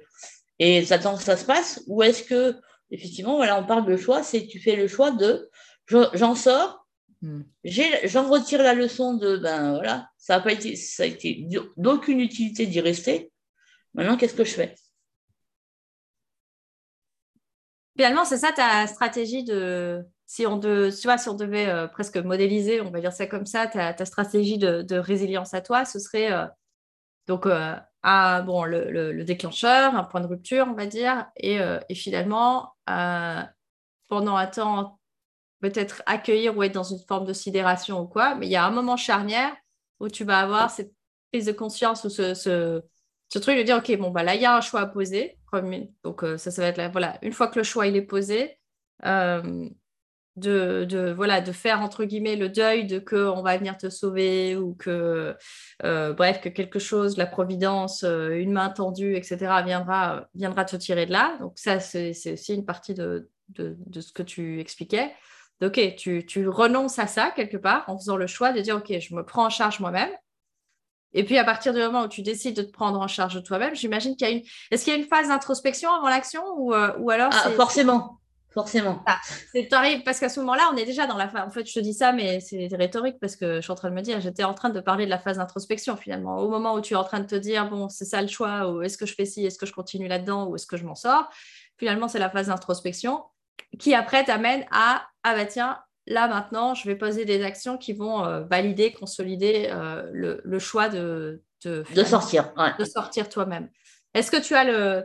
et 0.60 0.86
t'attends 0.86 1.17
que 1.17 1.23
ça 1.23 1.38
se 1.38 1.45
passe? 1.45 1.82
Ou 1.88 2.03
est-ce 2.03 2.23
que, 2.23 2.55
effectivement, 2.91 3.36
voilà, 3.36 3.60
on 3.60 3.65
parle 3.65 3.86
de 3.86 3.97
choix, 3.97 4.23
c'est 4.23 4.47
tu 4.47 4.60
fais 4.60 4.75
le 4.75 4.88
choix 4.88 5.12
de 5.12 5.49
j'en 5.88 6.36
sors, 6.36 6.88
mhm. 7.21 7.45
j'en 7.63 8.30
retire 8.30 8.61
la 8.61 8.74
leçon 8.74 9.15
de 9.15 9.38
ben 9.38 9.74
voilà, 9.74 10.09
ça 10.17 10.36
n'a 10.36 10.41
pas 10.41 10.53
été, 10.53 10.76
ça 10.76 11.03
a 11.03 11.05
été 11.07 11.47
d'aucune 11.78 12.20
utilité 12.20 12.65
d'y 12.65 12.80
rester. 12.80 13.32
Maintenant, 13.93 14.17
qu'est-ce 14.17 14.36
que 14.36 14.43
je 14.43 14.53
fais? 14.53 14.76
Finalement, 17.97 18.24
c'est 18.24 18.38
ça 18.38 18.51
ta 18.51 18.88
stratégie 18.88 19.43
de, 19.43 20.05
si 20.26 20.45
on, 20.45 20.57
de, 20.57 20.89
tu 20.89 21.07
vois, 21.07 21.17
si 21.17 21.28
on 21.28 21.34
devait 21.34 21.67
euh, 21.67 21.88
presque 21.88 22.17
modéliser, 22.17 22.82
on 22.82 22.91
va 22.91 23.01
dire 23.01 23.11
ça 23.11 23.26
comme 23.26 23.47
ça, 23.47 23.65
ta, 23.65 23.93
ta 23.93 24.05
stratégie 24.05 24.57
de, 24.57 24.97
résilience 24.97 25.53
à 25.55 25.61
toi, 25.61 25.86
ce 25.86 25.97
serait 25.99 26.32
euh, 26.32 26.45
donc 27.30 27.45
euh, 27.45 27.75
bon, 28.41 28.63
le, 28.63 29.23
déclencheur, 29.23 29.95
un 29.95 30.03
point 30.03 30.19
de 30.19 30.25
rupture, 30.25 30.65
on 30.67 30.73
va 30.73 30.88
dire, 30.88 31.27
et, 31.38 31.59
et 31.89 31.95
finalement, 31.95 32.73
pendant 34.07 34.36
un 34.36 34.47
temps, 34.47 34.99
peut-être 35.61 36.01
accueillir 36.07 36.57
ou 36.57 36.63
être 36.63 36.73
dans 36.73 36.84
une 36.84 36.99
forme 37.07 37.25
de 37.25 37.34
sidération 37.34 38.01
ou 38.01 38.07
quoi, 38.07 38.34
mais 38.34 38.47
il 38.47 38.49
y 38.49 38.55
a 38.55 38.65
un 38.65 38.71
moment 38.71 38.97
charnière 38.97 39.55
où 39.99 40.07
tu 40.07 40.23
vas 40.23 40.39
avoir 40.39 40.71
cette 40.71 40.91
prise 41.32 41.45
de 41.45 41.51
conscience 41.51 42.03
ou 42.03 42.09
ce 42.09 42.82
truc 43.30 43.57
de 43.57 43.63
dire, 43.63 43.77
OK, 43.77 43.95
bon, 43.97 44.09
bah 44.09 44.23
là, 44.23 44.34
il 44.34 44.41
y 44.41 44.45
a 44.45 44.57
un 44.57 44.61
choix 44.61 44.82
à 44.82 44.88
poser. 44.88 45.38
Donc, 46.03 46.25
ça, 46.38 46.49
ça 46.49 46.61
va 46.63 46.69
être 46.69 46.77
là, 46.77 46.89
voilà, 46.89 47.19
une 47.21 47.34
fois 47.34 47.47
que 47.47 47.59
le 47.59 47.63
choix 47.63 47.86
il 47.86 47.95
est 47.95 48.01
posé, 48.01 48.57
de, 50.39 51.13
voilà, 51.15 51.41
de 51.41 51.51
faire 51.51 51.81
entre 51.81 52.05
guillemets 52.05 52.35
le 52.35 52.49
deuil 52.49 52.85
de 52.85 52.99
que 52.99 53.15
on 53.15 53.41
va 53.41 53.57
venir 53.57 53.77
te 53.77 53.89
sauver 53.89 54.55
ou 54.55 54.73
que 54.73 55.35
euh, 55.83 56.13
bref 56.13 56.41
que 56.41 56.49
quelque 56.49 56.79
chose, 56.79 57.17
la 57.17 57.25
providence, 57.25 58.03
euh, 58.03 58.29
une 58.29 58.51
main 58.51 58.69
tendue, 58.69 59.15
etc. 59.15 59.37
viendra 59.65 60.27
viendra 60.35 60.65
te 60.65 60.75
tirer 60.75 61.05
de 61.05 61.11
là. 61.11 61.37
Donc 61.39 61.53
ça 61.55 61.79
c'est 61.79 62.11
aussi 62.31 62.55
une 62.55 62.65
partie 62.65 62.93
de, 62.93 63.29
de, 63.49 64.01
ce 64.01 64.11
que 64.11 64.23
tu 64.23 64.59
expliquais. 64.59 65.11
ok, 65.61 65.95
tu, 65.97 66.25
tu 66.25 66.47
renonces 66.47 66.99
à 66.99 67.07
ça 67.07 67.31
quelque 67.35 67.57
part 67.57 67.83
en 67.87 67.97
faisant 67.97 68.17
le 68.17 68.27
choix 68.27 68.51
de 68.51 68.61
dire 68.61 68.77
ok, 68.77 68.99
je 68.99 69.15
me 69.15 69.23
prends 69.23 69.45
en 69.45 69.49
charge 69.49 69.79
moi-même. 69.79 70.11
Et 71.13 71.23
puis 71.23 71.37
à 71.37 71.43
partir 71.43 71.73
du 71.73 71.79
moment 71.79 72.03
où 72.03 72.07
tu 72.07 72.21
décides 72.21 72.55
de 72.55 72.61
te 72.61 72.71
prendre 72.71 72.99
en 72.99 73.07
charge 73.07 73.41
toi-même, 73.43 73.75
j'imagine 73.75 74.15
qu'il 74.15 74.27
y 74.27 74.31
a 74.31 74.33
une. 74.33 74.43
Est-ce 74.71 74.83
qu'il 74.83 74.93
y 74.93 74.95
a 74.95 74.99
une 74.99 75.07
phase 75.07 75.27
d'introspection 75.27 75.91
avant 75.91 76.09
l'action 76.09 76.43
ou, 76.57 76.73
euh, 76.73 76.95
ou 76.99 77.09
alors 77.09 77.31
ah, 77.33 77.49
forcément 77.51 78.18
forcément. 78.52 79.04
Ah, 79.06 79.20
c'est 79.54 79.70
parce 80.04 80.20
qu'à 80.20 80.30
ce 80.30 80.39
moment-là, 80.39 80.70
on 80.74 80.78
est 80.78 80.86
déjà 80.86 81.08
dans 81.08 81.18
la 81.18 81.28
phase. 81.28 81.47
En 81.47 81.52
fait, 81.52 81.68
je 81.68 81.74
te 81.74 81.80
dis 81.80 81.93
ça, 81.93 82.12
mais 82.12 82.39
c'est 82.39 82.68
rhétorique 82.74 83.20
parce 83.20 83.36
que 83.36 83.58
je 83.58 83.62
suis 83.62 83.72
en 83.72 83.76
train 83.76 83.89
de 83.89 83.95
me 83.95 84.02
dire, 84.02 84.20
j'étais 84.22 84.43
en 84.43 84.54
train 84.54 84.70
de 84.70 84.80
parler 84.80 85.06
de 85.06 85.10
la 85.10 85.20
phase 85.20 85.38
d'introspection 85.38 85.95
finalement. 85.95 86.38
Au 86.39 86.50
moment 86.50 86.74
où 86.74 86.82
tu 86.82 86.93
es 86.93 86.97
en 86.97 87.04
train 87.04 87.20
de 87.20 87.28
te 87.28 87.36
dire, 87.36 87.70
bon, 87.70 87.89
c'est 87.89 88.06
ça 88.06 88.22
le 88.22 88.28
choix, 88.28 88.72
ou 88.72 88.82
est-ce 88.82 88.97
que 88.97 89.06
je 89.06 89.14
fais 89.14 89.26
ci, 89.26 89.45
est-ce 89.45 89.58
que 89.58 89.66
je 89.66 89.74
continue 89.74 90.08
là-dedans, 90.08 90.47
ou 90.47 90.56
est-ce 90.56 90.66
que 90.66 90.78
je 90.78 90.86
m'en 90.86 90.95
sors, 90.95 91.30
finalement, 91.78 92.08
c'est 92.08 92.20
la 92.20 92.30
phase 92.30 92.47
d'introspection 92.47 93.24
qui 93.78 93.93
après 93.93 94.24
t'amène 94.24 94.66
à, 94.72 95.08
ah 95.24 95.36
bah 95.36 95.45
tiens, 95.45 95.80
là 96.08 96.28
maintenant, 96.28 96.74
je 96.74 96.88
vais 96.88 96.95
poser 96.95 97.26
des 97.26 97.43
actions 97.43 97.78
qui 97.78 97.93
vont 97.93 98.26
euh, 98.26 98.41
valider, 98.41 98.91
consolider 98.91 99.70
euh, 99.72 100.10
le, 100.12 100.60
choix 100.60 100.89
de, 100.89 101.43
de, 101.64 101.84
sortir. 102.04 102.52
De 102.80 102.86
sortir 102.86 103.30
toi-même. 103.30 103.70
Est-ce 104.14 104.32
que 104.32 104.41
tu 104.41 104.56
as 104.56 104.64
le. 104.64 105.04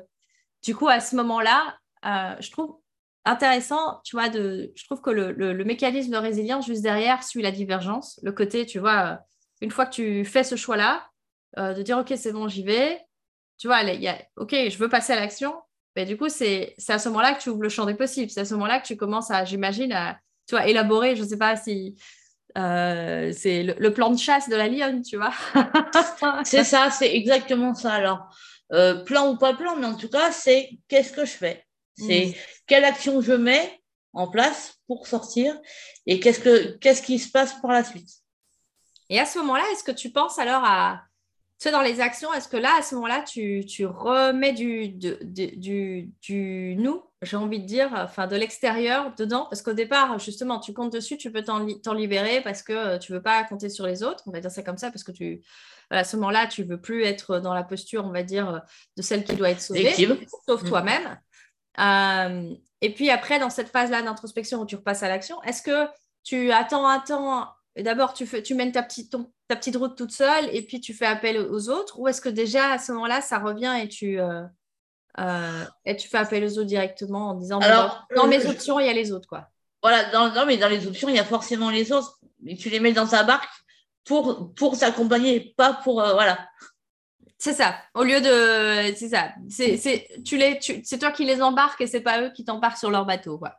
Du 0.63 0.75
coup, 0.75 0.89
à 0.89 1.01
ce 1.01 1.15
moment-là, 1.17 1.77
euh, 2.07 2.35
je 2.41 2.51
trouve 2.51 2.79
intéressant, 3.25 4.01
tu 4.05 4.17
vois, 4.17 4.29
de, 4.29 4.73
je 4.75 4.85
trouve 4.85 5.01
que 5.01 5.11
le, 5.11 5.65
mécanisme 5.65 6.13
de 6.13 6.17
résilience 6.17 6.67
juste 6.67 6.83
derrière 6.83 7.23
suit 7.23 7.43
la 7.43 7.51
divergence. 7.51 8.21
Le 8.23 8.33
côté, 8.33 8.67
tu 8.67 8.79
vois, 8.79 9.21
une 9.61 9.71
fois 9.71 9.87
que 9.87 9.95
tu 9.95 10.25
fais 10.25 10.45
ce 10.45 10.57
choix-là, 10.57 11.07
euh, 11.59 11.73
de 11.73 11.83
dire, 11.83 11.99
OK, 11.99 12.13
c'est 12.17 12.33
bon, 12.33 12.49
j'y 12.49 12.63
vais, 12.63 13.01
tu 13.59 13.67
vois, 13.67 13.83
il 13.83 14.03
y 14.03 14.11
OK, 14.37 14.51
je 14.53 14.79
veux 14.79 14.89
passer 14.89 15.13
à 15.13 15.17
l'action. 15.21 15.55
Mais 15.97 16.05
du 16.05 16.17
coup, 16.17 16.29
c'est 16.29 16.75
à 16.89 16.99
ce 16.99 17.09
moment-là 17.09 17.35
que 17.35 17.43
tu 17.43 17.51
ouvres 17.51 17.63
le 17.63 17.69
champ 17.69 17.87
des 17.87 17.95
possibles. 17.95 18.31
C'est 18.31 18.41
à 18.41 18.45
ce 18.45 18.55
moment-là 18.55 18.81
que 18.81 18.87
tu 18.87 18.97
commences 18.97 19.31
à, 19.31 19.45
j'imagine, 19.45 19.93
à 19.93 20.19
tu 20.47 20.57
vois, 20.57 20.67
élaborer, 20.67 21.17
je 21.17 21.23
ne 21.23 21.29
sais 21.29 21.39
pas 21.39 21.57
si 21.57 21.97
euh, 22.59 23.33
c'est 23.33 23.63
le, 23.63 23.95
plan 23.95 24.11
de 24.11 24.19
chasse 24.19 24.49
de 24.49 24.57
la 24.57 24.69
lionne, 24.69 25.03
tu 25.03 25.17
vois. 25.17 25.33
c'est 26.45 26.65
ça, 26.65 26.91
c'est 26.91 27.15
exactement 27.15 27.75
ça. 27.75 27.93
Alors, 27.93 28.29
euh, 28.73 29.05
plan 29.05 29.33
ou 29.33 29.37
pas 29.37 29.55
plan, 29.55 29.77
mais 29.77 29.87
en 29.87 29.97
tout 29.97 30.09
cas, 30.09 30.33
c'est 30.33 30.71
qu'est-ce 30.89 31.13
que 31.13 31.25
je 31.25 31.33
fais? 31.33 31.65
C'est 31.97 32.27
mm. 32.27 32.35
quelle 32.67 32.85
action 32.85 33.21
je 33.21 33.33
mets 33.33 33.81
en 34.13 34.29
place 34.29 34.79
pour 34.87 35.07
sortir 35.07 35.59
et 36.07 36.21
qu'est-ce, 36.21 36.41
que, 36.41 36.77
qu'est-ce 36.79 37.03
qui 37.03 37.19
se 37.19 37.31
passe 37.31 37.61
par 37.61 37.73
la 37.73 37.85
suite? 37.85 38.11
Et 39.11 39.19
à 39.19 39.27
ce 39.27 39.39
moment-là, 39.39 39.65
est-ce 39.73 39.85
que 39.85 39.93
tu 39.93 40.11
penses 40.11 40.39
alors 40.39 40.63
à, 40.65 41.03
tu 41.59 41.65
sais, 41.65 41.71
dans 41.71 41.83
les 41.83 42.01
actions, 42.01 42.33
est-ce 42.33 42.49
que 42.49 42.57
là, 42.57 42.77
à 42.79 42.83
ce 42.83 42.95
moment-là, 42.95 43.23
tu, 43.23 43.65
tu 43.67 43.87
remets 43.87 44.53
du, 44.53 44.89
du, 44.89 46.11
du, 46.21 46.77
nous, 46.77 47.03
j'ai 47.23 47.37
envie 47.37 47.61
de 47.61 47.67
dire, 47.67 47.91
enfin 47.95 48.27
de 48.27 48.37
l'extérieur 48.37 49.15
dedans? 49.17 49.47
Parce 49.51 49.63
qu'au 49.63 49.73
départ, 49.73 50.19
justement, 50.19 50.59
tu 50.59 50.73
comptes 50.73 50.93
dessus, 50.93 51.17
tu 51.17 51.31
peux 51.31 51.43
t'en, 51.43 51.67
t'en 51.83 51.95
libérer 51.95 52.41
parce 52.41 52.63
que 52.63 52.99
tu 52.99 53.13
ne 53.13 53.19
veux 53.19 53.23
pas 53.23 53.45
compter 53.45 53.69
sur 53.69 53.87
les 53.87 54.03
autres, 54.03 54.25
on 54.27 54.31
va 54.31 54.41
dire 54.41 54.51
ça 54.51 54.63
comme 54.63 54.79
ça, 54.79 54.91
parce 54.91 55.05
que 55.05 55.13
tu, 55.13 55.43
à 55.91 56.05
ce 56.05 56.17
moment-là, 56.17 56.47
tu 56.47 56.63
ne 56.65 56.67
veux 56.67 56.81
plus 56.81 57.05
être 57.05 57.39
dans 57.39 57.55
la 57.55 57.63
posture, 57.63 58.05
on 58.05 58.11
va 58.13 58.23
dire, 58.23 58.63
de 58.97 59.03
celle 59.03 59.25
qui 59.25 59.37
doit 59.37 59.51
être 59.51 59.61
sauvée, 59.61 59.93
sauf 60.47 60.63
mm. 60.63 60.69
toi-même. 60.69 61.19
Euh, 61.81 62.55
et 62.81 62.93
puis 62.93 63.11
après, 63.11 63.39
dans 63.39 63.51
cette 63.51 63.69
phase-là 63.69 64.03
d'introspection 64.03 64.61
où 64.61 64.67
tu 64.67 64.77
repasses 64.77 65.03
à 65.03 65.09
l'action, 65.09 65.43
est-ce 65.43 65.63
que 65.63 65.89
tu 66.23 66.53
attends 66.53 66.87
un 66.87 67.01
temps 67.01 67.49
D'abord, 67.77 68.15
tu, 68.15 68.27
tu 68.43 68.55
mènes 68.55 68.71
ta 68.71 68.85
petite, 68.85 69.17
ta 69.49 69.57
petite 69.57 69.77
route 69.77 69.97
toute 69.97 70.13
seule 70.13 70.49
et 70.53 70.63
puis 70.63 70.81
tu 70.81 70.95
fais 70.95 71.07
appel 71.07 71.39
aux 71.39 71.71
autres 71.71 71.99
Ou 71.99 72.07
est-ce 72.07 72.21
que 72.21 72.29
déjà, 72.29 72.71
à 72.71 72.79
ce 72.79 72.93
moment-là, 72.93 73.21
ça 73.21 73.39
revient 73.39 73.75
et 73.83 73.89
tu, 73.89 74.21
euh, 74.21 74.45
euh, 75.19 75.65
et 75.85 75.97
tu 75.97 76.09
fais 76.09 76.19
appel 76.19 76.45
aux 76.45 76.59
autres 76.59 76.69
directement 76.69 77.31
en 77.31 77.35
disant 77.35 77.59
Alors, 77.59 78.07
dans, 78.15 78.29
mes 78.29 78.47
options, 78.47 78.79
il 78.79 78.87
y 78.87 78.89
a 78.89 78.93
les 78.93 79.11
autres 79.11 79.29
quoi. 79.29 79.49
Voilà, 79.83 80.05
dans, 80.13 80.33
non, 80.33 80.47
mais 80.47 80.57
dans 80.57 80.69
les 80.69 80.87
options, 80.87 81.09
il 81.09 81.17
y 81.17 81.19
a 81.19 81.25
forcément 81.25 81.69
les 81.69 81.91
autres. 81.91 82.19
Mais 82.43 82.55
tu 82.55 82.71
les 82.71 82.79
mets 82.79 82.93
dans 82.93 83.09
ta 83.09 83.25
barque 83.25 83.51
pour, 84.05 84.55
pour 84.55 84.77
s'accompagner, 84.77 85.55
pas 85.57 85.73
pour. 85.73 85.95
voilà. 85.95 86.39
C'est 87.45 87.53
ça. 87.53 87.77
Au 87.93 88.05
lieu 88.05 88.23
de. 88.23 88.95
C'est 88.97 89.11
ça. 89.11 89.35
C'est, 89.51 90.09
tu 90.25 90.39
les, 90.39 90.59
c'est 90.83 90.97
toi 90.97 91.11
qui 91.11 91.27
les 91.27 91.43
embarques 91.43 91.79
et 91.83 91.87
c'est 91.87 92.01
pas 92.01 92.23
eux 92.23 92.31
qui 92.35 92.43
t'embarquent 92.43 92.79
sur 92.79 92.91
leur 92.91 93.05
bateau. 93.05 93.37
Quoi. 93.37 93.53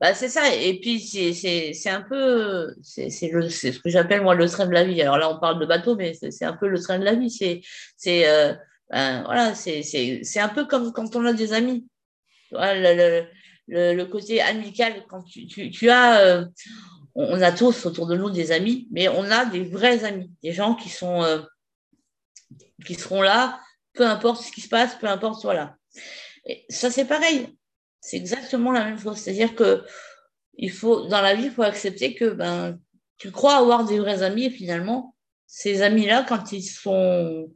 Bah, 0.00 0.14
c'est 0.14 0.30
ça. 0.30 0.54
Et 0.54 0.80
puis, 0.80 0.98
c'est, 0.98 1.90
un 1.90 2.00
peu. 2.00 2.74
C'est, 2.82 3.10
ce 3.10 3.78
que 3.80 3.90
j'appelle, 3.90 4.22
moi, 4.22 4.34
le 4.34 4.48
train 4.48 4.64
de 4.64 4.72
la 4.72 4.84
vie. 4.84 5.02
Alors 5.02 5.18
là, 5.18 5.30
on 5.30 5.38
parle 5.38 5.60
de 5.60 5.66
bateau, 5.66 5.94
mais 5.94 6.14
c'est, 6.14 6.46
un 6.46 6.54
peu 6.54 6.68
le 6.68 6.80
train 6.80 6.98
de 6.98 7.04
la 7.04 7.14
vie. 7.14 7.28
C'est. 7.28 7.60
c'est 7.98 8.26
euh, 8.30 8.54
ben, 8.88 9.24
voilà, 9.24 9.54
c'est, 9.54 10.40
un 10.40 10.48
peu 10.48 10.64
comme 10.64 10.90
quand 10.94 11.14
on 11.16 11.26
a 11.26 11.34
des 11.34 11.52
amis. 11.52 11.86
Le, 12.50 13.26
le, 13.68 14.04
côté 14.04 14.40
amical, 14.40 15.04
quand 15.06 15.22
tu, 15.22 15.46
tu, 15.46 15.90
as. 15.90 16.20
Euh, 16.20 16.46
on 17.14 17.42
a 17.42 17.52
tous 17.52 17.84
autour 17.84 18.06
de 18.06 18.16
nous 18.16 18.30
des 18.30 18.52
amis, 18.52 18.88
mais 18.90 19.08
on 19.08 19.24
a 19.24 19.44
des 19.44 19.64
vrais 19.64 20.02
amis, 20.04 20.30
des 20.42 20.52
gens 20.52 20.74
qui 20.74 20.88
sont. 20.88 21.22
Euh, 21.22 21.42
qui 22.84 22.94
seront 22.94 23.22
là, 23.22 23.60
peu 23.94 24.06
importe 24.06 24.42
ce 24.42 24.52
qui 24.52 24.60
se 24.60 24.68
passe, 24.68 24.94
peu 24.96 25.06
importe, 25.06 25.42
voilà. 25.42 25.76
Et 26.44 26.64
ça, 26.68 26.90
c'est 26.90 27.06
pareil. 27.06 27.56
C'est 28.00 28.16
exactement 28.16 28.72
la 28.72 28.84
même 28.84 28.98
chose. 28.98 29.16
C'est-à-dire 29.16 29.54
que 29.54 29.82
il 30.58 30.70
faut, 30.70 31.06
dans 31.06 31.20
la 31.20 31.34
vie, 31.34 31.46
il 31.46 31.50
faut 31.50 31.62
accepter 31.62 32.14
que 32.14 32.30
ben, 32.30 32.78
tu 33.18 33.30
crois 33.30 33.56
avoir 33.56 33.84
des 33.84 33.98
vrais 33.98 34.22
amis 34.22 34.44
et 34.44 34.50
finalement, 34.50 35.14
ces 35.46 35.82
amis-là, 35.82 36.24
quand 36.28 36.52
ils 36.52 36.62
sont, 36.62 37.52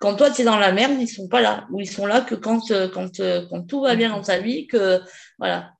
quand 0.00 0.16
toi 0.16 0.30
tu 0.30 0.42
es 0.42 0.44
dans 0.44 0.58
la 0.58 0.72
merde, 0.72 0.96
ils 1.00 1.08
sont 1.08 1.28
pas 1.28 1.40
là. 1.40 1.66
Ou 1.70 1.80
ils 1.80 1.90
sont 1.90 2.06
là 2.06 2.20
que 2.20 2.34
quand, 2.34 2.60
quand, 2.92 3.20
quand 3.48 3.62
tout 3.66 3.82
va 3.82 3.96
bien 3.96 4.10
dans 4.10 4.22
ta 4.22 4.38
vie, 4.38 4.66
que 4.66 5.00
voilà. 5.38 5.72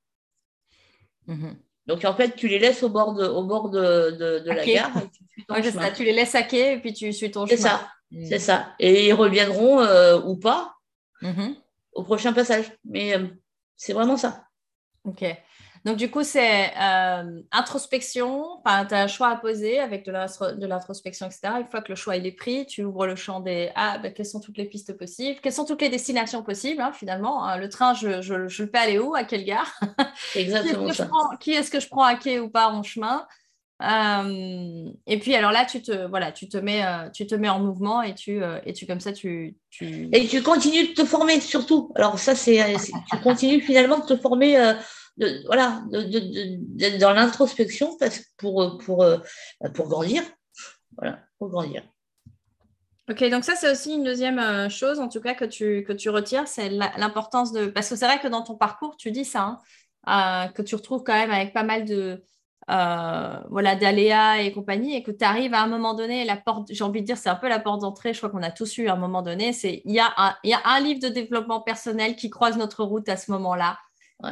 Mm-hmm. 1.26 1.56
Donc 1.86 2.04
en 2.04 2.14
fait, 2.14 2.36
tu 2.36 2.48
les 2.48 2.58
laisses 2.58 2.82
au 2.82 2.90
bord 2.90 3.14
de, 3.14 3.24
au 3.26 3.44
bord 3.44 3.70
de, 3.70 4.10
de, 4.10 4.50
la 4.50 4.64
gare. 4.64 4.92
tu, 5.12 5.94
tu 5.96 6.04
les 6.04 6.12
laisses 6.12 6.30
saquer 6.30 6.74
et 6.74 6.78
puis 6.78 6.92
tu 6.92 7.12
suis 7.12 7.30
ton 7.30 7.46
chemin. 7.46 7.56
C'est 7.56 7.62
ça. 7.62 7.88
C'est 8.28 8.38
ça. 8.38 8.74
Et 8.78 9.08
ils 9.08 9.12
reviendront 9.12 9.80
euh, 9.80 10.20
ou 10.20 10.36
pas 10.36 10.74
mm-hmm. 11.22 11.54
au 11.92 12.02
prochain 12.04 12.32
passage. 12.32 12.72
Mais 12.84 13.16
euh, 13.16 13.26
c'est 13.76 13.92
vraiment 13.92 14.16
ça. 14.16 14.44
Ok. 15.04 15.24
Donc, 15.84 15.96
du 15.96 16.10
coup, 16.10 16.22
c'est 16.22 16.72
euh, 16.76 17.40
introspection. 17.52 18.44
Enfin, 18.58 18.84
tu 18.84 18.94
as 18.94 19.02
un 19.02 19.06
choix 19.06 19.28
à 19.28 19.36
poser 19.36 19.78
avec 19.78 20.04
de 20.04 20.66
l'introspection, 20.66 21.26
etc. 21.26 21.52
Une 21.60 21.68
fois 21.68 21.82
que 21.82 21.90
le 21.90 21.94
choix 21.94 22.16
il 22.16 22.26
est 22.26 22.32
pris, 22.32 22.66
tu 22.66 22.84
ouvres 22.84 23.06
le 23.06 23.14
champ 23.14 23.40
des 23.40 23.70
Ah, 23.74 23.98
ben, 23.98 24.12
quelles 24.12 24.26
sont 24.26 24.40
toutes 24.40 24.58
les 24.58 24.64
pistes 24.64 24.92
possibles? 24.94 25.40
Quelles 25.40 25.52
sont 25.52 25.64
toutes 25.64 25.80
les 25.80 25.88
destinations 25.88 26.42
possibles, 26.42 26.82
hein, 26.82 26.92
finalement 26.92 27.44
hein? 27.44 27.56
Le 27.58 27.68
train, 27.68 27.94
je, 27.94 28.20
je, 28.20 28.34
le 28.34 28.48
fais 28.48 28.78
aller 28.78 28.98
où? 28.98 29.14
À 29.14 29.24
quelle 29.24 29.44
gare? 29.44 29.80
Exactement 30.34 30.90
qui 31.38 31.52
est-ce 31.52 31.70
que 31.70 31.80
je 31.80 31.88
prends 31.88 32.04
à 32.04 32.16
quai 32.16 32.40
ou 32.40 32.50
pas 32.50 32.68
en 32.68 32.82
chemin? 32.82 33.26
Euh, 33.80 34.90
et 35.06 35.18
puis 35.20 35.36
alors 35.36 35.52
là, 35.52 35.64
tu 35.64 35.80
te 35.82 36.08
voilà, 36.08 36.32
tu 36.32 36.48
te 36.48 36.56
mets, 36.56 36.84
euh, 36.84 37.08
tu 37.10 37.26
te 37.26 37.34
mets 37.36 37.48
en 37.48 37.60
mouvement 37.60 38.02
et 38.02 38.14
tu 38.14 38.42
euh, 38.42 38.58
et 38.66 38.72
tu 38.72 38.86
comme 38.86 38.98
ça 38.98 39.12
tu, 39.12 39.56
tu, 39.70 40.08
et 40.12 40.26
tu 40.26 40.42
continues 40.42 40.88
de 40.88 40.94
te 40.94 41.04
former 41.04 41.40
surtout. 41.40 41.92
Alors 41.94 42.18
ça 42.18 42.34
c'est 42.34 42.76
tu 43.10 43.16
continues 43.18 43.60
finalement 43.60 43.98
de 43.98 44.06
te 44.06 44.16
former 44.16 44.56
de, 45.16 45.46
voilà 45.46 45.82
de, 45.92 46.02
de, 46.02 46.98
dans 46.98 47.12
l'introspection 47.12 47.96
parce 47.98 48.20
pour 48.36 48.78
pour 48.78 49.06
pour 49.74 49.88
grandir 49.88 50.24
voilà 50.96 51.20
pour 51.38 51.48
grandir. 51.48 51.84
Ok, 53.08 53.24
donc 53.30 53.44
ça 53.44 53.54
c'est 53.54 53.70
aussi 53.70 53.94
une 53.94 54.02
deuxième 54.02 54.68
chose 54.68 54.98
en 54.98 55.08
tout 55.08 55.20
cas 55.20 55.34
que 55.34 55.44
tu 55.44 55.84
que 55.84 55.92
tu 55.92 56.10
retires, 56.10 56.48
c'est 56.48 56.68
l'importance 56.68 57.52
de 57.52 57.66
parce 57.66 57.88
que 57.88 57.94
c'est 57.94 58.06
vrai 58.06 58.18
que 58.18 58.26
dans 58.28 58.42
ton 58.42 58.56
parcours 58.56 58.96
tu 58.96 59.12
dis 59.12 59.24
ça 59.24 59.60
hein, 60.04 60.48
que 60.48 60.62
tu 60.62 60.74
retrouves 60.74 61.04
quand 61.04 61.14
même 61.14 61.30
avec 61.30 61.54
pas 61.54 61.62
mal 61.62 61.84
de 61.84 62.24
euh, 62.70 63.36
voilà, 63.50 63.76
d'aléas 63.76 64.42
et 64.42 64.52
compagnie, 64.52 64.94
et 64.94 65.02
que 65.02 65.10
tu 65.10 65.24
arrives 65.24 65.54
à 65.54 65.62
un 65.62 65.66
moment 65.66 65.94
donné, 65.94 66.24
la 66.24 66.36
porte, 66.36 66.68
j'ai 66.70 66.84
envie 66.84 67.00
de 67.00 67.06
dire, 67.06 67.16
c'est 67.16 67.28
un 67.28 67.36
peu 67.36 67.48
la 67.48 67.58
porte 67.58 67.80
d'entrée, 67.80 68.12
je 68.12 68.18
crois 68.18 68.30
qu'on 68.30 68.42
a 68.42 68.50
tous 68.50 68.78
eu 68.78 68.88
à 68.88 68.94
un 68.94 68.96
moment 68.96 69.22
donné, 69.22 69.52
c'est 69.52 69.82
il 69.84 69.94
y, 69.94 70.00
a 70.00 70.12
un, 70.16 70.34
y 70.44 70.52
a 70.52 70.60
un 70.64 70.80
livre 70.80 71.00
de 71.00 71.08
développement 71.08 71.60
personnel 71.60 72.16
qui 72.16 72.30
croise 72.30 72.56
notre 72.56 72.84
route 72.84 73.08
à 73.08 73.16
ce 73.16 73.30
moment-là. 73.32 73.78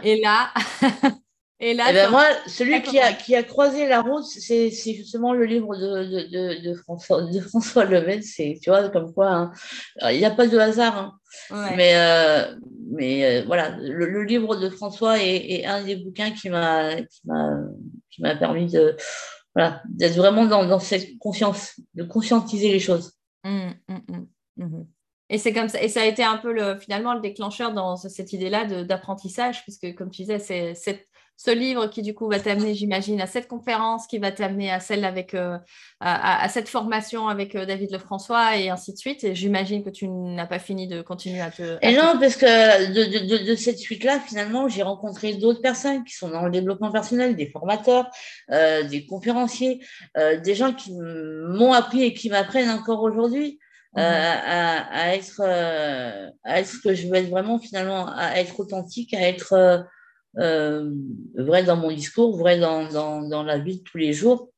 Et 0.02 0.20
là, 0.20 0.52
Et 1.58 1.72
là, 1.72 1.84
eh 1.88 1.92
ben, 1.94 2.10
moi, 2.10 2.24
celui 2.46 2.82
qui 2.82 2.98
a, 2.98 3.14
qui 3.14 3.34
a 3.34 3.42
croisé 3.42 3.88
la 3.88 4.02
route, 4.02 4.24
c'est 4.24 4.70
justement 4.70 5.32
le 5.32 5.46
livre 5.46 5.74
de, 5.74 6.02
de, 6.28 6.68
de, 6.68 6.74
François, 6.74 7.22
de 7.22 7.40
François 7.40 7.86
C'est, 8.20 8.58
tu 8.62 8.68
vois, 8.68 8.90
comme 8.90 9.14
quoi, 9.14 9.30
hein. 9.30 9.52
il 10.12 10.18
n'y 10.18 10.26
a 10.26 10.30
pas 10.30 10.48
de 10.48 10.58
hasard. 10.58 11.16
Hein. 11.50 11.70
Mais, 11.74 11.92
euh, 11.96 12.54
mais 12.90 13.24
euh, 13.24 13.44
voilà, 13.46 13.74
le, 13.80 14.22
livre 14.24 14.56
de 14.56 14.68
François 14.68 15.18
est, 15.18 15.64
un 15.64 15.82
des 15.82 15.96
bouquins 15.96 16.30
qui 16.30 16.50
m'a 16.50 16.90
permis 18.18 18.66
de 18.66 18.96
voilà, 19.54 19.82
d'être 19.88 20.16
vraiment 20.16 20.44
dans, 20.44 20.78
cette 20.78 21.18
confiance, 21.18 21.80
de 21.94 22.02
conscientiser 22.02 22.70
les 22.70 22.78
choses. 22.78 23.14
Mmh, 23.44 23.70
mmh, 23.88 24.64
mmh, 24.64 24.84
et 25.28 25.38
c'est 25.38 25.52
comme 25.52 25.68
ça, 25.68 25.82
et 25.82 25.88
ça 25.88 26.02
a 26.02 26.04
été 26.04 26.22
un 26.22 26.36
peu 26.36 26.52
le, 26.52 26.78
finalement 26.78 27.14
le 27.14 27.20
déclencheur 27.20 27.72
dans 27.72 27.96
cette 27.96 28.32
idée-là 28.32 28.84
d'apprentissage, 28.84 29.62
puisque 29.62 29.94
comme 29.94 30.10
tu 30.10 30.22
disais, 30.22 30.38
c'est 30.74 31.08
ce 31.36 31.50
livre 31.50 31.86
qui 31.88 32.00
du 32.00 32.14
coup 32.14 32.28
va 32.28 32.40
t'amener, 32.40 32.74
j'imagine, 32.74 33.20
à 33.20 33.26
cette 33.26 33.46
conférence, 33.46 34.06
qui 34.06 34.18
va 34.18 34.32
t'amener 34.32 34.70
à 34.70 34.80
celle 34.80 35.04
avec, 35.04 35.34
euh, 35.34 35.58
à, 36.00 36.48
cette 36.48 36.68
formation 36.68 37.28
avec 37.28 37.54
euh, 37.54 37.66
David 37.66 37.92
Lefrançois 37.92 38.56
et 38.56 38.70
ainsi 38.70 38.94
de 38.94 38.98
suite. 38.98 39.22
Et 39.22 39.34
j'imagine 39.34 39.84
que 39.84 39.90
tu 39.90 40.08
n'as 40.08 40.46
pas 40.46 40.58
fini 40.58 40.88
de 40.88 41.02
continuer 41.02 41.42
à 41.42 41.50
te. 41.50 41.76
et 41.82 41.94
non, 41.94 42.18
parce 42.18 42.36
que 42.36 42.46
de, 42.46 43.44
de, 43.44 43.54
cette 43.54 43.78
suite-là, 43.78 44.18
finalement, 44.18 44.66
j'ai 44.68 44.82
rencontré 44.82 45.34
d'autres 45.34 45.60
personnes 45.60 46.04
qui 46.04 46.14
sont 46.14 46.30
dans 46.30 46.42
le 46.42 46.50
développement 46.50 46.90
personnel, 46.90 47.36
des 47.36 47.50
formateurs, 47.50 48.08
euh, 48.50 48.82
des 48.84 49.04
conférenciers, 49.04 49.80
des 50.16 50.54
gens 50.54 50.72
qui 50.72 50.92
m'ont 50.94 51.72
appris 51.72 52.02
et 52.02 52.14
qui 52.14 52.30
m'apprennent 52.30 52.70
encore 52.70 53.02
aujourd'hui. 53.02 53.58
Mhm. 53.94 54.02
à, 54.02 55.14
être, 55.14 55.40
à 55.40 56.60
être 56.60 56.66
ce 56.66 56.78
que 56.78 56.94
je 56.94 57.08
veux 57.08 57.14
être 57.14 57.30
vraiment 57.30 57.58
finalement, 57.58 58.06
à 58.14 58.38
être 58.38 58.60
authentique, 58.60 59.14
à 59.14 59.26
être 59.26 59.86
euh, 60.38 60.90
vrai 61.34 61.64
dans 61.64 61.76
mon 61.76 61.90
discours, 61.90 62.36
vrai 62.36 62.58
dans, 62.58 62.88
dans, 62.88 63.22
dans, 63.22 63.42
la 63.42 63.58
vie 63.58 63.78
de 63.78 63.82
tous 63.82 63.98
les 63.98 64.12
jours. 64.12 64.50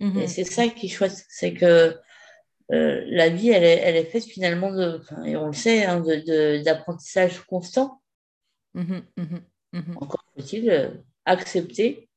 Et 0.00 0.06
mhm. 0.06 0.26
c'est 0.26 0.44
ça 0.44 0.68
qui 0.68 0.86
est 0.86 0.90
chouette, 0.90 1.24
c'est 1.28 1.54
que 1.54 1.96
euh, 2.72 3.02
la 3.06 3.28
vie, 3.30 3.50
elle 3.50 3.64
est, 3.64 3.78
elle 3.78 3.96
est 3.96 4.04
faite 4.04 4.24
finalement, 4.24 4.72
de, 4.72 5.00
et 5.24 5.36
on 5.36 5.48
le 5.48 5.52
sait, 5.52 5.84
hein, 5.84 6.02
d'apprentissage 6.64 7.40
constant. 7.40 8.02
Mhm, 8.74 9.02
mhm, 9.16 9.96
Encore 9.96 10.24
faut-il 10.36 10.70
euh, 10.70 10.90
accepter. 11.24 12.08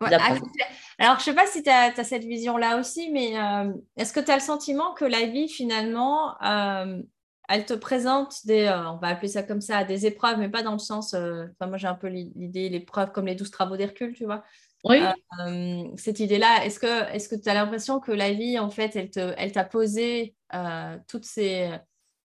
Alors, 0.00 1.18
je 1.18 1.20
ne 1.20 1.24
sais 1.24 1.34
pas 1.34 1.46
si 1.46 1.62
tu 1.62 1.70
as, 1.70 2.04
cette 2.04 2.24
vision-là 2.24 2.78
aussi, 2.78 3.10
mais 3.10 3.32
est-ce 3.96 4.12
que 4.12 4.20
tu 4.20 4.30
as 4.30 4.36
le 4.36 4.42
sentiment 4.42 4.92
que 4.94 5.04
la 5.04 5.26
vie, 5.26 5.48
finalement, 5.48 6.36
elle 7.48 7.64
te 7.64 7.74
présente 7.74 8.46
des, 8.46 8.64
euh, 8.64 8.90
on 8.90 8.96
va 8.96 9.08
appeler 9.08 9.28
ça 9.28 9.42
comme 9.42 9.60
ça, 9.60 9.84
des 9.84 10.06
épreuves, 10.06 10.38
mais 10.38 10.48
pas 10.48 10.62
dans 10.62 10.72
le 10.72 10.78
sens, 10.78 11.14
euh, 11.14 11.46
enfin, 11.52 11.68
moi 11.68 11.78
j'ai 11.78 11.86
un 11.86 11.94
peu 11.94 12.08
l'idée, 12.08 12.68
l'épreuve 12.68 13.12
comme 13.12 13.26
les 13.26 13.34
douze 13.34 13.50
travaux 13.50 13.76
d'Hercule, 13.76 14.14
tu 14.14 14.24
vois. 14.24 14.44
Oui. 14.84 15.00
Euh, 15.40 15.84
cette 15.96 16.20
idée-là, 16.20 16.64
est-ce 16.64 16.78
que 16.78 17.12
est-ce 17.12 17.28
que 17.28 17.34
tu 17.34 17.48
as 17.48 17.54
l'impression 17.54 17.98
que 17.98 18.12
la 18.12 18.32
vie, 18.32 18.58
en 18.58 18.70
fait, 18.70 18.94
elle, 18.94 19.10
te, 19.10 19.34
elle 19.36 19.52
t'a 19.52 19.64
posé 19.64 20.34
toutes 21.08 21.24
ces, 21.24 21.70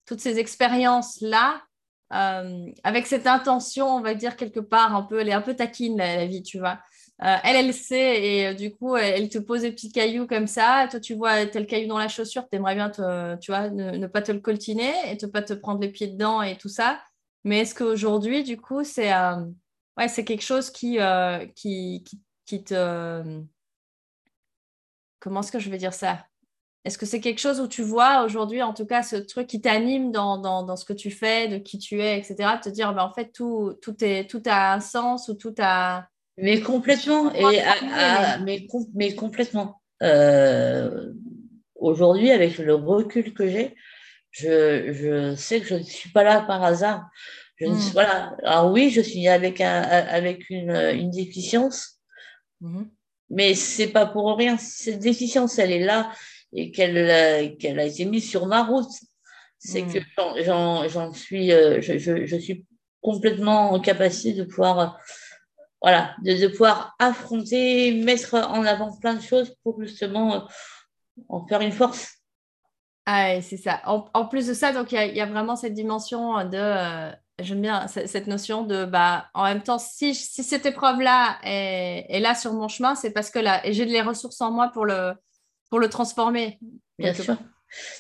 toutes 0.05 0.20
ces 0.20 0.39
expériences-là 0.39 1.61
avec 2.09 3.05
cette 3.05 3.28
intention, 3.28 3.88
on 3.88 4.01
va 4.01 4.15
dire 4.15 4.38
quelque 4.38 4.59
part, 4.59 4.95
un 4.95 5.03
peu, 5.03 5.20
elle 5.20 5.30
est 5.30 5.34
un 5.34 5.41
peu 5.41 5.55
taquine, 5.55 5.97
la 5.97 6.26
vie, 6.26 6.41
tu 6.41 6.57
vois? 6.57 6.80
Euh, 7.24 7.36
elle, 7.43 7.55
elle 7.55 7.74
sait 7.74 8.24
et 8.24 8.47
euh, 8.47 8.53
du 8.53 8.72
coup, 8.76 8.95
elle, 8.95 9.28
te 9.30 9.39
pose 9.39 9.61
des 9.61 9.72
petits 9.72 9.91
cailloux 9.91 10.28
comme 10.28 10.45
ça. 10.45 10.88
Toi, 10.89 10.99
tu 10.99 11.15
vois 11.15 11.47
tel 11.47 11.65
caillou 11.65 11.88
dans 11.88 11.97
la 11.97 12.09
chaussure, 12.09 12.47
tu 12.47 12.55
aimerais 12.55 12.76
bien 12.76 12.91
te, 12.91 13.36
tu 13.38 13.51
vois, 13.51 13.70
ne, 13.70 14.05
pas 14.07 14.22
te 14.22 14.32
le 14.32 14.39
coltiner 14.39 14.93
et 15.07 15.18
ne 15.20 15.28
pas 15.28 15.41
te 15.41 15.53
prendre 15.53 15.82
les 15.82 15.89
pieds 15.89 16.07
dedans 16.07 16.43
et 16.43 16.57
tout 16.57 16.70
ça. 16.70 17.01
Mais 17.43 17.59
est-ce 17.59 17.74
qu'aujourd'hui, 17.74 18.43
du 18.43 18.57
coup, 18.57 18.84
c'est 18.84 19.11
euh, 19.13 19.45
ouais, 19.97 20.07
quelque 20.07 20.41
chose 20.41 20.70
qui, 20.70 20.99
qui, 21.55 22.03
qui, 22.45 22.63
te. 22.63 23.41
Comment 25.20 25.39
est-ce 25.39 25.51
que 25.51 25.59
je 25.59 25.72
vais 25.72 25.78
dire 25.78 25.93
ça? 25.93 26.24
Est-ce 26.86 26.99
que 26.99 27.07
c'est 27.07 27.20
quelque 27.20 27.39
chose 27.39 27.59
où 27.59 27.68
tu 27.68 27.82
vois 27.82 28.24
aujourd'hui, 28.24 28.61
en 28.61 28.74
tout 28.74 28.86
cas, 28.86 29.01
ce 29.01 29.15
truc 29.15 29.47
qui 29.47 29.59
t'anime 29.59 30.11
dans, 30.11 30.38
dans, 30.38 30.63
dans, 30.63 30.76
ce 30.76 30.86
que 30.86 30.93
tu 30.93 31.09
fais, 31.09 31.47
de 31.47 31.57
qui 31.57 31.80
tu 31.80 31.99
es, 31.99 32.18
etc. 32.20 32.59
Te 32.61 32.70
dire, 32.70 32.93
ben, 32.93 33.03
en 33.03 33.13
fait, 33.13 33.32
tout, 33.32 33.74
tout, 33.82 33.95
est, 34.03 34.30
tout 34.30 34.41
a 34.45 34.74
un 34.74 34.80
sens 34.80 35.28
ou 35.30 35.34
tout 35.34 35.55
a 35.59 36.07
mais 36.38 36.62
complètement. 36.62 37.34
Et 37.34 37.44
mais, 38.44 38.68
mais, 38.94 39.16
complètement. 39.16 39.82
Euh, 40.04 41.14
aujourd'hui, 41.76 42.32
avec 42.32 42.58
le 42.60 42.76
recul 42.76 43.34
que 43.34 43.50
j'ai, 43.50 43.76
je, 44.32 44.94
je, 44.94 45.36
sais 45.36 45.60
que 45.60 45.68
je 45.68 45.76
ne 45.76 45.84
suis 45.84 46.12
pas 46.12 46.24
là 46.24 46.42
par 46.42 46.64
hasard. 46.64 47.10
Je 47.56 47.66
ne 47.66 47.74
hmm. 47.74 47.92
voilà. 47.94 48.36
Alors 48.44 48.72
oui, 48.72 48.92
je 48.92 49.02
suis 49.02 49.28
avec, 49.28 49.62
un, 49.62 49.82
avec 49.82 50.48
une, 50.52 50.72
une 50.72 51.10
déficience, 51.10 52.00
hmm. 52.62 52.84
mais 53.32 53.56
c'est 53.56 53.88
pas 53.88 54.06
pour 54.06 54.38
rien. 54.38 54.58
Cette 54.58 55.00
déficience, 55.00 55.58
elle 55.58 55.72
est 55.72 55.84
là 55.84 56.12
et 56.54 56.72
qu'elle 56.72 57.58
qu'elle 57.58 57.80
a 57.80 57.86
été 57.86 58.06
mise 58.06 58.30
sur 58.30 58.46
ma 58.46 58.64
route. 58.64 58.92
C'est 59.58 59.82
hmm. 59.82 59.94
que 59.94 60.44
j'en 60.44 61.14
suis, 61.14 61.52
euh, 61.52 61.82
je, 61.82 61.98
je, 61.98 62.28
je, 62.28 62.38
suis 62.38 62.68
complètement 63.02 63.72
en 63.72 63.80
capacité 63.80 64.34
de 64.34 64.44
pouvoir 64.44 65.00
voilà, 65.88 66.16
de, 66.22 66.48
pouvoir 66.48 66.96
affronter, 67.00 67.94
mettre 67.94 68.34
en 68.34 68.66
avant 68.66 68.94
plein 68.98 69.14
de 69.14 69.22
choses 69.22 69.56
pour 69.64 69.82
justement 69.82 70.36
euh, 70.36 70.40
en 71.30 71.48
faire 71.48 71.62
une 71.62 71.72
force. 71.72 72.16
Ah, 73.06 73.42
c'est 73.42 73.56
ça. 73.56 73.80
En, 73.86 74.26
plus 74.26 74.48
de 74.48 74.54
ça, 74.54 74.74
donc 74.74 74.92
il 74.92 75.16
y, 75.16 75.22
a 75.22 75.26
vraiment 75.26 75.56
cette 75.56 75.74
dimension 75.74 76.44
de, 76.44 76.58
euh, 76.58 77.10
j'aime 77.40 77.62
bien 77.62 77.88
cette 77.88 78.28
notion 78.28 78.64
de, 78.64 78.84
bah, 78.84 79.28
en 79.34 79.46
même 79.46 79.64
temps, 79.64 79.80
si, 79.80 80.14
si 80.14 80.44
cette 80.44 80.66
épreuve-là 80.66 81.38
est, 81.44 82.20
là 82.20 82.36
sur 82.36 82.52
mon 82.52 82.68
chemin, 82.68 82.96
c'est 82.96 83.12
parce 83.12 83.30
que 83.30 83.40
là, 83.40 83.62
j'ai 83.64 83.86
les 83.86 84.02
ressources 84.02 84.42
en 84.42 84.52
moi 84.52 84.72
pour 84.74 84.86
le, 84.86 85.14
pour 85.70 85.80
le 85.80 85.88
transformer. 85.88 86.60
Bien 87.00 87.14
sûr. 87.14 87.38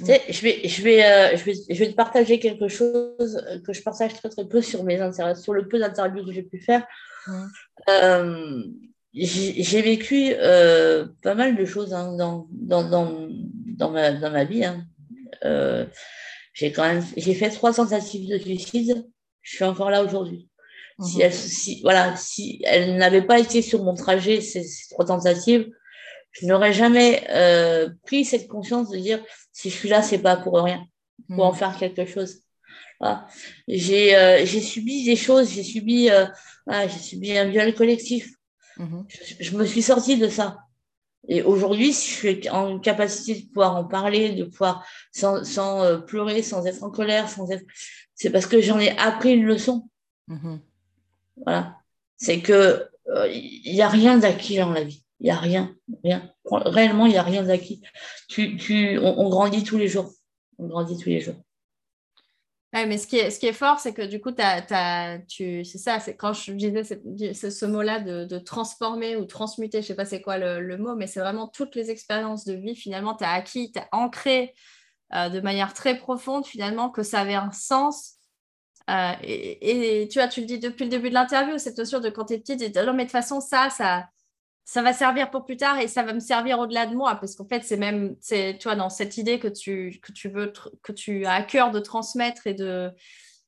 je, 0.01 0.41
vais, 0.41 0.67
je, 0.67 0.81
vais, 0.81 1.05
euh, 1.05 1.37
je, 1.37 1.43
vais, 1.45 1.53
je 1.69 1.79
vais 1.79 1.89
te 1.89 1.95
partager 1.95 2.37
quelque 2.39 2.67
chose 2.67 3.41
que 3.65 3.71
je 3.71 3.81
partage 3.81 4.13
très 4.15 4.27
très 4.27 4.45
peu 4.45 4.61
sur, 4.61 4.83
mes 4.83 4.99
sur 5.35 5.53
le 5.53 5.69
peu 5.69 5.79
d'interviews 5.79 6.25
que 6.25 6.33
j'ai 6.33 6.43
pu 6.43 6.59
faire. 6.59 6.85
Euh, 7.89 8.63
j'ai 9.13 9.81
vécu 9.81 10.33
euh, 10.33 11.07
pas 11.21 11.35
mal 11.35 11.55
de 11.55 11.65
choses 11.65 11.93
hein, 11.93 12.15
dans, 12.17 12.47
dans, 12.51 12.87
dans, 12.87 13.27
dans, 13.77 13.91
ma, 13.91 14.11
dans 14.11 14.31
ma 14.31 14.43
vie. 14.43 14.65
Hein. 14.65 14.85
Euh, 15.45 15.85
j'ai 16.53 16.71
quand 16.71 16.83
même 16.83 17.03
j'ai 17.15 17.33
fait 17.33 17.49
trois 17.49 17.73
tentatives 17.73 18.29
de 18.29 18.37
suicide. 18.37 19.07
Je 19.41 19.55
suis 19.55 19.65
encore 19.65 19.89
là 19.89 20.03
aujourd'hui. 20.03 20.49
Si, 20.99 21.17
mhm. 21.17 21.21
elle, 21.21 21.33
si, 21.33 21.81
voilà, 21.81 22.15
si 22.15 22.61
elle 22.65 22.97
n'avait 22.97 23.21
pas 23.21 23.39
été 23.39 23.61
sur 23.61 23.83
mon 23.83 23.93
trajet, 23.93 24.41
ces, 24.41 24.65
trois 24.91 25.05
tentatives, 25.05 25.69
je 26.31 26.45
n'aurais 26.47 26.73
jamais 26.73 27.23
pris 28.05 28.25
cette 28.25 28.47
conscience 28.47 28.89
de 28.89 28.97
dire 28.97 29.23
si 29.51 29.69
je 29.69 29.75
suis 29.75 29.89
là, 29.89 30.01
c'est 30.01 30.19
pas 30.19 30.37
pour 30.37 30.59
rien, 30.61 30.85
pour 31.27 31.45
en 31.45 31.51
mhm. 31.51 31.57
faire 31.57 31.77
quelque 31.77 32.05
chose. 32.05 32.41
Voilà. 32.99 33.27
J'ai 33.67 34.45
subi 34.61 35.05
des 35.05 35.15
choses, 35.15 35.51
j'ai 35.51 35.63
subi 35.63 36.09
ah, 36.67 36.87
j'ai 36.87 36.99
subi 36.99 37.37
un 37.37 37.45
viol 37.45 37.73
collectif. 37.73 38.33
Mhm. 38.77 39.05
Je, 39.39 39.57
me 39.57 39.65
suis 39.65 39.81
sortie 39.81 40.17
de 40.17 40.27
ça. 40.27 40.57
Et 41.29 41.41
aujourd'hui, 41.41 41.93
si 41.93 42.11
je 42.11 42.15
suis 42.15 42.49
en 42.49 42.79
capacité 42.79 43.41
de 43.41 43.47
pouvoir 43.47 43.75
en 43.75 43.85
parler, 43.85 44.35
de 44.35 44.43
pouvoir 44.43 44.85
sans, 45.11 45.43
sans 45.43 45.83
euh, 45.83 45.97
pleurer, 45.97 46.43
sans 46.43 46.65
être 46.65 46.83
en 46.83 46.91
colère, 46.91 47.29
sans 47.29 47.49
être, 47.51 47.65
c'est 48.15 48.29
parce 48.29 48.45
que 48.45 48.61
j'en 48.61 48.79
ai 48.79 48.97
appris 48.97 49.33
une 49.33 49.45
leçon. 49.45 49.89
Mhm. 50.27 50.61
Voilà. 51.43 51.77
C'est 52.17 52.41
que 52.41 52.87
il 53.07 53.13
euh, 53.13 53.73
n'y 53.73 53.81
a 53.81 53.87
rien 53.87 54.17
d'acquis 54.17 54.57
dans 54.57 54.71
la 54.71 54.83
vie. 54.83 55.03
Il 55.19 55.25
n'y 55.25 55.31
a 55.31 55.37
rien, 55.37 55.75
rien. 56.03 56.31
Réellement, 56.45 57.05
il 57.05 57.13
n'y 57.13 57.17
a 57.17 57.23
rien 57.23 57.43
d'acquis. 57.43 57.81
Tu, 58.27 58.57
tu, 58.57 58.99
on 58.99 59.29
grandit 59.29 59.63
tous 59.63 59.77
les 59.77 59.87
jours. 59.87 60.11
On 60.59 60.67
grandit 60.67 60.97
tous 60.97 61.09
les 61.09 61.21
jours 61.21 61.35
mais 62.85 62.97
ce 62.97 63.07
qui 63.07 63.17
est, 63.17 63.31
ce 63.31 63.39
qui 63.39 63.47
est 63.47 63.53
fort, 63.53 63.79
c'est 63.79 63.93
que 63.93 64.01
du 64.01 64.19
coup, 64.19 64.31
tu, 64.31 65.65
c'est 65.65 65.77
ça, 65.77 65.99
c'est 65.99 66.15
quand 66.15 66.33
je 66.33 66.51
disais 66.51 66.83
ce, 66.83 67.65
mot-là 67.65 67.99
de, 67.99 68.37
transformer 68.39 69.15
ou 69.15 69.25
transmuter, 69.25 69.81
je 69.81 69.87
sais 69.87 69.95
pas 69.95 70.05
c'est 70.05 70.21
quoi 70.21 70.37
le, 70.37 70.77
mot, 70.77 70.95
mais 70.95 71.07
c'est 71.07 71.19
vraiment 71.19 71.47
toutes 71.47 71.75
les 71.75 71.89
expériences 71.89 72.45
de 72.45 72.53
vie, 72.53 72.75
finalement, 72.75 73.15
tu 73.15 73.23
as 73.23 73.31
acquis, 73.31 73.71
tu 73.71 73.79
as 73.79 73.87
ancré 73.91 74.53
euh, 75.13 75.29
de 75.29 75.39
manière 75.39 75.73
très 75.73 75.97
profonde, 75.97 76.45
finalement, 76.45 76.89
que 76.89 77.03
ça 77.03 77.21
avait 77.21 77.35
un 77.35 77.51
sens. 77.51 78.15
Euh, 78.89 79.13
et, 79.21 80.07
tu 80.11 80.19
vois, 80.19 80.27
tu 80.27 80.41
le 80.41 80.45
dis 80.45 80.59
depuis 80.59 80.83
le 80.83 80.89
début 80.89 81.09
de 81.09 81.13
l'interview, 81.13 81.57
cette 81.57 81.77
notion 81.77 81.99
de 81.99 82.09
quand 82.09 82.25
tu 82.25 82.33
es 82.33 82.37
petite, 82.39 82.59
tu 82.59 82.69
dis, 82.69 82.79
non, 82.79 82.93
mais 82.93 83.03
de 83.03 83.09
toute 83.09 83.11
façon, 83.11 83.41
ça, 83.41 83.69
ça, 83.69 84.07
ça 84.67 84.81
va 84.81 84.91
servir 84.91 85.31
pour 85.31 85.45
plus 85.45 85.55
tard 85.55 85.79
et 85.79 85.87
ça 85.87 86.03
va 86.03 86.11
me 86.11 86.19
servir 86.19 86.59
au-delà 86.59 86.85
de 86.85 86.93
moi 86.93 87.15
parce 87.15 87.35
qu'en 87.35 87.47
fait 87.47 87.63
c'est 87.63 87.77
même 87.77 88.17
c'est 88.19 88.57
tu 88.59 88.67
vois 88.67 88.75
dans 88.75 88.89
cette 88.89 89.17
idée 89.17 89.39
que 89.39 89.47
tu 89.47 89.97
que 90.03 90.11
tu 90.11 90.27
veux 90.27 90.51
que 90.83 90.91
tu 90.91 91.25
as 91.25 91.35
à 91.35 91.41
cœur 91.41 91.71
de 91.71 91.79
transmettre 91.79 92.47
et 92.47 92.53
de 92.53 92.91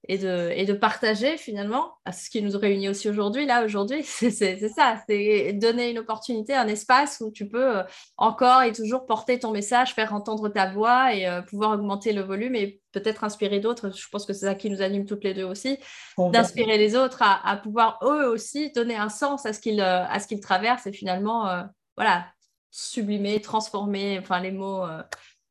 et 0.07 0.17
de, 0.17 0.51
et 0.55 0.65
de 0.65 0.73
partager 0.73 1.37
finalement 1.37 1.93
ce 2.11 2.29
qui 2.29 2.41
nous 2.41 2.57
réunit 2.57 2.89
aussi 2.89 3.09
aujourd'hui. 3.09 3.45
Là, 3.45 3.65
aujourd'hui, 3.65 4.03
c'est 4.03 4.31
ça, 4.69 5.03
c'est 5.07 5.53
donner 5.53 5.89
une 5.91 5.99
opportunité, 5.99 6.55
un 6.55 6.67
espace 6.67 7.21
où 7.21 7.31
tu 7.31 7.47
peux 7.47 7.77
euh, 7.77 7.83
encore 8.17 8.61
et 8.61 8.71
toujours 8.71 9.05
porter 9.05 9.39
ton 9.39 9.51
message, 9.51 9.93
faire 9.93 10.13
entendre 10.13 10.49
ta 10.49 10.71
voix 10.71 11.13
et 11.13 11.27
euh, 11.27 11.41
pouvoir 11.41 11.71
augmenter 11.71 12.13
le 12.13 12.21
volume 12.21 12.55
et 12.55 12.81
peut-être 12.91 13.23
inspirer 13.23 13.59
d'autres. 13.59 13.95
Je 13.95 14.07
pense 14.09 14.25
que 14.25 14.33
c'est 14.33 14.45
ça 14.45 14.55
qui 14.55 14.69
nous 14.69 14.81
anime 14.81 15.05
toutes 15.05 15.23
les 15.23 15.33
deux 15.33 15.43
aussi, 15.43 15.77
d'inspirer 16.17 16.77
les 16.77 16.95
autres 16.95 17.21
à, 17.21 17.57
pouvoir 17.57 17.99
eux 18.03 18.27
aussi 18.27 18.71
donner 18.71 18.95
un 18.95 19.09
sens 19.09 19.45
à 19.45 19.53
ce 19.53 19.59
qu'ils 19.59 19.81
euh, 19.81 20.05
traversent 20.41 20.87
et 20.87 20.93
finalement, 20.93 21.65
voilà, 21.97 22.25
sublimer, 22.71 23.41
transformer, 23.41 24.17
enfin 24.19 24.39
les 24.39 24.51
mots 24.51 24.85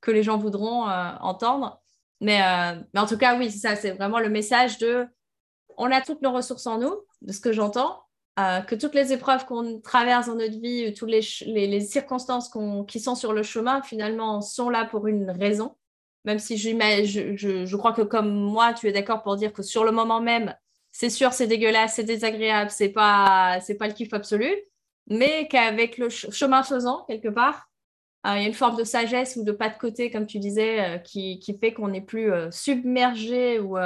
que 0.00 0.10
les 0.10 0.22
gens 0.22 0.38
voudront 0.38 0.84
entendre. 1.20 1.80
Mais, 2.20 2.42
euh, 2.42 2.80
mais 2.92 3.00
en 3.00 3.06
tout 3.06 3.18
cas, 3.18 3.38
oui, 3.38 3.50
c'est 3.50 3.58
ça, 3.58 3.76
c'est 3.76 3.92
vraiment 3.92 4.18
le 4.18 4.28
message 4.28 4.78
de 4.78 5.06
on 5.76 5.90
a 5.90 6.00
toutes 6.00 6.22
nos 6.22 6.32
ressources 6.32 6.66
en 6.66 6.78
nous, 6.78 6.94
de 7.22 7.32
ce 7.32 7.40
que 7.40 7.52
j'entends, 7.52 8.02
euh, 8.38 8.60
que 8.60 8.74
toutes 8.74 8.94
les 8.94 9.12
épreuves 9.12 9.46
qu'on 9.46 9.80
traverse 9.80 10.26
dans 10.26 10.34
notre 10.34 10.58
vie, 10.60 10.92
toutes 10.94 11.10
les, 11.10 11.80
circonstances 11.80 12.50
qui 12.88 13.00
sont 13.00 13.14
sur 13.14 13.32
le 13.32 13.42
chemin, 13.42 13.82
finalement, 13.82 14.40
sont 14.40 14.70
là 14.70 14.84
pour 14.84 15.06
une 15.06 15.30
raison. 15.30 15.76
Même 16.24 16.38
si 16.40 16.56
je, 16.56 16.70
je, 17.36 17.64
je 17.64 17.76
crois 17.76 17.92
que 17.92 18.02
comme 18.02 18.30
moi, 18.30 18.74
tu 18.74 18.88
es 18.88 18.92
d'accord 18.92 19.22
pour 19.22 19.36
dire 19.36 19.52
que 19.52 19.62
sur 19.62 19.84
le 19.84 19.92
moment 19.92 20.20
même, 20.20 20.54
c'est 20.90 21.10
sûr, 21.10 21.32
c'est 21.32 21.46
dégueulasse, 21.46 21.94
c'est 21.94 22.04
désagréable, 22.04 22.70
c'est 22.70 22.88
pas, 22.88 23.60
c'est 23.60 23.76
pas 23.76 23.86
le 23.86 23.94
kiff 23.94 24.12
absolu, 24.12 24.52
mais 25.08 25.48
qu'avec 25.48 25.96
le 25.96 26.08
chemin 26.08 26.62
faisant, 26.62 27.04
quelque 27.08 27.28
part, 27.28 27.68
euh, 28.26 28.36
il 28.36 28.42
y 28.42 28.44
a 28.44 28.48
une 28.48 28.54
forme 28.54 28.76
de 28.76 28.84
sagesse 28.84 29.36
ou 29.36 29.44
de 29.44 29.52
pas 29.52 29.68
de 29.68 29.78
côté, 29.78 30.10
comme 30.10 30.26
tu 30.26 30.38
disais, 30.38 30.96
euh, 30.96 30.98
qui, 30.98 31.40
fait 31.60 31.72
qu'on 31.72 31.88
n'est 31.88 32.00
plus 32.00 32.32
euh, 32.32 32.50
submergé 32.50 33.60
ou 33.60 33.78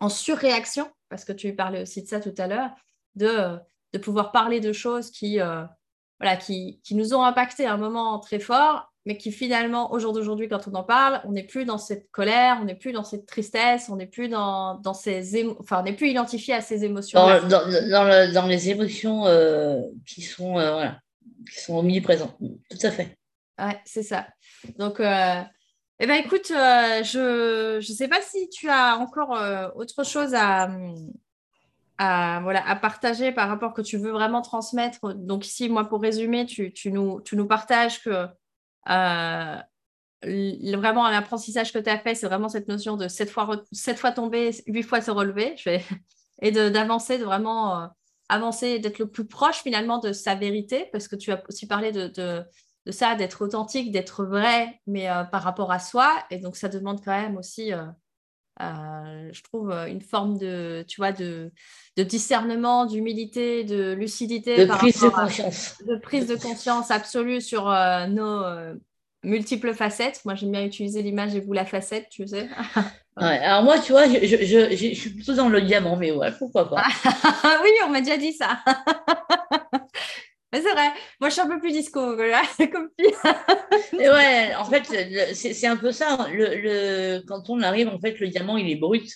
en 0.00 0.08
surréaction, 0.08 0.88
parce 1.08 1.24
que 1.24 1.32
tu 1.32 1.54
parlais 1.54 1.82
aussi 1.82 2.02
de 2.02 2.08
ça 2.08 2.20
tout 2.20 2.34
à 2.38 2.46
l'heure, 2.46 2.70
de, 3.14 3.58
pouvoir 3.98 4.32
parler 4.32 4.60
de 4.60 4.72
choses 4.72 5.10
qui, 5.10 5.38
voilà, 5.38 6.36
qui, 6.36 6.80
nous 6.90 7.14
ont 7.14 7.22
impacté 7.22 7.66
à 7.66 7.74
un 7.74 7.76
moment 7.76 8.18
très 8.18 8.40
fort 8.40 8.90
mais 9.06 9.18
qui 9.18 9.32
finalement, 9.32 9.92
au 9.92 9.98
jour 9.98 10.14
d'aujourd'hui, 10.14 10.48
quand 10.48 10.66
on 10.66 10.74
en 10.74 10.82
parle, 10.82 11.20
on 11.26 11.32
n'est 11.32 11.42
plus 11.42 11.66
dans 11.66 11.76
cette 11.76 12.10
colère, 12.10 12.56
on 12.62 12.64
n'est 12.64 12.74
plus 12.74 12.92
dans 12.92 13.04
cette 13.04 13.26
tristesse, 13.26 13.90
on 13.90 13.96
n'est 13.96 14.06
plus 14.06 14.30
dans, 14.30 14.80
enfin, 15.60 15.84
plus 15.92 16.08
identifié 16.08 16.54
à 16.54 16.62
ces 16.62 16.86
émotions. 16.86 17.20
Dans, 17.20 18.32
dans, 18.32 18.46
les 18.46 18.70
émotions 18.70 19.24
qui 20.06 20.22
sont, 20.22 20.52
voilà, 20.52 21.00
qui 21.52 21.60
sont 21.60 21.76
omniprésentes, 21.76 22.34
tout 22.40 22.78
à 22.82 22.90
fait. 22.90 23.18
Ouais, 23.58 23.80
c'est 23.84 24.02
ça. 24.02 24.26
Donc, 24.78 25.00
euh, 25.00 25.42
eh 26.00 26.06
ben, 26.06 26.14
écoute, 26.14 26.48
je 26.48 27.76
ne 27.76 27.80
sais 27.80 28.08
pas 28.08 28.20
si 28.20 28.48
tu 28.50 28.68
as 28.68 28.96
encore 28.98 29.38
autre 29.76 30.04
chose 30.04 30.34
à, 30.34 30.68
voilà, 31.98 32.66
à 32.68 32.76
partager 32.76 33.32
par 33.32 33.48
rapport 33.48 33.72
que 33.74 33.82
tu 33.82 33.96
veux 33.96 34.10
vraiment 34.10 34.42
transmettre. 34.42 35.14
Donc 35.14 35.46
ici, 35.46 35.68
moi, 35.68 35.84
pour 35.84 36.00
résumer, 36.00 36.46
tu, 36.46 36.72
nous, 36.90 37.46
partages 37.46 38.02
que 38.02 38.26
euh, 38.90 39.56
vraiment, 40.76 41.08
l'apprentissage 41.08 41.72
que 41.72 41.78
tu 41.78 41.90
as 41.90 41.98
fait, 41.98 42.14
c'est 42.14 42.26
vraiment 42.26 42.48
cette 42.48 42.68
notion 42.68 42.96
de 42.96 43.08
sept 43.08 43.30
fois, 43.30 43.62
sept 43.72 43.98
fois 43.98 44.12
tomber, 44.12 44.50
huit 44.66 44.82
fois 44.82 45.00
se 45.00 45.10
relever. 45.10 45.54
Et 46.42 46.50
d'avancer, 46.50 47.18
de, 47.18 47.24
vraiment 47.24 47.80
euh, 47.80 47.86
avancer, 48.28 48.78
d'être 48.78 48.98
le 48.98 49.08
plus 49.08 49.26
proche 49.26 49.62
finalement 49.62 49.98
de 49.98 50.12
sa 50.12 50.34
vérité, 50.34 50.88
parce 50.92 51.08
que 51.08 51.16
tu 51.16 51.30
as 51.30 51.42
aussi 51.48 51.66
parlé 51.66 51.92
de, 51.92 52.42
de 52.86 52.92
ça, 52.92 53.14
d'être 53.14 53.42
authentique, 53.42 53.92
d'être 53.92 54.24
vrai, 54.24 54.80
mais 54.86 55.10
euh, 55.10 55.24
par 55.24 55.42
rapport 55.42 55.72
à 55.72 55.78
soi. 55.78 56.12
Et 56.30 56.38
donc, 56.38 56.56
ça 56.56 56.68
demande 56.68 57.02
quand 57.04 57.18
même 57.18 57.36
aussi 57.36 57.72
euh, 58.60 59.30
je 59.32 59.42
trouve 59.42 59.72
euh, 59.72 59.86
une 59.86 60.00
forme 60.00 60.38
de, 60.38 60.84
tu 60.86 61.00
vois, 61.00 61.10
de, 61.10 61.50
de 61.96 62.02
discernement, 62.04 62.86
d'humilité, 62.86 63.64
de 63.64 63.92
lucidité. 63.92 64.64
De 64.64 64.66
prise 64.66 65.00
de 65.00 65.08
conscience. 65.08 65.78
de 65.88 65.96
prise 65.96 66.28
de 66.28 66.36
conscience 66.36 66.90
absolue 66.90 67.40
sur 67.40 67.68
euh, 67.68 68.06
nos 68.06 68.44
multiples 69.24 69.74
facettes. 69.74 70.20
Moi, 70.24 70.36
j'aime 70.36 70.52
bien 70.52 70.64
utiliser 70.64 71.02
l'image 71.02 71.32
des 71.32 71.40
boules 71.40 71.58
à 71.58 71.64
facettes, 71.64 72.08
tu 72.10 72.28
sais. 72.28 72.48
alors 73.16 73.64
moi, 73.64 73.80
tu 73.80 73.90
vois, 73.90 74.06
je, 74.06 74.24
je, 74.24 74.36
je, 74.44 74.76
je, 74.76 74.94
suis 74.94 75.10
plutôt 75.10 75.34
dans 75.34 75.48
le 75.48 75.60
diamant, 75.60 75.96
mais 75.96 76.12
ouais, 76.12 76.30
pourquoi 76.38 76.68
pas. 76.68 76.84
oui, 77.64 77.70
on 77.86 77.90
m'a 77.90 78.02
déjà 78.02 78.16
dit 78.16 78.34
ça. 78.34 78.58
C'est 80.62 80.72
vrai, 80.72 80.90
moi 81.20 81.28
je 81.28 81.34
suis 81.34 81.40
un 81.40 81.48
peu 81.48 81.58
plus 81.58 81.72
disco 81.72 82.16
comme 82.72 82.90
fille. 82.98 83.14
ouais, 83.98 84.54
en 84.56 84.64
fait, 84.64 84.84
c'est 85.34 85.66
un 85.66 85.76
peu 85.76 85.92
ça. 85.92 86.28
Le, 86.32 87.20
quand 87.26 87.50
on 87.50 87.60
arrive, 87.62 87.88
en 87.88 87.98
fait, 87.98 88.18
le 88.20 88.28
diamant, 88.28 88.56
il 88.56 88.70
est 88.70 88.76
brut. 88.76 89.10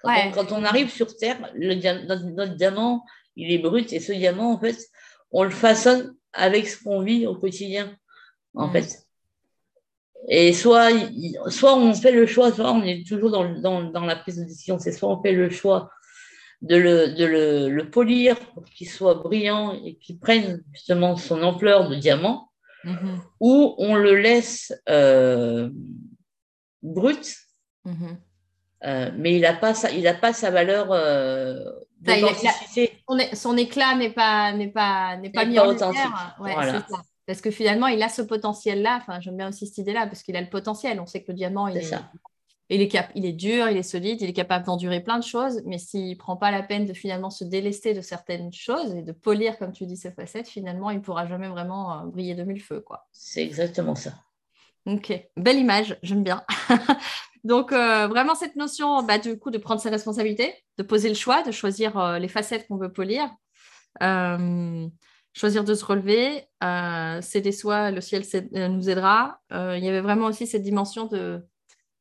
Quand, 0.00 0.52
on, 0.52 0.62
arrive 0.64 0.90
sur 0.90 1.16
Terre, 1.16 1.50
le, 1.54 1.74
notre, 2.06 2.54
diamant, 2.54 3.04
il 3.36 3.52
est 3.52 3.58
brut. 3.58 3.92
Et 3.92 4.00
ce 4.00 4.12
diamant, 4.12 4.52
en 4.52 4.60
fait, 4.60 4.78
on 5.32 5.42
le 5.42 5.50
façonne 5.50 6.14
avec 6.32 6.68
ce 6.68 6.82
qu'on 6.82 7.02
vit 7.02 7.26
au 7.26 7.34
quotidien, 7.34 7.96
en 8.54 8.68
mm. 8.68 8.72
fait. 8.72 8.98
Et 10.28 10.52
soit, 10.52 10.90
soit 11.48 11.76
on 11.76 11.94
fait 11.94 12.12
le 12.12 12.26
choix, 12.26 12.52
soit 12.52 12.72
on 12.72 12.82
est 12.82 13.06
toujours 13.06 13.30
dans, 13.30 13.58
dans, 13.60 13.82
dans 13.84 14.04
la 14.04 14.16
prise 14.16 14.36
de 14.36 14.44
décision. 14.44 14.78
C'est 14.78 14.92
soit 14.92 15.08
on 15.08 15.22
fait 15.22 15.32
le 15.32 15.50
choix 15.50 15.90
de 16.62 16.76
le, 16.76 17.08
de 17.08 17.24
le, 17.24 17.68
le 17.68 17.90
polir 17.90 18.38
pour 18.52 18.64
qu'il 18.64 18.88
soit 18.88 19.14
brillant 19.14 19.72
et 19.84 19.96
qu'il 19.96 20.18
prenne 20.18 20.62
justement 20.72 21.16
son 21.16 21.42
ampleur 21.42 21.88
de 21.88 21.94
diamant, 21.94 22.50
mm-hmm. 22.84 23.20
ou 23.40 23.74
on 23.78 23.94
le 23.94 24.16
laisse 24.16 24.72
euh, 24.88 25.70
brut, 26.82 27.36
mm-hmm. 27.86 28.16
euh, 28.84 29.10
mais 29.16 29.36
il 29.36 29.42
n'a 29.42 29.54
pas, 29.54 29.74
sa, 29.74 29.90
il 29.92 30.06
a 30.08 30.14
pas 30.14 30.32
sa 30.32 30.50
valeur 30.50 30.88
euh, 30.90 31.62
son, 33.34 33.56
éclat 33.56 33.94
n'est 33.94 34.10
pas, 34.10 34.52
n'est 34.52 34.68
pas, 34.68 35.16
n'est 35.16 35.30
pas 35.30 35.44
mis 35.44 35.58
en. 35.58 35.68
Ouais, 35.68 36.54
Parce 37.26 37.40
que 37.40 37.50
finalement, 37.50 37.86
il 37.88 38.02
a 38.02 38.08
ce 38.08 38.22
potentiel-là. 38.22 38.98
Enfin, 39.00 39.20
j'aime 39.20 39.36
bien 39.36 39.48
aussi 39.48 39.66
cette 39.66 39.78
idée-là, 39.78 40.06
parce 40.06 40.22
qu'il 40.22 40.36
a 40.36 40.40
le 40.40 40.48
potentiel. 40.48 41.00
On 41.00 41.06
sait 41.06 41.22
que 41.22 41.32
le 41.32 41.34
diamant, 41.34 41.68
il 41.68 41.78
est, 41.78 41.94
il 42.70 42.82
est, 42.82 42.96
il 43.14 43.24
est 43.24 43.32
dur, 43.32 43.68
il 43.68 43.76
est 43.76 43.82
solide, 43.82 44.20
il 44.20 44.28
est 44.28 44.34
capable 44.34 44.66
d'endurer 44.66 45.00
plein 45.00 45.18
de 45.18 45.24
choses, 45.24 45.62
mais 45.64 45.78
s'il 45.78 46.10
ne 46.10 46.14
prend 46.14 46.36
pas 46.36 46.50
la 46.50 46.62
peine 46.62 46.84
de 46.84 46.92
finalement 46.92 47.30
se 47.30 47.44
délester 47.44 47.94
de 47.94 48.02
certaines 48.02 48.52
choses 48.52 48.94
et 48.94 49.02
de 49.02 49.12
polir, 49.12 49.58
comme 49.58 49.72
tu 49.72 49.86
dis, 49.86 49.96
ses 49.96 50.12
facettes, 50.12 50.48
finalement, 50.48 50.90
il 50.90 50.98
ne 50.98 51.02
pourra 51.02 51.26
jamais 51.26 51.48
vraiment 51.48 52.00
euh, 52.00 52.04
briller 52.04 52.34
de 52.34 52.44
mille 52.44 52.62
feux. 52.62 52.84
C'est 53.10 53.42
exactement 53.42 53.94
ça. 53.94 54.12
Ok, 54.86 55.12
belle 55.36 55.58
image, 55.58 55.98
j'aime 56.02 56.22
bien. 56.22 56.44
Donc, 57.44 57.72
euh, 57.72 58.06
vraiment, 58.06 58.34
cette 58.34 58.56
notion 58.56 59.02
bah, 59.02 59.18
du 59.18 59.38
coup 59.38 59.50
de 59.50 59.58
prendre 59.58 59.80
ses 59.80 59.90
responsabilités, 59.90 60.54
de 60.76 60.82
poser 60.82 61.08
le 61.08 61.14
choix, 61.14 61.42
de 61.42 61.52
choisir 61.52 61.96
euh, 61.98 62.18
les 62.18 62.28
facettes 62.28 62.66
qu'on 62.68 62.76
veut 62.76 62.92
polir, 62.92 63.30
choisir 65.32 65.64
de 65.64 65.74
se 65.74 65.84
relever, 65.84 66.44
céder 67.22 67.52
soi, 67.52 67.90
le 67.90 68.00
ciel 68.00 68.24
nous 68.52 68.90
aidera. 68.90 69.40
il 69.50 69.82
y 69.82 69.88
avait 69.88 70.00
vraiment 70.00 70.26
aussi 70.26 70.46
cette 70.46 70.62
dimension 70.62 71.06
de 71.06 71.44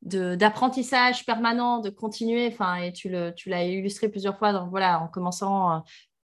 d'apprentissage 0.07 1.25
permanent, 1.25 1.79
de 1.79 1.89
continuer. 1.89 2.47
Enfin, 2.47 2.75
et 2.75 2.93
tu 2.93 3.09
l'as 3.09 3.63
illustré 3.63 4.09
plusieurs 4.09 4.37
fois. 4.37 4.53
Donc 4.53 4.69
voilà, 4.69 5.01
en 5.01 5.07
commençant 5.07 5.71
euh, 5.71 5.79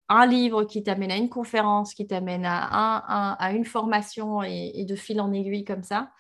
un 0.10 0.26
livre 0.26 0.64
qui 0.64 0.84
t'amène 0.84 1.12
à 1.12 1.18
une 1.18 1.30
conférence, 1.30 1.94
qui 1.94 2.08
t'amène 2.08 2.46
à, 2.46 3.34
à 3.34 3.52
une 3.52 3.66
formation 3.66 4.44
et, 4.44 4.86
de 4.88 4.96
fil 4.96 5.20
en 5.22 5.32
aiguille 5.32 5.66
comme 5.66 5.84
ça, 5.84 6.12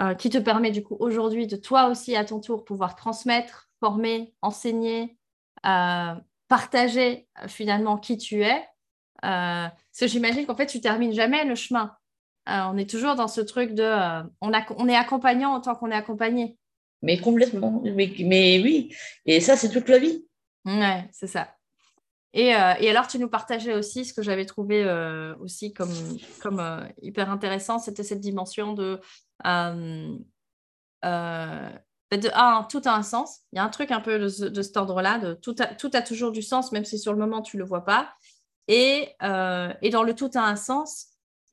euh, 0.00 0.14
qui 0.14 0.30
te 0.30 0.38
permet 0.38 0.70
du 0.70 0.82
coup 0.82 0.96
aujourd'hui 1.00 1.46
de 1.46 1.56
toi 1.56 1.88
aussi 1.88 2.16
à 2.16 2.24
ton 2.24 2.40
tour 2.40 2.64
pouvoir 2.64 2.96
transmettre, 2.96 3.70
former, 3.80 4.34
enseigner, 4.42 5.16
euh, 5.66 6.14
partager 6.48 7.28
finalement 7.46 7.96
qui 7.96 8.18
tu 8.18 8.42
es. 8.42 8.66
parce 9.22 9.98
que 9.98 10.06
j'imagine 10.06 10.46
qu'en 10.46 10.56
fait, 10.56 10.66
tu 10.66 10.80
termines 10.80 11.12
jamais 11.12 11.44
le 11.44 11.54
chemin. 11.54 11.96
on 12.46 12.76
est 12.76 12.90
toujours 12.90 13.14
dans 13.14 13.28
ce 13.28 13.40
truc 13.40 13.74
de 13.74 13.84
on, 14.40 14.52
on 14.76 14.88
est 14.88 14.96
accompagnant 14.96 15.54
en 15.54 15.60
tant 15.60 15.74
qu'on 15.76 15.90
est 15.90 15.94
accompagné. 15.94 16.58
Mais 17.02 17.18
complètement. 17.18 17.82
Mais, 17.84 18.60
oui. 18.62 18.94
Et 19.26 19.40
ça, 19.40 19.56
c'est 19.56 19.70
toute 19.70 19.88
la 19.88 19.98
vie. 19.98 20.26
Ouais, 20.64 21.08
c'est 21.12 21.26
ça. 21.26 21.48
Et, 22.32 22.54
euh, 22.54 22.74
alors, 22.90 23.08
tu 23.08 23.18
nous 23.18 23.28
partageais 23.28 23.74
aussi 23.74 24.04
ce 24.04 24.14
que 24.14 24.22
j'avais 24.22 24.46
trouvé 24.46 24.84
euh, 24.84 25.34
aussi 25.40 25.72
comme, 25.72 25.90
euh, 26.60 26.86
hyper 27.02 27.30
intéressant, 27.30 27.78
c'était 27.78 28.04
cette 28.04 28.20
dimension 28.20 28.72
de, 28.72 29.00
ah, 29.42 29.74
tout 32.68 32.82
a 32.84 32.94
un 32.94 33.02
sens. 33.02 33.40
Il 33.52 33.56
y 33.56 33.58
a 33.58 33.64
un 33.64 33.68
truc 33.68 33.90
un 33.90 34.00
peu 34.00 34.18
de, 34.18 34.28
cet 34.28 34.76
ordre-là, 34.76 35.34
tout 35.36 35.56
a, 35.58 36.02
toujours 36.02 36.30
du 36.30 36.42
sens, 36.42 36.70
même 36.72 36.84
si 36.84 36.98
sur 36.98 37.12
le 37.12 37.18
moment 37.18 37.42
tu 37.42 37.56
ne 37.56 37.62
le 37.62 37.68
vois 37.68 37.84
pas. 37.84 38.12
Et, 38.68 39.08
et 39.82 39.90
dans 39.90 40.02
le 40.04 40.14
tout 40.14 40.30
a 40.34 40.42
un 40.42 40.56
sens, 40.56 41.06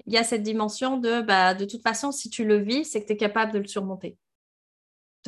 il 0.05 0.13
y 0.13 0.17
a 0.17 0.23
cette 0.23 0.43
dimension 0.43 0.97
de, 0.97 1.21
bah, 1.21 1.53
de 1.53 1.65
toute 1.65 1.81
façon, 1.81 2.11
si 2.11 2.29
tu 2.29 2.45
le 2.45 2.57
vis, 2.57 2.85
c'est 2.85 3.01
que 3.01 3.07
tu 3.07 3.13
es 3.13 3.17
capable 3.17 3.51
de 3.51 3.59
le 3.59 3.67
surmonter. 3.67 4.17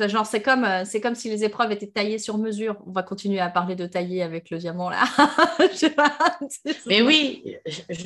Genre, 0.08 0.26
c'est 0.26 0.42
comme, 0.42 0.64
euh, 0.64 0.84
c'est 0.84 1.00
comme 1.00 1.14
si 1.14 1.28
les 1.28 1.44
épreuves 1.44 1.72
étaient 1.72 1.86
taillées 1.86 2.18
sur 2.18 2.38
mesure. 2.38 2.76
On 2.86 2.92
va 2.92 3.02
continuer 3.02 3.40
à 3.40 3.48
parler 3.48 3.76
de 3.76 3.86
tailler 3.86 4.22
avec 4.22 4.50
le 4.50 4.58
diamant 4.58 4.90
là. 4.90 5.04
Mais 6.86 7.02
oui, 7.02 7.56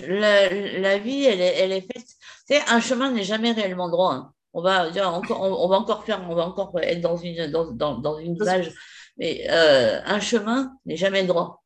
la, 0.08 0.98
vie, 0.98 1.24
elle 1.24 1.40
est, 1.40 1.56
elle 1.58 1.72
est 1.72 1.80
faite. 1.80 2.06
Tu 2.48 2.54
sais, 2.54 2.60
un 2.68 2.80
chemin 2.80 3.10
n'est 3.10 3.24
jamais 3.24 3.52
réellement 3.52 3.88
droit. 3.88 4.14
Hein. 4.14 4.32
On 4.52 4.62
va 4.62 4.88
encore, 5.12 5.40
on, 5.40 5.68
va 5.68 5.76
encore 5.76 6.04
faire, 6.04 6.24
on 6.28 6.34
va 6.34 6.46
encore 6.46 6.72
être 6.80 7.00
dans 7.00 7.16
une 7.16 7.50
dans, 7.50 7.72
dans, 7.72 7.98
dans 7.98 8.18
une 8.18 8.36
plage. 8.36 8.72
Mais 9.18 9.46
euh, 9.50 10.00
un 10.04 10.20
chemin 10.20 10.72
n'est 10.86 10.96
jamais 10.96 11.24
droit. 11.24 11.62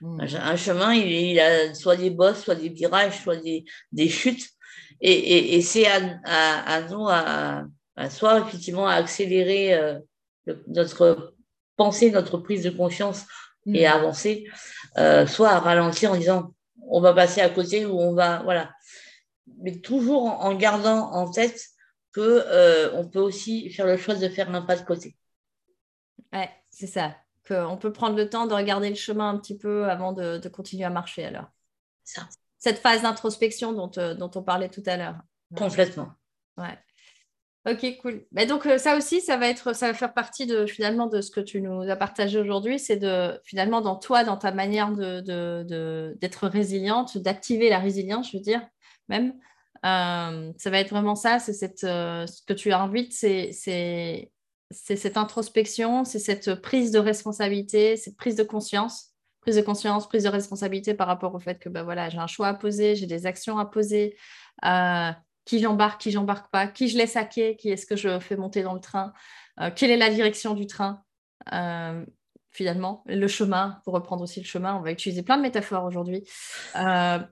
Hmm. 0.00 0.20
Un 0.20 0.56
chemin, 0.56 0.94
il, 0.94 1.38
a 1.40 1.74
soit 1.74 1.96
des 1.96 2.10
bosses, 2.10 2.42
soit 2.44 2.54
des 2.54 2.70
virages, 2.70 3.22
soit 3.22 3.36
des, 3.36 3.64
des 3.92 4.08
chutes. 4.08 4.48
Et, 5.00 5.12
et, 5.12 5.56
et 5.56 5.62
c'est 5.62 5.86
à, 5.86 5.98
à, 6.24 6.74
à, 6.74 6.80
nous 6.82 7.08
à, 7.08 7.64
soit 8.08 8.40
effectivement 8.40 8.86
à 8.86 8.94
accélérer 8.94 9.74
euh, 9.74 9.98
notre 10.66 11.34
pensée, 11.76 12.10
notre 12.10 12.38
prise 12.38 12.62
de 12.62 12.70
conscience 12.70 13.26
et 13.66 13.86
à 13.86 13.96
mm. 13.96 14.00
avancer, 14.00 14.50
euh, 14.98 15.26
soit 15.26 15.50
à 15.50 15.60
ralentir 15.60 16.12
en 16.12 16.16
disant 16.16 16.54
on 16.88 17.00
va 17.00 17.12
passer 17.12 17.40
à 17.40 17.50
côté 17.50 17.86
ou 17.86 17.98
on 17.98 18.14
va 18.14 18.42
voilà, 18.42 18.72
mais 19.58 19.80
toujours 19.80 20.24
en, 20.24 20.54
gardant 20.54 21.12
en 21.12 21.30
tête 21.30 21.60
que 22.12 22.20
euh, 22.20 22.90
on 22.94 23.06
peut 23.06 23.20
aussi 23.20 23.70
faire 23.70 23.86
le 23.86 23.96
choix 23.96 24.14
de 24.14 24.28
faire 24.28 24.52
un 24.52 24.62
pas 24.62 24.76
de 24.76 24.84
côté. 24.84 25.16
Ouais, 26.32 26.50
c'est 26.70 26.86
ça. 26.86 27.16
Qu'on 27.46 27.76
peut 27.76 27.92
prendre 27.92 28.16
le 28.16 28.28
temps 28.28 28.46
de 28.46 28.54
regarder 28.54 28.88
le 28.88 28.96
chemin 28.96 29.30
un 29.30 29.38
petit 29.38 29.56
peu 29.56 29.88
avant 29.88 30.12
de, 30.12 30.38
de 30.38 30.48
continuer 30.48 30.84
à 30.84 30.90
marcher 30.90 31.24
alors. 31.24 31.46
Ça. 32.04 32.28
Cette 32.58 32.78
phase 32.78 33.02
d'introspection 33.02 33.72
dont, 33.72 33.88
dont 34.14 34.30
on 34.34 34.42
parlait 34.42 34.68
tout 34.68 34.82
à 34.86 34.96
l'heure. 34.96 35.16
Complètement. 35.56 36.12
Ouais. 36.56 36.78
Ok, 37.66 37.98
cool. 38.00 38.24
Donc 38.48 38.66
ça 38.78 38.96
aussi, 38.96 39.20
ça 39.20 39.36
va 39.36 39.48
être, 39.48 39.74
ça 39.74 39.88
va 39.88 39.94
faire 39.94 40.14
partie 40.14 40.46
de 40.46 40.64
finalement 40.64 41.06
de 41.06 41.20
ce 41.20 41.30
que 41.30 41.40
tu 41.40 41.60
nous 41.60 41.82
as 41.82 41.96
partagé 41.96 42.38
aujourd'hui, 42.38 42.78
c'est 42.78 42.96
de 42.96 43.38
finalement 43.44 43.82
dans 43.82 43.96
toi, 43.96 44.24
dans 44.24 44.38
ta 44.38 44.50
manière 44.50 44.92
de, 44.92 46.14
d'être 46.18 46.46
résiliente, 46.48 47.18
d'activer 47.18 47.68
la 47.68 47.78
résilience, 47.78 48.30
je 48.30 48.38
veux 48.38 48.42
dire, 48.42 48.66
même. 49.08 49.34
ça 49.82 50.70
va 50.70 50.80
être 50.80 50.88
vraiment 50.88 51.14
ça, 51.14 51.38
c'est 51.38 51.52
cette, 51.52 51.80
ce 51.80 52.42
que 52.46 52.54
tu 52.54 52.72
invites, 52.72 53.12
c'est, 53.12 53.50
c'est, 53.52 54.32
c'est 54.70 54.96
cette 54.96 55.18
introspection, 55.18 56.04
c'est 56.04 56.18
cette 56.18 56.54
prise 56.54 56.92
de 56.92 56.98
responsabilité, 56.98 57.96
cette 57.98 58.16
prise 58.16 58.36
de 58.36 58.42
conscience 58.42 59.10
prise 59.40 59.56
de 59.56 59.62
conscience, 59.62 60.08
prise 60.08 60.24
de 60.24 60.28
responsabilité 60.28 60.94
par 60.94 61.06
rapport 61.06 61.34
au 61.34 61.38
fait 61.38 61.58
que 61.58 61.68
ben 61.68 61.82
voilà, 61.82 62.08
j'ai 62.08 62.18
un 62.18 62.26
choix 62.26 62.48
à 62.48 62.54
poser, 62.54 62.94
j'ai 62.94 63.06
des 63.06 63.26
actions 63.26 63.58
à 63.58 63.64
poser, 63.64 64.16
euh, 64.64 65.10
qui 65.44 65.60
j'embarque, 65.60 66.00
qui 66.00 66.10
j'embarque 66.10 66.50
pas, 66.50 66.66
qui 66.66 66.88
je 66.88 66.96
laisse 66.96 67.16
à 67.16 67.24
quai, 67.24 67.56
qui 67.56 67.70
est-ce 67.70 67.86
que 67.86 67.96
je 67.96 68.18
fais 68.20 68.36
monter 68.36 68.62
dans 68.62 68.74
le 68.74 68.80
train, 68.80 69.12
euh, 69.60 69.70
quelle 69.74 69.90
est 69.90 69.96
la 69.96 70.10
direction 70.10 70.54
du 70.54 70.66
train, 70.66 71.02
euh, 71.52 72.04
finalement, 72.50 73.04
le 73.06 73.28
chemin, 73.28 73.80
pour 73.84 73.94
reprendre 73.94 74.22
aussi 74.22 74.40
le 74.40 74.46
chemin, 74.46 74.74
on 74.76 74.80
va 74.80 74.90
utiliser 74.90 75.22
plein 75.22 75.36
de 75.36 75.42
métaphores 75.42 75.84
aujourd'hui, 75.84 76.24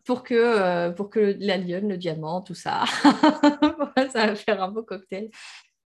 pour, 0.05 0.23
que, 0.23 0.91
pour 0.91 1.11
que 1.11 1.37
la 1.41 1.57
lionne, 1.57 1.89
le 1.89 1.97
diamant, 1.97 2.41
tout 2.41 2.55
ça, 2.55 2.85
ça 4.13 4.27
va 4.27 4.35
faire 4.37 4.63
un 4.63 4.69
beau 4.69 4.83
cocktail. 4.83 5.31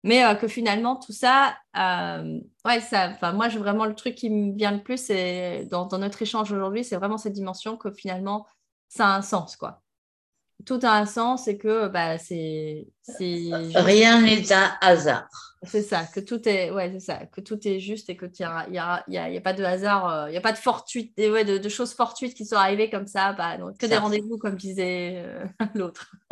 Mais 0.04 0.24
euh, 0.24 0.34
que 0.34 0.48
finalement, 0.48 0.96
tout 0.96 1.12
ça, 1.12 1.56
euh, 1.76 2.40
ouais, 2.64 2.80
ça, 2.80 3.16
moi, 3.32 3.48
vraiment, 3.48 3.84
le 3.84 3.94
truc 3.94 4.14
qui 4.14 4.30
me 4.30 4.56
vient 4.56 4.70
le 4.70 4.82
plus, 4.82 4.98
c'est 4.98 5.66
dans, 5.70 5.88
notre 5.98 6.22
échange 6.22 6.52
aujourd'hui, 6.52 6.84
c'est 6.84 6.96
vraiment 6.96 7.18
cette 7.18 7.32
dimension 7.32 7.76
que 7.76 7.90
finalement, 7.90 8.46
ça 8.88 9.08
a 9.08 9.16
un 9.16 9.22
sens, 9.22 9.56
quoi. 9.56 9.82
Tout 10.66 10.80
a 10.82 10.90
un 10.90 11.06
sens 11.06 11.48
et 11.48 11.56
que 11.56 11.88
bah, 11.88 12.18
c'est. 12.18 12.86
Rien 13.18 14.20
n'est 14.20 14.52
un 14.52 14.72
hasard. 14.80 15.28
C'est 15.64 15.82
ça, 15.82 16.04
que 16.04 16.20
tout 16.20 16.48
est, 16.48 16.70
ouais, 16.70 16.90
c'est 16.92 17.00
ça, 17.00 17.26
que 17.26 17.40
tout 17.40 17.59
est 17.66 17.80
juste 17.80 18.09
et 18.11 18.16
que 18.16 18.26
il 18.26 18.70
n'y 18.70 18.78
a, 18.78 19.02
y 19.09 19.18
a, 19.18 19.28
y 19.28 19.36
a, 19.36 19.40
pas 19.40 19.52
de 19.52 19.64
hasard, 19.64 20.09
euh, 20.09 20.28
il 20.28 20.30
n'y 20.30 20.36
a 20.36 20.40
pas 20.40 20.52
de 20.52 20.56
fortuite, 20.56 21.12
ouais, 21.18 21.44
de, 21.44 21.68
choses 21.68 21.94
fortuites 21.94 22.34
qui 22.34 22.46
sont 22.46 22.54
arrivées 22.54 22.90
comme 22.90 23.09
ça, 23.09 23.32
bah, 23.32 23.56
donc, 23.56 23.76
que 23.76 23.86
des 23.86 23.96
rendez-vous, 23.96 24.38
comme 24.38 24.54
disait 24.54 25.24
l'autre. 25.74 26.12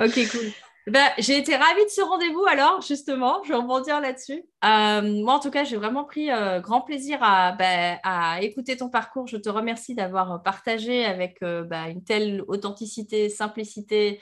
ok, 0.00 0.30
cool. 0.30 0.52
Ben, 0.90 1.10
j'ai 1.18 1.36
été 1.36 1.54
ravie 1.54 1.84
de 1.84 1.90
ce 1.90 2.00
rendez-vous 2.00 2.46
alors, 2.46 2.80
justement, 2.80 3.42
je 3.42 3.48
vais 3.48 3.56
rebondir 3.56 4.00
là-dessus. 4.00 4.42
Euh, 4.64 5.22
moi, 5.22 5.34
en 5.34 5.38
tout 5.38 5.50
cas, 5.50 5.64
j'ai 5.64 5.76
vraiment 5.76 6.04
pris 6.04 6.30
euh, 6.30 6.60
grand 6.60 6.80
plaisir 6.80 7.18
ben, 7.20 7.98
à, 8.02 8.40
écouter 8.42 8.76
ton 8.76 8.88
parcours. 8.88 9.26
Je 9.26 9.36
te 9.36 9.50
remercie 9.50 9.94
d'avoir 9.94 10.42
partagé 10.42 11.04
avec 11.04 11.42
euh, 11.42 11.62
ben, 11.64 11.86
une 11.88 12.04
telle 12.04 12.42
authenticité, 12.48 13.28
simplicité, 13.28 14.18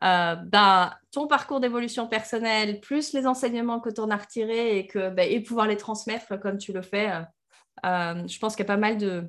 ton 0.00 1.26
parcours 1.28 1.60
d'évolution 1.60 2.08
personnelle, 2.08 2.80
plus 2.80 3.12
les 3.12 3.26
enseignements 3.26 3.80
que 3.80 3.90
tu 3.90 4.00
en 4.00 4.10
as 4.10 4.16
retirés 4.16 4.78
et, 4.78 4.86
que, 4.86 5.12
et 5.20 5.40
pouvoir 5.40 5.66
les 5.66 5.76
transmettre 5.76 6.38
comme 6.40 6.58
tu 6.58 6.72
le 6.72 6.82
fais. 6.82 7.12
je 7.84 8.38
pense 8.38 8.56
qu'il 8.56 8.64
y 8.64 8.66
a 8.66 8.74
pas 8.74 8.76
mal 8.76 8.96
de, 8.96 9.28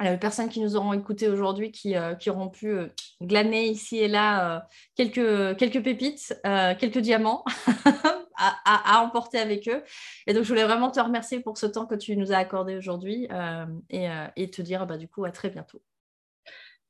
les 0.00 0.18
personnes 0.18 0.48
qui 0.48 0.60
nous 0.60 0.76
auront 0.76 0.92
écoutés 0.92 1.28
aujourd'hui, 1.28 1.72
qui, 1.72 1.96
euh, 1.96 2.14
auront 2.28 2.48
pu 2.48 2.68
euh, 2.68 2.88
glaner 3.22 3.66
ici 3.66 3.98
et 3.98 4.08
là 4.08 4.56
euh, 4.56 4.60
quelques, 4.94 5.82
pépites, 5.82 6.38
quelques 6.78 6.98
diamants 6.98 7.44
à, 8.36 9.02
emporter 9.02 9.38
avec 9.38 9.68
eux. 9.68 9.82
Et 10.26 10.34
donc, 10.34 10.44
je 10.44 10.48
voulais 10.48 10.64
vraiment 10.64 10.90
te 10.90 11.00
remercier 11.00 11.40
pour 11.40 11.56
ce 11.56 11.66
temps 11.66 11.86
que 11.86 11.94
tu 11.94 12.16
nous 12.16 12.32
as 12.32 12.36
accordé 12.36 12.76
aujourd'hui 12.76 13.28
et, 13.90 14.50
te 14.50 14.62
dire 14.62 14.86
bah, 14.86 14.98
du 14.98 15.08
coup 15.08 15.24
à 15.24 15.30
très 15.30 15.50
bientôt. 15.50 15.82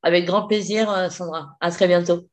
Avec 0.02 0.24
grand 0.24 0.46
plaisir, 0.46 1.10
Sandra. 1.10 1.56
À 1.60 1.70
très 1.70 1.86
bientôt. 1.86 2.28